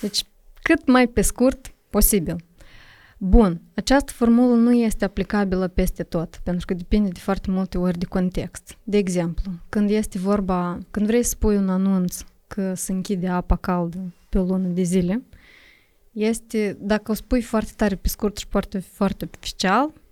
Deci, 0.00 0.24
cât 0.62 0.86
mai 0.86 1.06
pe 1.06 1.20
scurt 1.20 1.72
posibil. 1.90 2.36
Bun, 3.20 3.60
această 3.74 4.12
formulă 4.12 4.54
nu 4.54 4.72
este 4.72 5.04
aplicabilă 5.04 5.68
peste 5.68 6.02
tot, 6.02 6.40
pentru 6.42 6.66
că 6.66 6.74
depinde 6.74 7.08
de 7.08 7.20
foarte 7.20 7.50
multe 7.50 7.78
ori 7.78 7.98
de 7.98 8.04
context. 8.04 8.78
De 8.84 8.96
exemplu, 8.96 9.52
când 9.68 9.90
este 9.90 10.18
vorba, 10.18 10.78
când 10.90 11.06
vrei 11.06 11.22
să 11.22 11.28
spui 11.28 11.56
un 11.56 11.68
anunț 11.68 12.20
că 12.46 12.74
se 12.74 12.92
închide 12.92 13.28
apa 13.28 13.56
caldă 13.56 14.14
pe 14.28 14.38
o 14.38 14.44
lună 14.44 14.68
de 14.68 14.82
zile, 14.82 15.22
este, 16.12 16.76
dacă 16.80 17.10
o 17.10 17.14
spui 17.14 17.42
foarte 17.42 17.72
tare 17.76 17.94
pe 17.94 18.08
scurt 18.08 18.36
și 18.36 18.46
foarte, 18.48 18.78
foarte 18.78 19.28
oficial, 19.36 19.84
uh, 19.86 20.07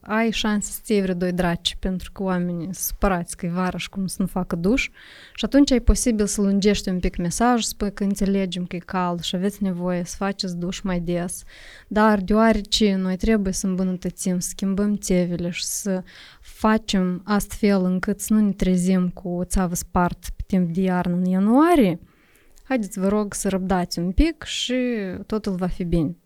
ai 0.00 0.30
șanse 0.30 0.72
să-ți 0.72 0.92
iei 0.92 1.00
vreo 1.00 1.14
doi 1.14 1.32
draci, 1.32 1.76
pentru 1.78 2.12
că 2.12 2.22
oamenii 2.22 2.64
sunt 2.64 2.74
supărați 2.74 3.36
că 3.36 3.46
e 3.46 3.48
vară 3.48 3.76
și 3.76 3.88
cum 3.88 4.06
să 4.06 4.16
nu 4.18 4.26
facă 4.26 4.56
duș 4.56 4.90
și 5.34 5.44
atunci 5.44 5.70
ai 5.70 5.80
posibil 5.80 6.26
să 6.26 6.40
lungești 6.40 6.88
un 6.88 7.00
pic 7.00 7.16
mesaj, 7.16 7.62
spui 7.62 7.92
că 7.92 8.04
înțelegem 8.04 8.64
că 8.64 8.76
e 8.76 8.78
cald 8.78 9.20
și 9.20 9.36
aveți 9.36 9.62
nevoie 9.62 10.04
să 10.04 10.16
faceți 10.16 10.56
duș 10.56 10.80
mai 10.80 11.00
des, 11.00 11.42
dar 11.88 12.20
deoarece 12.20 12.94
noi 12.94 13.16
trebuie 13.16 13.52
să 13.52 13.66
îmbunătățim, 13.66 14.38
să 14.38 14.48
schimbăm 14.48 14.96
țevele 14.96 15.50
și 15.50 15.64
să 15.64 16.02
facem 16.40 17.22
astfel 17.24 17.84
încât 17.84 18.20
să 18.20 18.34
nu 18.34 18.40
ne 18.40 18.52
trezim 18.52 19.08
cu 19.08 19.28
o 19.28 19.44
țavă 19.44 19.74
spart 19.74 20.18
pe 20.36 20.42
timp 20.46 20.74
de 20.74 20.80
iarnă 20.80 21.14
în 21.14 21.24
ianuarie, 21.24 22.00
haideți 22.62 22.98
vă 22.98 23.08
rog 23.08 23.34
să 23.34 23.48
răbdați 23.48 23.98
un 23.98 24.12
pic 24.12 24.42
și 24.42 24.74
totul 25.26 25.54
va 25.54 25.66
fi 25.66 25.84
bine. 25.84 26.16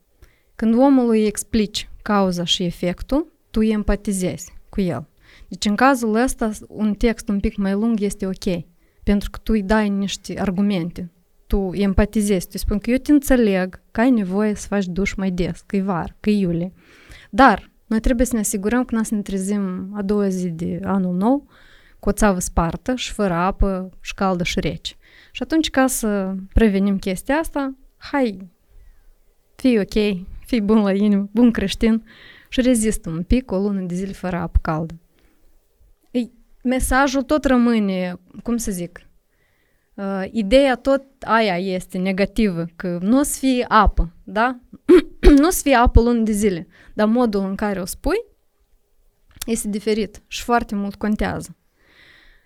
Când 0.55 0.75
omului 0.75 1.21
îi 1.21 1.27
explici 1.27 1.89
cauza 2.05 2.45
și 2.45 2.63
efectul, 2.63 3.33
tu 3.51 3.61
îi 3.61 3.71
empatizezi 3.71 4.53
cu 4.69 4.81
el. 4.81 5.09
Deci 5.49 5.65
în 5.65 5.75
cazul 5.75 6.15
ăsta, 6.15 6.51
un 6.69 6.95
text 6.95 7.29
un 7.29 7.41
pic 7.41 7.57
mai 7.57 7.73
lung 7.73 8.01
este 8.01 8.27
ok, 8.27 8.65
pentru 9.03 9.31
că 9.31 9.39
tu 9.43 9.53
îi 9.53 9.63
dai 9.63 9.89
niște 9.89 10.41
argumente. 10.41 11.13
Tu 11.47 11.59
îi 11.59 11.81
empatizezi, 11.81 12.45
tu 12.45 12.51
îi 12.53 12.59
spui 12.59 12.81
că 12.81 12.91
eu 12.91 12.97
te 12.97 13.13
înțeleg 13.13 13.83
că 13.91 14.01
ai 14.01 14.11
nevoie 14.11 14.55
să 14.55 14.67
faci 14.67 14.87
duș 14.87 15.15
mai 15.15 15.31
des, 15.31 15.63
că 15.67 15.77
e 15.77 15.83
var, 15.83 16.17
că 16.21 16.31
e 16.31 16.39
iulie. 16.39 16.73
Dar 17.31 17.71
noi 17.87 18.01
trebuie 18.01 18.27
să 18.27 18.35
ne 18.35 18.41
asigurăm 18.41 18.85
că 18.85 18.95
nu 18.95 19.03
să 19.03 19.15
ne 19.15 19.23
trezim 19.23 19.91
a 19.95 20.03
doua 20.03 20.29
zi 20.29 20.49
de 20.49 20.81
anul 20.83 21.15
nou 21.15 21.49
cu 21.99 22.09
o 22.09 22.13
țavă 22.13 22.39
spartă 22.39 22.95
și 22.95 23.13
fără 23.13 23.35
apă 23.35 23.91
și 24.01 24.15
caldă 24.15 24.45
și 24.45 24.61
rece. 24.61 24.95
Și 25.33 25.43
atunci, 25.43 25.71
ca 25.71 25.87
să 25.87 26.35
prevenim 26.53 26.99
chestia 26.99 27.35
asta, 27.35 27.75
hai, 27.97 28.51
fii 29.57 29.79
ok, 29.79 30.27
fii 30.47 30.61
bun 30.61 30.83
la 30.83 30.93
inimă, 30.93 31.29
bun 31.33 31.51
creștin 31.51 32.05
și 32.49 32.61
rezistă 32.61 33.11
un 33.11 33.23
pic 33.23 33.51
o 33.51 33.57
lună 33.57 33.81
de 33.81 33.95
zile 33.95 34.13
fără 34.13 34.37
apă 34.37 34.59
caldă. 34.63 34.95
Ei, 36.11 36.33
mesajul 36.63 37.23
tot 37.23 37.45
rămâne, 37.45 38.21
cum 38.43 38.57
să 38.57 38.71
zic, 38.71 39.01
uh, 39.95 40.25
ideea 40.31 40.77
tot 40.77 41.05
aia 41.21 41.59
este 41.59 41.99
negativă, 41.99 42.67
că 42.77 42.99
nu 43.03 43.19
o 43.19 43.23
să 43.23 43.39
fie 43.39 43.65
apă, 43.69 44.13
da? 44.25 44.59
nu 45.41 45.47
o 45.47 45.51
să 45.51 45.61
fie 45.63 45.75
apă 45.75 46.01
luni 46.01 46.25
de 46.25 46.33
zile, 46.33 46.67
dar 46.95 47.07
modul 47.07 47.41
în 47.41 47.55
care 47.55 47.81
o 47.81 47.85
spui 47.85 48.25
este 49.47 49.69
diferit 49.69 50.23
și 50.27 50.43
foarte 50.43 50.75
mult 50.75 50.95
contează. 50.95 51.57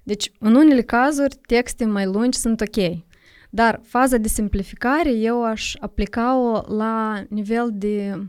Deci, 0.03 0.33
în 0.39 0.55
unele 0.55 0.83
cazuri, 0.83 1.37
texte 1.47 1.85
mai 1.85 2.05
lungi 2.05 2.39
sunt 2.39 2.61
ok, 2.61 2.77
dar 3.51 3.81
faza 3.83 4.17
de 4.17 4.29
simplificare 4.29 5.11
eu 5.11 5.45
aș 5.45 5.75
aplica-o 5.79 6.75
la 6.75 7.25
nivel 7.29 7.71
de 7.73 8.27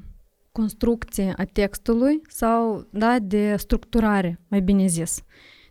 construcție 0.51 1.33
a 1.37 1.43
textului 1.43 2.21
sau 2.27 2.87
da, 2.91 3.19
de 3.19 3.55
structurare, 3.55 4.39
mai 4.47 4.61
bine 4.61 4.85
zis. 4.87 5.23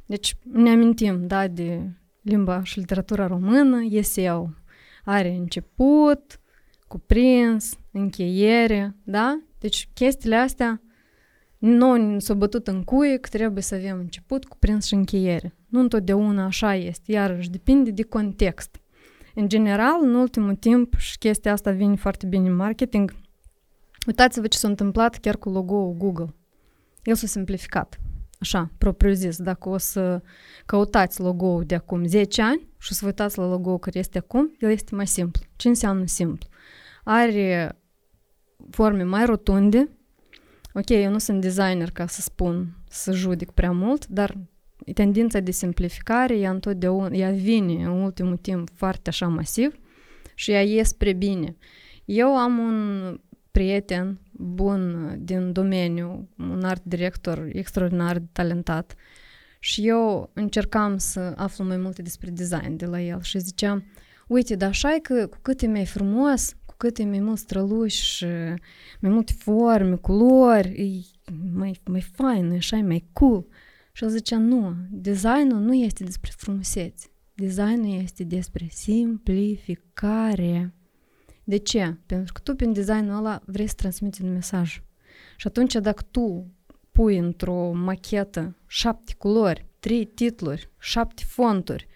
Deci 0.07 0.37
ne 0.53 0.71
amintim 0.71 1.27
da, 1.27 1.49
de 1.49 1.91
limba 2.23 2.63
și 2.63 2.79
literatura 2.79 3.27
română, 3.27 3.83
eseu 3.91 4.55
are 5.05 5.29
început, 5.29 6.41
cuprins, 6.89 7.79
încheiere, 7.91 8.97
da? 9.05 9.43
Deci 9.59 9.89
chestiile 9.95 10.37
astea 10.37 10.83
nu 11.59 12.19
s-au 12.19 12.37
bătut 12.37 12.69
în 12.69 12.85
cuie 12.85 13.17
că 13.17 13.29
trebuie 13.29 13.63
să 13.63 13.75
avem 13.75 13.99
început, 13.99 14.45
cuprins 14.45 14.87
și 14.87 14.95
încheiere. 14.95 15.55
Nu 15.69 15.81
întotdeauna 15.81 16.45
așa 16.45 16.75
este, 16.75 17.13
iarăși 17.13 17.51
depinde 17.51 17.91
de 17.91 18.03
context. 18.03 18.81
În 19.41 19.49
general, 19.49 19.99
în 20.03 20.14
ultimul 20.14 20.55
timp, 20.55 20.95
și 20.97 21.18
chestia 21.18 21.53
asta 21.53 21.70
vine 21.70 21.97
foarte 21.97 22.26
bine 22.26 22.49
în 22.49 22.55
marketing, 22.55 23.14
uitați-vă 24.07 24.47
ce 24.47 24.59
s-a 24.59 24.68
întâmplat 24.68 25.16
chiar 25.16 25.36
cu 25.36 25.49
logo-ul 25.49 25.93
Google. 25.93 26.34
El 27.03 27.14
s-a 27.14 27.26
simplificat. 27.26 28.01
Așa, 28.41 28.70
propriu 28.78 29.12
zis, 29.12 29.36
dacă 29.36 29.68
o 29.68 29.76
să 29.76 30.22
căutați 30.66 31.20
logo-ul 31.20 31.64
de 31.64 31.74
acum 31.74 32.05
10 32.07 32.43
ani 32.43 32.68
și 32.78 32.89
o 32.91 32.95
să 32.95 32.99
vă 33.01 33.07
uitați 33.07 33.39
la 33.39 33.49
logo-ul 33.49 33.78
care 33.78 33.99
este 33.99 34.18
acum, 34.18 34.57
el 34.59 34.70
este 34.70 34.95
mai 34.95 35.07
simplu. 35.07 35.43
Ce 35.57 35.68
înseamnă 35.68 36.07
simplu? 36.07 36.49
Are 37.05 37.78
forme 38.70 39.03
mai 39.03 39.26
rotunde. 39.26 39.89
Ok, 40.72 40.89
eu 40.89 41.11
nu 41.11 41.18
sunt 41.18 41.41
designer 41.41 41.91
ca 41.91 42.07
să 42.07 42.20
spun, 42.20 42.76
să 42.89 43.12
judec 43.12 43.51
prea 43.51 43.72
mult, 43.72 44.07
dar 44.07 44.36
tendința 44.95 45.41
de 45.41 45.51
simplificare, 45.51 46.39
ea 46.39 46.51
întotdeauna, 46.51 47.16
ea 47.16 47.31
vine 47.31 47.85
în 47.85 47.91
ultimul 47.91 48.37
timp 48.37 48.68
foarte 48.74 49.09
așa 49.09 49.26
masiv 49.26 49.79
și 50.35 50.51
ea 50.51 50.62
e 50.62 50.83
spre 50.83 51.12
bine. 51.12 51.57
Eu 52.05 52.37
am 52.37 52.59
un 52.59 53.20
prieten 53.51 54.20
bun 54.33 55.14
din 55.20 55.53
domeniu, 55.53 56.29
un 56.37 56.64
art 56.64 56.83
director 56.85 57.49
extraordinar 57.53 58.18
de 58.18 58.29
talentat 58.33 58.95
și 59.59 59.87
eu 59.87 60.31
încercam 60.33 60.97
să 60.97 61.33
aflu 61.37 61.64
mai 61.64 61.76
multe 61.76 62.03
despre 62.03 62.31
design 62.31 62.76
de 62.76 62.87
la 62.87 63.01
el 63.01 63.20
și 63.22 63.39
ziceam, 63.39 63.85
uite, 64.26 64.57
dar 64.57 64.68
așa 64.68 64.95
e 64.95 64.99
că 64.99 65.26
cu 65.26 65.39
cât 65.43 65.61
e 65.61 65.66
mai 65.66 65.87
frumos, 65.87 66.57
cu 66.64 66.74
cât 66.76 66.99
e 66.99 67.05
mai 67.05 67.20
mult 67.20 67.39
străluș 67.39 67.95
și 67.95 68.26
mai 69.01 69.11
multe 69.11 69.33
forme, 69.39 69.97
culori, 69.97 70.68
e 70.68 71.31
mai, 71.53 71.81
mai 71.85 72.01
fain, 72.01 72.53
așa 72.53 72.76
e 72.76 72.83
mai 72.83 73.05
cool. 73.12 73.47
Și 73.99 74.05
el 74.05 74.11
zicea, 74.11 74.39
nu, 74.39 74.75
designul 74.91 75.61
nu 75.61 75.75
este 75.75 76.05
despre 76.05 76.31
frumusețe. 76.37 77.07
Designul 77.35 78.01
este 78.03 78.25
despre 78.25 78.67
simplificare. 78.71 80.75
De 81.45 81.57
ce? 81.57 81.97
Pentru 82.07 82.33
că 82.33 82.41
tu 82.43 82.55
prin 82.55 82.73
designul 82.73 83.17
ăla 83.17 83.41
vrei 83.45 83.67
să 83.67 83.75
transmiți 83.77 84.23
un 84.23 84.33
mesaj. 84.33 84.83
Și 85.37 85.47
atunci 85.47 85.75
dacă 85.75 86.03
tu 86.11 86.47
pui 86.93 87.19
într-o 87.19 87.73
machetă 87.73 88.57
șapte 88.67 89.15
culori, 89.19 89.67
trei 89.79 90.05
titluri, 90.05 90.71
șapte 90.79 91.23
fonturi, 91.27 91.87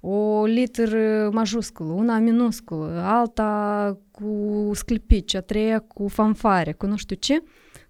o 0.00 0.44
literă 0.44 1.30
majusculă, 1.32 1.92
una 1.92 2.18
minusculă, 2.18 3.00
alta 3.00 3.98
cu 4.10 4.70
sclipici, 4.74 5.34
a 5.34 5.40
treia 5.40 5.78
cu 5.78 6.08
fanfare, 6.08 6.72
cu 6.72 6.86
nu 6.86 6.96
știu 6.96 7.16
ce, 7.16 7.42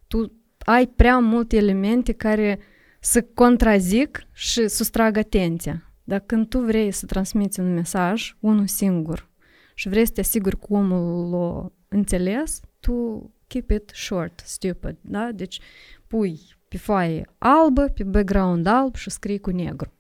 tu 0.07 0.33
ai 0.59 0.87
prea 0.87 1.19
multe 1.19 1.57
elemente 1.57 2.13
care 2.13 2.59
să 3.01 3.23
contrazic 3.23 4.27
și 4.33 4.69
sustrag 4.69 5.17
atenția. 5.17 5.93
Dar 6.05 6.21
când 6.21 6.49
tu 6.49 6.59
vrei 6.59 6.91
să 6.91 7.07
transmiți 7.07 7.61
un 7.61 7.75
mesaj, 7.75 8.37
unul 8.41 8.67
singur, 8.67 9.29
și 9.75 9.89
vrei 9.89 10.07
să 10.07 10.13
te 10.13 10.21
asiguri 10.21 10.59
că 10.59 10.67
omul 10.69 11.31
l-a 11.31 11.73
înțeles, 11.89 12.61
tu 12.81 13.31
keep 13.47 13.71
it 13.71 13.91
short, 13.95 14.43
stupid, 14.45 14.97
da? 15.01 15.31
Deci 15.33 15.61
pui 16.07 16.41
pe 16.69 16.77
foaie 16.77 17.27
albă, 17.39 17.83
pe 17.83 18.05
background 18.05 18.67
alb 18.67 18.95
și 18.95 19.11
scrii 19.11 19.39
cu 19.39 19.51
negru. 19.51 19.93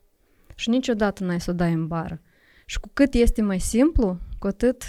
Și 0.55 0.68
niciodată 0.68 1.24
n-ai 1.24 1.40
să 1.40 1.51
o 1.51 1.55
dai 1.55 1.72
în 1.72 1.86
bară. 1.86 2.20
Și 2.66 2.80
cu 2.80 2.90
cât 2.92 3.14
este 3.14 3.42
mai 3.42 3.59
simplu, 3.59 4.18
cu 4.38 4.46
atât 4.46 4.82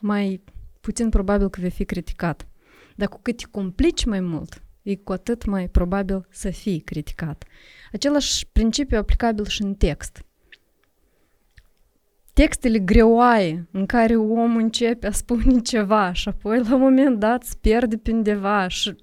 mai 0.00 0.42
puțin 0.80 1.08
probabil 1.08 1.50
că 1.50 1.60
vei 1.60 1.70
fi 1.70 1.84
criticat. 1.84 2.48
Dar 2.96 3.08
cu 3.08 3.18
cât 3.22 3.36
te 3.36 3.44
complici 3.50 4.04
mai 4.04 4.20
mult, 4.20 4.62
e 4.84 4.94
cu 4.94 5.12
atât 5.12 5.44
mai 5.44 5.68
probabil 5.68 6.26
să 6.30 6.50
fii 6.50 6.80
criticat. 6.80 7.44
Același 7.92 8.46
principiu 8.52 8.98
aplicabil 8.98 9.44
și 9.46 9.62
în 9.62 9.74
text. 9.74 10.24
Textele 12.32 12.78
greoaie 12.78 13.68
în 13.70 13.86
care 13.86 14.16
omul 14.16 14.60
începe 14.60 15.06
a 15.06 15.10
spune 15.10 15.60
ceva 15.60 16.12
și 16.12 16.28
apoi 16.28 16.58
la 16.58 16.74
un 16.74 16.80
moment 16.80 17.18
dat 17.18 17.42
se 17.42 17.54
pierde 17.60 17.96
pe 17.96 18.12
undeva 18.12 18.68
și 18.68 18.96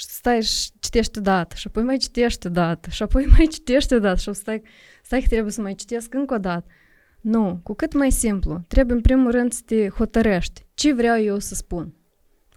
și 0.00 0.06
stai 0.06 0.42
și 0.42 0.70
citești 0.78 1.18
odată 1.18 1.54
și 1.56 1.66
apoi 1.66 1.82
mai 1.82 1.96
citești 1.96 2.46
odată 2.46 2.90
și 2.90 3.02
apoi 3.02 3.26
mai 3.36 3.46
citești 3.46 3.94
odată 3.94 4.18
și 4.18 4.32
stai, 4.32 4.62
stai 5.02 5.20
că 5.20 5.26
trebuie 5.26 5.52
să 5.52 5.60
mai 5.60 5.74
citesc 5.74 6.14
încă 6.14 6.34
o 6.34 6.38
dată. 6.38 6.66
Nu, 7.20 7.60
cu 7.62 7.74
cât 7.74 7.92
mai 7.92 8.10
simplu. 8.10 8.64
Trebuie 8.68 8.96
în 8.96 9.02
primul 9.02 9.30
rând 9.30 9.52
să 9.52 9.60
te 9.64 9.88
hotărăști 9.88 10.66
ce 10.74 10.92
vreau 10.92 11.20
eu 11.20 11.38
să 11.38 11.54
spun. 11.54 11.94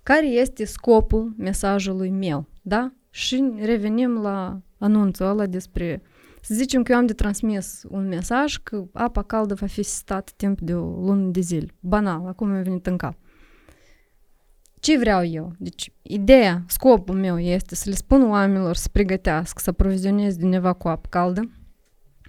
Care 0.04 0.26
este 0.26 0.66
scopul 0.66 1.34
mesajului 1.38 2.10
meu, 2.10 2.48
da? 2.62 2.94
Și 3.10 3.52
revenim 3.60 4.22
la 4.22 4.62
anunțul 4.78 5.26
ăla 5.26 5.46
despre 5.46 6.02
să 6.42 6.54
zicem 6.54 6.84
că 6.84 6.92
eu 6.92 6.98
am 6.98 7.06
de 7.06 7.14
transmis 7.14 7.84
un 7.90 8.08
mesaj 8.08 8.58
că 8.58 8.86
apa 8.94 9.24
caldă 9.24 9.54
va 9.54 9.66
fi 9.66 9.84
stat 9.84 10.32
timp 10.36 10.60
de 10.62 10.76
o 10.76 10.86
lună 10.86 11.30
de 11.32 11.40
zile. 11.40 11.68
Banal, 11.80 12.28
acum 12.28 12.50
mi-a 12.50 12.62
venit 12.62 12.88
în 12.88 12.98
cap. 12.98 13.18
Ce 14.80 14.98
vreau 14.98 15.26
eu? 15.26 15.54
Deci, 15.58 15.92
ideea, 16.02 16.64
scopul 16.68 17.16
meu 17.16 17.40
este 17.40 17.76
să 17.76 17.90
le 17.90 17.96
spun 17.96 18.30
oamenilor 18.30 18.76
să 18.76 18.90
pregătească, 18.92 19.60
să 19.62 19.70
aprovizionez 19.70 20.36
de 20.36 20.46
undeva 20.46 20.74
cu 20.74 20.88
apă 20.88 21.08
caldă, 21.10 21.42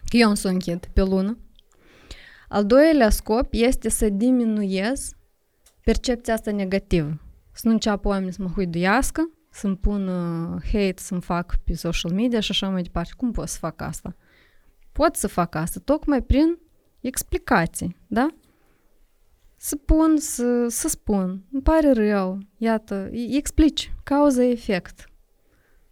că 0.08 0.16
eu 0.16 0.34
să 0.34 0.48
închid 0.48 0.86
pe 0.92 1.02
lună. 1.02 1.38
Al 2.48 2.66
doilea 2.66 3.10
scop 3.10 3.48
este 3.50 3.88
să 3.88 4.08
diminuez 4.08 5.12
percepția 5.84 6.34
asta 6.34 6.50
negativă. 6.50 7.23
Să 7.54 7.66
nu 7.66 7.72
înceapă 7.72 8.08
oamenii 8.08 8.32
să 8.32 8.42
mă 8.42 8.48
huiduiască, 8.48 9.30
să-mi 9.50 9.76
pun 9.76 10.08
uh, 10.08 10.62
hate, 10.72 10.94
să-mi 10.96 11.20
fac 11.20 11.56
pe 11.64 11.74
social 11.74 12.12
media 12.12 12.40
și 12.40 12.50
așa 12.50 12.68
mai 12.68 12.82
departe. 12.82 13.12
Cum 13.16 13.32
pot 13.32 13.48
să 13.48 13.58
fac 13.58 13.80
asta? 13.80 14.16
Pot 14.92 15.16
să 15.16 15.26
fac 15.26 15.54
asta 15.54 15.80
tocmai 15.84 16.22
prin 16.22 16.58
explicații, 17.00 17.96
da? 18.06 18.28
Să 19.56 19.76
pun, 19.76 20.16
să, 20.18 20.66
să 20.68 20.88
spun, 20.88 21.44
îmi 21.52 21.62
pare 21.62 21.92
rău, 21.92 22.38
iată, 22.56 23.10
explici, 23.12 23.92
cauza-efect. 24.02 25.08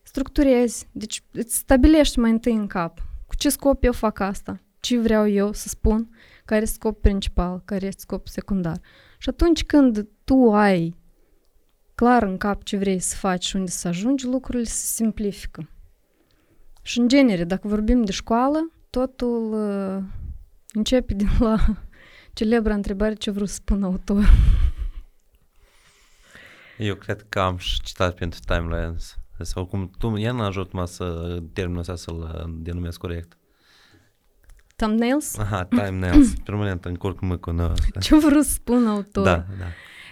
Structurezi, 0.03 0.89
deci 0.93 1.23
îți 1.33 1.57
stabilești 1.57 2.19
mai 2.19 2.31
întâi 2.31 2.55
în 2.55 2.67
cap 2.67 2.99
cu 3.27 3.37
ce 3.37 3.49
scop 3.49 3.85
eu 3.85 3.93
fac 3.93 4.21
asta, 4.21 4.61
ce 4.81 4.99
vreau 4.99 5.29
eu 5.29 5.53
să 5.53 5.69
spun, 5.69 6.11
care 6.45 6.63
este 6.63 6.75
scop 6.75 7.01
principal, 7.01 7.63
care 7.65 7.87
este 7.87 8.01
scop 8.01 8.29
secundar. 8.29 8.81
Și 9.19 9.29
atunci 9.29 9.65
când 9.65 10.09
tu 10.25 10.53
ai 10.53 10.97
clar 12.03 12.23
în 12.23 12.37
cap 12.37 12.63
ce 12.63 12.77
vrei 12.77 12.99
să 12.99 13.17
faci 13.17 13.45
și 13.45 13.57
unde 13.57 13.71
să 13.71 13.89
ajungi, 13.89 14.27
lucrurile 14.27 14.65
se 14.65 14.87
simplifică. 14.87 15.69
Și 16.83 16.99
în 16.99 17.09
genere, 17.09 17.45
dacă 17.45 17.69
vorbim 17.69 18.03
de 18.03 18.13
școală, 18.13 18.73
totul 18.91 19.53
uh, 19.53 20.03
începe 20.73 21.15
din 21.15 21.29
la 21.39 21.57
celebra 22.33 22.75
întrebare 22.75 23.15
ce 23.15 23.31
vreau 23.31 23.47
să 23.47 23.55
spun 23.55 23.83
autor. 23.83 24.25
Eu 26.79 26.95
cred 26.95 27.27
că 27.29 27.41
am 27.41 27.57
și 27.57 27.81
citat 27.81 28.15
pentru 28.15 28.41
Timelines. 28.47 29.17
Sau 29.41 29.67
cum 29.67 29.91
tu, 29.99 30.17
ea 30.19 30.33
n-a 30.33 30.47
ajutat 30.47 30.73
mă 30.73 30.87
să 30.87 31.39
terminul 31.53 31.81
ăsta 31.81 31.95
să-l 31.95 32.19
uh, 32.19 32.53
denumesc 32.57 32.99
corect. 32.99 33.37
Thumbnails? 34.77 35.39
Aha, 35.39 35.65
thumbnails. 35.65 36.33
Permanent 36.45 36.85
încurc 36.85 37.21
mă 37.21 37.37
cu 37.37 37.57
Ce 38.01 38.17
vreau 38.17 38.41
să 38.41 38.51
spun 38.51 38.87
autor? 38.87 39.25
Da, 39.25 39.37
da. 39.59 39.67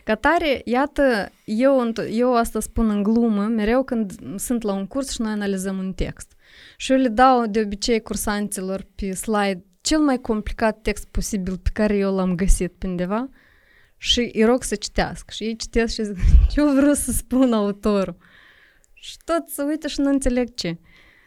Ca 0.04 0.14
tare, 0.14 0.60
iată, 0.64 1.32
eu, 1.44 1.92
eu 2.10 2.36
asta 2.36 2.60
spun 2.60 2.90
în 2.90 3.02
glumă, 3.02 3.42
mereu 3.42 3.82
când 3.82 4.12
sunt 4.38 4.62
la 4.62 4.72
un 4.72 4.86
curs 4.86 5.10
și 5.10 5.20
noi 5.20 5.30
analizăm 5.30 5.78
un 5.78 5.92
text. 5.92 6.32
Și 6.76 6.92
eu 6.92 6.98
le 6.98 7.08
dau 7.08 7.46
de 7.46 7.60
obicei 7.60 8.00
cursanților 8.00 8.86
pe 8.94 9.14
slide 9.14 9.64
cel 9.80 9.98
mai 9.98 10.18
complicat 10.18 10.80
text 10.82 11.08
posibil 11.10 11.58
pe 11.58 11.70
care 11.72 11.96
eu 11.96 12.14
l-am 12.14 12.34
găsit 12.34 12.72
pe 12.78 12.86
undeva 12.86 13.28
și 13.96 14.30
îi 14.32 14.44
rog 14.44 14.62
să 14.62 14.74
citească. 14.74 15.30
Și 15.30 15.44
ei 15.44 15.56
citesc 15.56 15.94
și 15.94 16.04
zic, 16.04 16.16
ce 16.50 16.62
vreau 16.62 16.94
să 16.94 17.12
spun 17.12 17.52
autorul? 17.52 18.16
Și 18.92 19.16
tot 19.24 19.48
să 19.48 19.64
uită 19.68 19.88
și 19.88 20.00
nu 20.00 20.08
înțeleg 20.08 20.54
ce. 20.54 20.78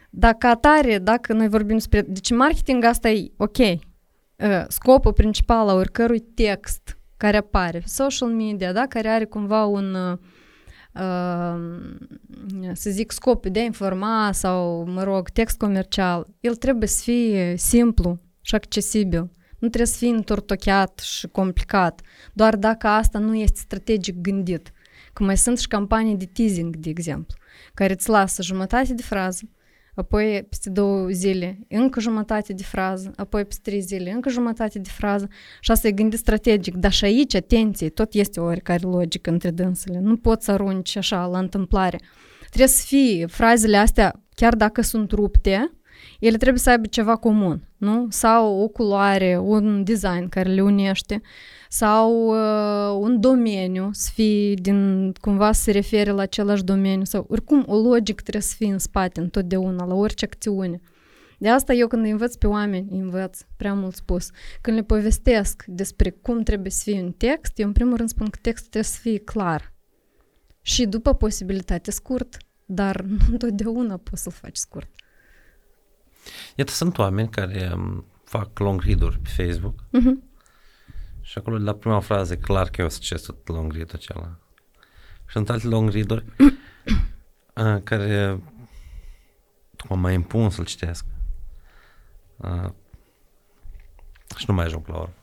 Dacă 0.10 0.48
atare, 0.48 0.98
dacă 0.98 1.34
noi 1.34 1.48
vorbim 1.48 1.76
despre... 1.76 2.02
Deci 2.02 2.32
marketing 2.32 2.84
asta 2.84 3.10
e 3.10 3.32
ok. 3.38 3.58
Scopul 4.68 5.14
principal 5.14 5.68
al 5.68 5.78
oricărui 5.78 6.20
text 6.20 6.98
care 7.24 7.38
apare 7.38 7.80
pe 7.80 7.88
social 7.88 8.30
media, 8.30 8.72
da? 8.72 8.86
care 8.88 9.08
are 9.08 9.26
cumva 9.26 9.66
un, 9.66 9.94
uh, 9.94 10.18
să 12.74 12.90
zic, 12.90 13.12
scop 13.12 13.46
de 13.46 13.60
a 13.60 13.64
informa 13.64 14.30
sau, 14.32 14.86
mă 14.88 15.04
rog, 15.04 15.30
text 15.30 15.58
comercial, 15.58 16.28
el 16.40 16.56
trebuie 16.56 16.88
să 16.88 17.02
fie 17.04 17.56
simplu 17.58 18.20
și 18.42 18.56
accesibil. 18.56 19.32
Nu 19.60 19.68
trebuie 19.68 19.86
să 19.86 19.98
fie 19.98 20.10
întortocheat 20.10 21.00
și 21.00 21.28
complicat, 21.28 22.02
doar 22.34 22.56
dacă 22.56 22.88
asta 22.88 23.20
nu 23.20 23.36
este 23.36 23.60
strategic 23.60 24.22
gândit. 24.22 24.72
Că 25.14 25.24
mai 25.24 25.38
sunt 25.38 25.60
și 25.60 25.68
campanii 25.68 26.16
de 26.16 26.26
teasing, 26.26 26.76
de 26.76 26.90
exemplu, 26.90 27.38
care 27.74 27.94
îți 27.94 28.10
lasă 28.10 28.42
jumătate 28.42 28.94
de 28.94 29.02
frază, 29.02 29.42
apoi 29.96 30.46
peste 30.50 30.70
două 30.70 31.08
zile 31.10 31.60
încă 31.70 32.00
jumătate 32.00 32.54
de 32.54 32.64
frază, 32.64 33.12
apoi 33.16 33.46
peste 33.46 33.70
trei 33.70 33.82
zile 33.82 34.12
încă 34.12 34.30
jumătate 34.30 34.80
de 34.80 34.90
frază 34.90 35.28
și 35.60 35.72
asta 35.72 35.88
e 35.88 35.92
gândit 35.92 36.20
strategic. 36.20 36.76
Dar 36.76 36.92
și 36.92 37.06
aici, 37.06 37.36
atenție, 37.36 37.90
tot 37.90 38.14
este 38.14 38.40
o 38.40 38.44
oricare 38.44 38.88
logică 38.88 39.30
între 39.30 39.52
dânsele. 39.52 40.00
Nu 40.00 40.18
poți 40.18 40.46
să 40.46 40.52
arunci 40.52 40.96
așa 40.96 41.26
la 41.26 41.40
întâmplare. 41.40 42.00
Trebuie 42.48 42.68
să 42.68 42.86
fie 42.86 43.26
frazele 43.26 43.78
astea, 43.78 44.22
chiar 44.36 44.56
dacă 44.56 44.82
sunt 44.82 45.12
rupte, 45.12 45.72
ele 46.20 46.38
trebuie 46.38 46.60
să 46.60 46.70
aibă 46.70 46.88
ceva 46.88 47.16
comun, 47.16 47.68
nu? 47.78 48.08
Sau 48.10 48.62
o 48.62 48.68
culoare, 48.68 49.38
un 49.38 49.84
design 49.84 50.30
care 50.30 50.50
le 50.50 50.62
unește, 50.62 51.22
sau 51.74 52.28
uh, 52.28 53.00
un 53.00 53.20
domeniu 53.20 53.90
să 53.92 54.10
fie 54.14 54.54
din, 54.54 55.12
cumva 55.22 55.52
să 55.52 55.62
se 55.62 55.72
refere 55.72 56.12
la 56.12 56.22
același 56.22 56.64
domeniu, 56.64 57.04
sau 57.04 57.26
oricum 57.30 57.64
o 57.68 57.78
logică 57.78 58.22
trebuie 58.22 58.42
să 58.42 58.56
fie 58.58 58.72
în 58.72 58.80
spate 58.80 59.20
întotdeauna, 59.20 59.86
la 59.86 59.94
orice 59.94 60.26
acțiune. 60.26 60.82
De 61.38 61.50
asta 61.50 61.74
eu 61.74 61.88
când 61.88 62.06
învăț 62.06 62.36
pe 62.36 62.48
oameni, 62.48 63.00
învăț, 63.00 63.40
prea 63.58 63.74
mult 63.74 63.96
spus, 63.96 64.30
când 64.62 64.78
le 64.78 64.84
povestesc 64.84 65.64
despre 65.68 66.10
cum 66.10 66.42
trebuie 66.42 66.72
să 66.72 66.82
fie 66.84 67.02
un 67.02 67.12
text, 67.12 67.60
eu 67.60 67.68
în 67.68 67.74
primul 67.74 67.98
rând 67.98 68.10
spun 68.10 68.30
că 68.30 68.38
textul 68.42 68.70
trebuie 68.70 68.92
să 68.92 69.00
fie 69.02 69.18
clar. 69.18 69.74
Și 70.62 70.86
după 70.86 71.14
posibilitate 71.14 71.92
scurt, 71.92 72.38
dar 72.66 73.02
nu 73.18 73.18
întotdeauna 73.32 73.98
poți 73.98 74.22
să-l 74.22 74.32
faci 74.32 74.58
scurt. 74.58 74.90
Iată, 76.56 76.72
sunt 76.72 76.98
oameni 76.98 77.30
care 77.30 77.72
um, 77.76 78.06
fac 78.24 78.60
long 78.60 78.82
read-uri 78.82 79.20
pe 79.20 79.30
Facebook 79.44 79.84
uh-huh. 79.84 80.32
Și 81.24 81.38
acolo 81.38 81.58
la 81.58 81.74
prima 81.74 82.00
frază 82.00 82.38
clar 82.38 82.70
că 82.70 82.82
eu 82.82 82.90
succes 82.90 83.22
tot 83.22 83.48
long 83.48 83.74
read 83.74 83.92
acela. 83.94 84.38
Și 85.26 85.32
sunt 85.32 85.50
alte 85.50 85.68
long 85.68 85.90
read-uri 85.92 86.26
uh, 87.54 87.82
care 87.90 88.40
mă 89.90 89.96
mai 89.96 90.14
impun 90.14 90.50
să-l 90.50 90.66
citesc. 90.66 91.06
Uh, 92.38 92.70
și 94.38 94.46
nu 94.48 94.54
mai 94.54 94.66
ajung 94.66 94.88
la 94.88 94.96
urmă. 94.96 95.14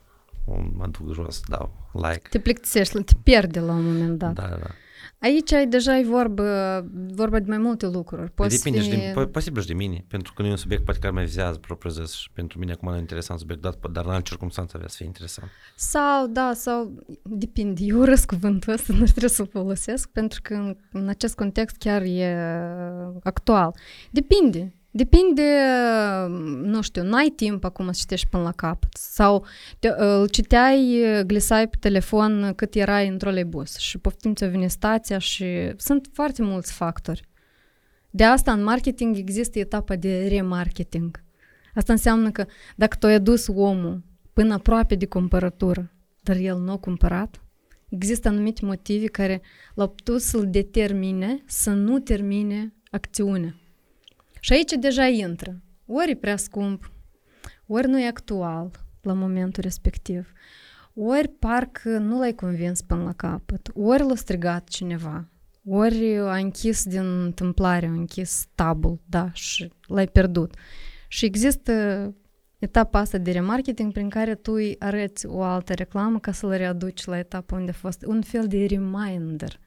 Mă 0.73 0.87
duc 0.87 1.13
jos, 1.13 1.41
dau 1.49 1.91
like. 1.93 2.29
Te 2.31 2.39
plictisești, 2.39 3.03
te 3.03 3.13
pierde 3.23 3.61
la 3.61 3.73
un 3.73 3.85
moment 3.85 4.19
dat. 4.19 4.33
Da, 4.33 4.49
da. 4.49 4.71
Aici 5.19 5.53
ai 5.53 5.67
deja 5.67 5.93
ai 5.93 6.05
vorba, 6.05 6.81
vorba 7.13 7.39
de 7.39 7.45
mai 7.49 7.59
multe 7.59 7.87
lucruri. 7.87 8.31
Poți 8.31 8.57
Depinde 8.57 8.79
fi... 8.79 8.85
și 8.85 8.91
de, 8.91 9.13
po- 9.13 9.31
posibil 9.31 9.61
și 9.61 9.67
de 9.69 9.75
mine, 9.75 10.05
pentru 10.09 10.33
că 10.33 10.43
nu 10.43 10.49
e 10.49 10.51
un 10.51 10.57
subiect 10.57 10.85
poate 10.85 10.99
care 10.99 11.13
mă 11.13 11.21
vizează 11.21 11.59
propriu 11.59 11.91
zis 11.91 12.13
și 12.13 12.31
pentru 12.31 12.59
mine 12.59 12.73
acum 12.73 12.89
nu 12.89 12.97
e 12.97 12.99
interesant 12.99 13.39
subiect, 13.39 13.63
dar 13.93 14.05
în 14.05 14.11
alte 14.11 14.29
circunstanțe 14.29 14.73
avea 14.77 14.89
să 14.89 14.97
fie 14.97 15.07
interesant. 15.07 15.51
Sau, 15.77 16.27
da, 16.27 16.53
sau 16.55 17.05
depinde. 17.23 17.83
Eu 17.85 17.99
urăsc 17.99 18.27
cuvântul 18.27 18.73
ăsta, 18.73 18.93
nu 18.93 19.05
trebuie 19.05 19.31
să-l 19.31 19.49
folosesc, 19.53 20.09
pentru 20.09 20.41
că 20.43 20.55
în, 20.55 20.77
în 20.93 21.09
acest 21.09 21.35
context 21.35 21.77
chiar 21.77 22.03
e 22.03 22.37
actual. 23.23 23.75
Depinde. 24.11 24.75
Depinde, 24.91 25.43
nu 26.63 26.83
știu, 26.83 27.03
n-ai 27.03 27.33
timp 27.37 27.65
acum 27.65 27.87
să 27.87 27.99
citești 27.99 28.29
până 28.29 28.43
la 28.43 28.53
capăt 28.53 28.97
sau 28.97 29.47
te, 29.79 29.89
îl 29.97 30.29
citeai, 30.29 31.05
glisai 31.27 31.69
pe 31.69 31.77
telefon 31.81 32.53
cât 32.57 32.75
erai 32.75 33.09
în 33.09 33.19
trolebus 33.19 33.77
și 33.77 33.99
poftim 33.99 34.35
ți-o 34.35 34.49
vine 34.49 34.67
stația 34.67 35.19
și 35.19 35.47
sunt 35.77 36.09
foarte 36.13 36.43
mulți 36.43 36.73
factori. 36.73 37.29
De 38.11 38.25
asta 38.25 38.53
în 38.53 38.63
marketing 38.63 39.17
există 39.17 39.59
etapa 39.59 39.97
de 39.97 40.27
remarketing. 40.29 41.25
Asta 41.75 41.93
înseamnă 41.93 42.31
că 42.31 42.47
dacă 42.77 42.97
tu 42.97 43.07
ai 43.07 43.15
adus 43.15 43.47
omul 43.47 44.03
până 44.33 44.55
aproape 44.55 44.95
de 44.95 45.07
cumpărătură, 45.07 45.93
dar 46.21 46.37
el 46.37 46.59
nu 46.59 46.73
a 46.73 46.77
cumpărat, 46.77 47.41
Există 47.91 48.29
anumite 48.29 48.65
motive 48.65 49.07
care 49.07 49.43
l-au 49.75 49.89
putut 49.89 50.21
să-l 50.21 50.51
determine 50.51 51.43
să 51.47 51.71
nu 51.71 51.99
termine 51.99 52.75
acțiunea. 52.91 53.55
Și 54.41 54.53
aici 54.53 54.73
deja 54.73 55.07
intră. 55.07 55.63
Ori 55.87 56.11
e 56.11 56.17
prea 56.17 56.37
scump, 56.37 56.91
ori 57.67 57.87
nu 57.87 58.01
e 58.01 58.07
actual 58.07 58.71
la 59.01 59.13
momentul 59.13 59.63
respectiv, 59.63 60.33
ori 60.95 61.29
parcă 61.29 61.89
nu 61.99 62.19
l-ai 62.19 62.33
convins 62.33 62.83
până 62.83 63.03
la 63.03 63.13
capăt, 63.13 63.71
ori 63.75 64.03
l-a 64.03 64.15
strigat 64.15 64.69
cineva, 64.69 65.29
ori 65.65 66.17
a 66.19 66.37
închis 66.37 66.85
din 66.85 67.23
întâmplare, 67.23 67.87
a 67.87 67.91
închis 67.91 68.47
tabul, 68.55 69.01
da, 69.05 69.31
și 69.33 69.73
l-ai 69.87 70.07
pierdut. 70.07 70.55
Și 71.09 71.25
există 71.25 71.73
etapa 72.59 72.99
asta 72.99 73.19
de 73.19 73.31
remarketing 73.31 73.93
prin 73.93 74.09
care 74.09 74.35
tu 74.35 74.53
îi 74.53 74.77
arăți 74.79 75.27
o 75.27 75.43
altă 75.43 75.75
reclamă 75.75 76.19
ca 76.19 76.33
să-l 76.33 76.51
readuci 76.51 77.05
la 77.05 77.19
etapa 77.19 77.57
unde 77.57 77.71
a 77.71 77.75
fost. 77.75 78.05
Un 78.07 78.23
fel 78.23 78.47
de 78.47 78.67
reminder. 78.67 79.59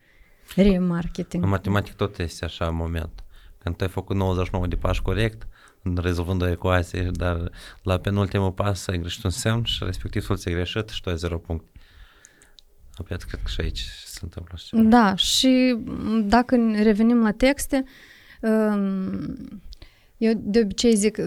Remarketing. 0.56 1.44
În 1.44 1.50
matematic 1.50 1.94
tot 1.94 2.20
este 2.20 2.46
așa 2.46 2.70
moment. 2.70 3.23
Când 3.64 3.76
tu 3.76 3.84
ai 3.84 3.90
făcut 3.90 4.16
99 4.16 4.68
de 4.68 4.76
pași 4.76 5.02
corect, 5.02 5.48
rezolvând 5.96 6.42
o 6.42 6.50
ecuație, 6.50 7.10
dar 7.12 7.52
la 7.82 7.98
penultimul 7.98 8.52
pas 8.52 8.88
ai 8.88 9.00
greșit 9.00 9.24
un 9.24 9.30
semn 9.30 9.64
și 9.64 9.84
respectiv 9.84 10.22
soluția 10.22 10.52
greșit 10.52 10.90
și 10.90 11.02
tu 11.02 11.10
ai 11.10 11.18
0 11.18 11.38
punct. 11.38 11.66
Apoi 12.98 13.18
cred 13.18 13.42
că 13.44 13.50
și 13.50 13.62
aici 13.62 13.86
se 14.06 14.20
întâmplă 14.22 14.54
așa. 14.56 14.78
Da, 14.78 15.16
și 15.16 15.78
dacă 16.24 16.56
revenim 16.84 17.22
la 17.22 17.32
texte, 17.32 17.84
um, 18.42 19.62
eu 20.18 20.34
de 20.36 20.60
obicei 20.60 20.96
zic, 20.96 21.18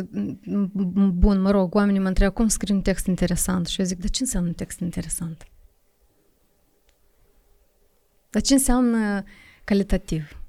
bun, 1.12 1.40
mă 1.40 1.50
rog, 1.50 1.74
oamenii 1.74 2.00
mă 2.00 2.08
întreabă 2.08 2.34
cum 2.34 2.48
scrii 2.48 2.74
un 2.74 2.82
text 2.82 3.06
interesant 3.06 3.66
și 3.66 3.80
eu 3.80 3.86
zic, 3.86 3.98
dar 3.98 4.10
ce 4.10 4.22
înseamnă 4.22 4.48
un 4.48 4.54
text 4.54 4.80
interesant? 4.80 5.46
Dar 8.30 8.42
ce 8.42 8.52
înseamnă 8.52 9.24
calitativ? 9.64 10.40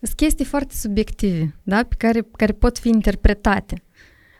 Sunt 0.00 0.16
chestii 0.16 0.44
foarte 0.44 0.74
subiective, 0.74 1.54
da? 1.62 1.84
pe 1.84 1.94
care, 1.98 2.26
care 2.36 2.52
pot 2.52 2.78
fi 2.78 2.88
interpretate. 2.88 3.82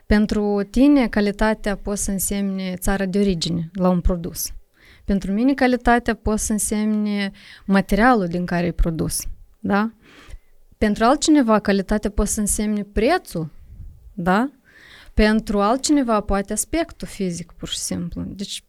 Pentru 0.05 0.61
tine, 0.69 1.07
calitatea 1.07 1.75
poate 1.75 1.99
să 1.99 2.11
însemne 2.11 2.75
țara 2.75 3.05
de 3.05 3.19
origine 3.19 3.69
la 3.73 3.89
un 3.89 4.01
produs. 4.01 4.51
Pentru 5.05 5.31
mine, 5.31 5.53
calitatea 5.53 6.13
poate 6.13 6.39
să 6.39 6.51
însemne 6.51 7.31
materialul 7.65 8.27
din 8.27 8.45
care 8.45 8.65
e 8.65 8.71
produs. 8.71 9.19
Da? 9.59 9.91
Pentru 10.77 11.03
altcineva, 11.03 11.59
calitatea 11.59 12.09
poate 12.09 12.31
să 12.31 12.39
însemne 12.39 12.83
prețul. 12.83 13.51
Da? 14.13 14.51
Pentru 15.13 15.59
altcineva, 15.59 16.21
poate 16.21 16.53
aspectul 16.53 17.07
fizic, 17.07 17.51
pur 17.51 17.67
și 17.67 17.77
simplu. 17.77 18.23
Deci, 18.27 18.63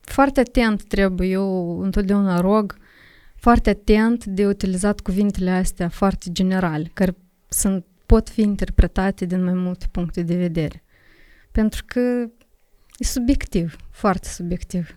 foarte 0.00 0.40
atent 0.40 0.82
trebuie, 0.82 1.28
eu 1.28 1.80
întotdeauna 1.80 2.40
rog 2.40 2.76
foarte 3.46 3.70
atent 3.70 4.24
de 4.24 4.46
utilizat 4.46 5.00
cuvintele 5.00 5.50
astea 5.50 5.88
foarte 5.88 6.32
generale, 6.32 6.90
care 6.92 7.16
sunt, 7.48 7.84
pot 8.06 8.28
fi 8.28 8.40
interpretate 8.40 9.24
din 9.24 9.44
mai 9.44 9.52
multe 9.52 9.86
puncte 9.90 10.22
de 10.22 10.36
vedere. 10.36 10.84
Pentru 11.52 11.82
că 11.86 12.00
e 12.98 13.04
subiectiv, 13.04 13.76
foarte 13.90 14.28
subiectiv. 14.28 14.94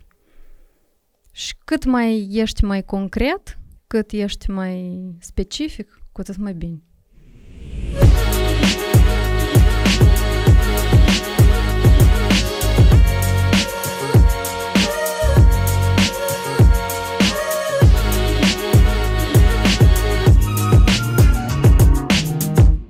Și 1.31 1.55
cât 1.65 1.85
mai 1.85 2.29
ești 2.31 2.63
mai 2.63 2.83
concret, 2.83 3.57
cât 3.87 4.11
ești 4.11 4.49
mai 4.49 4.99
specific, 5.19 6.01
cu 6.11 6.21
atât 6.21 6.37
mai 6.37 6.53
bine. 6.53 6.81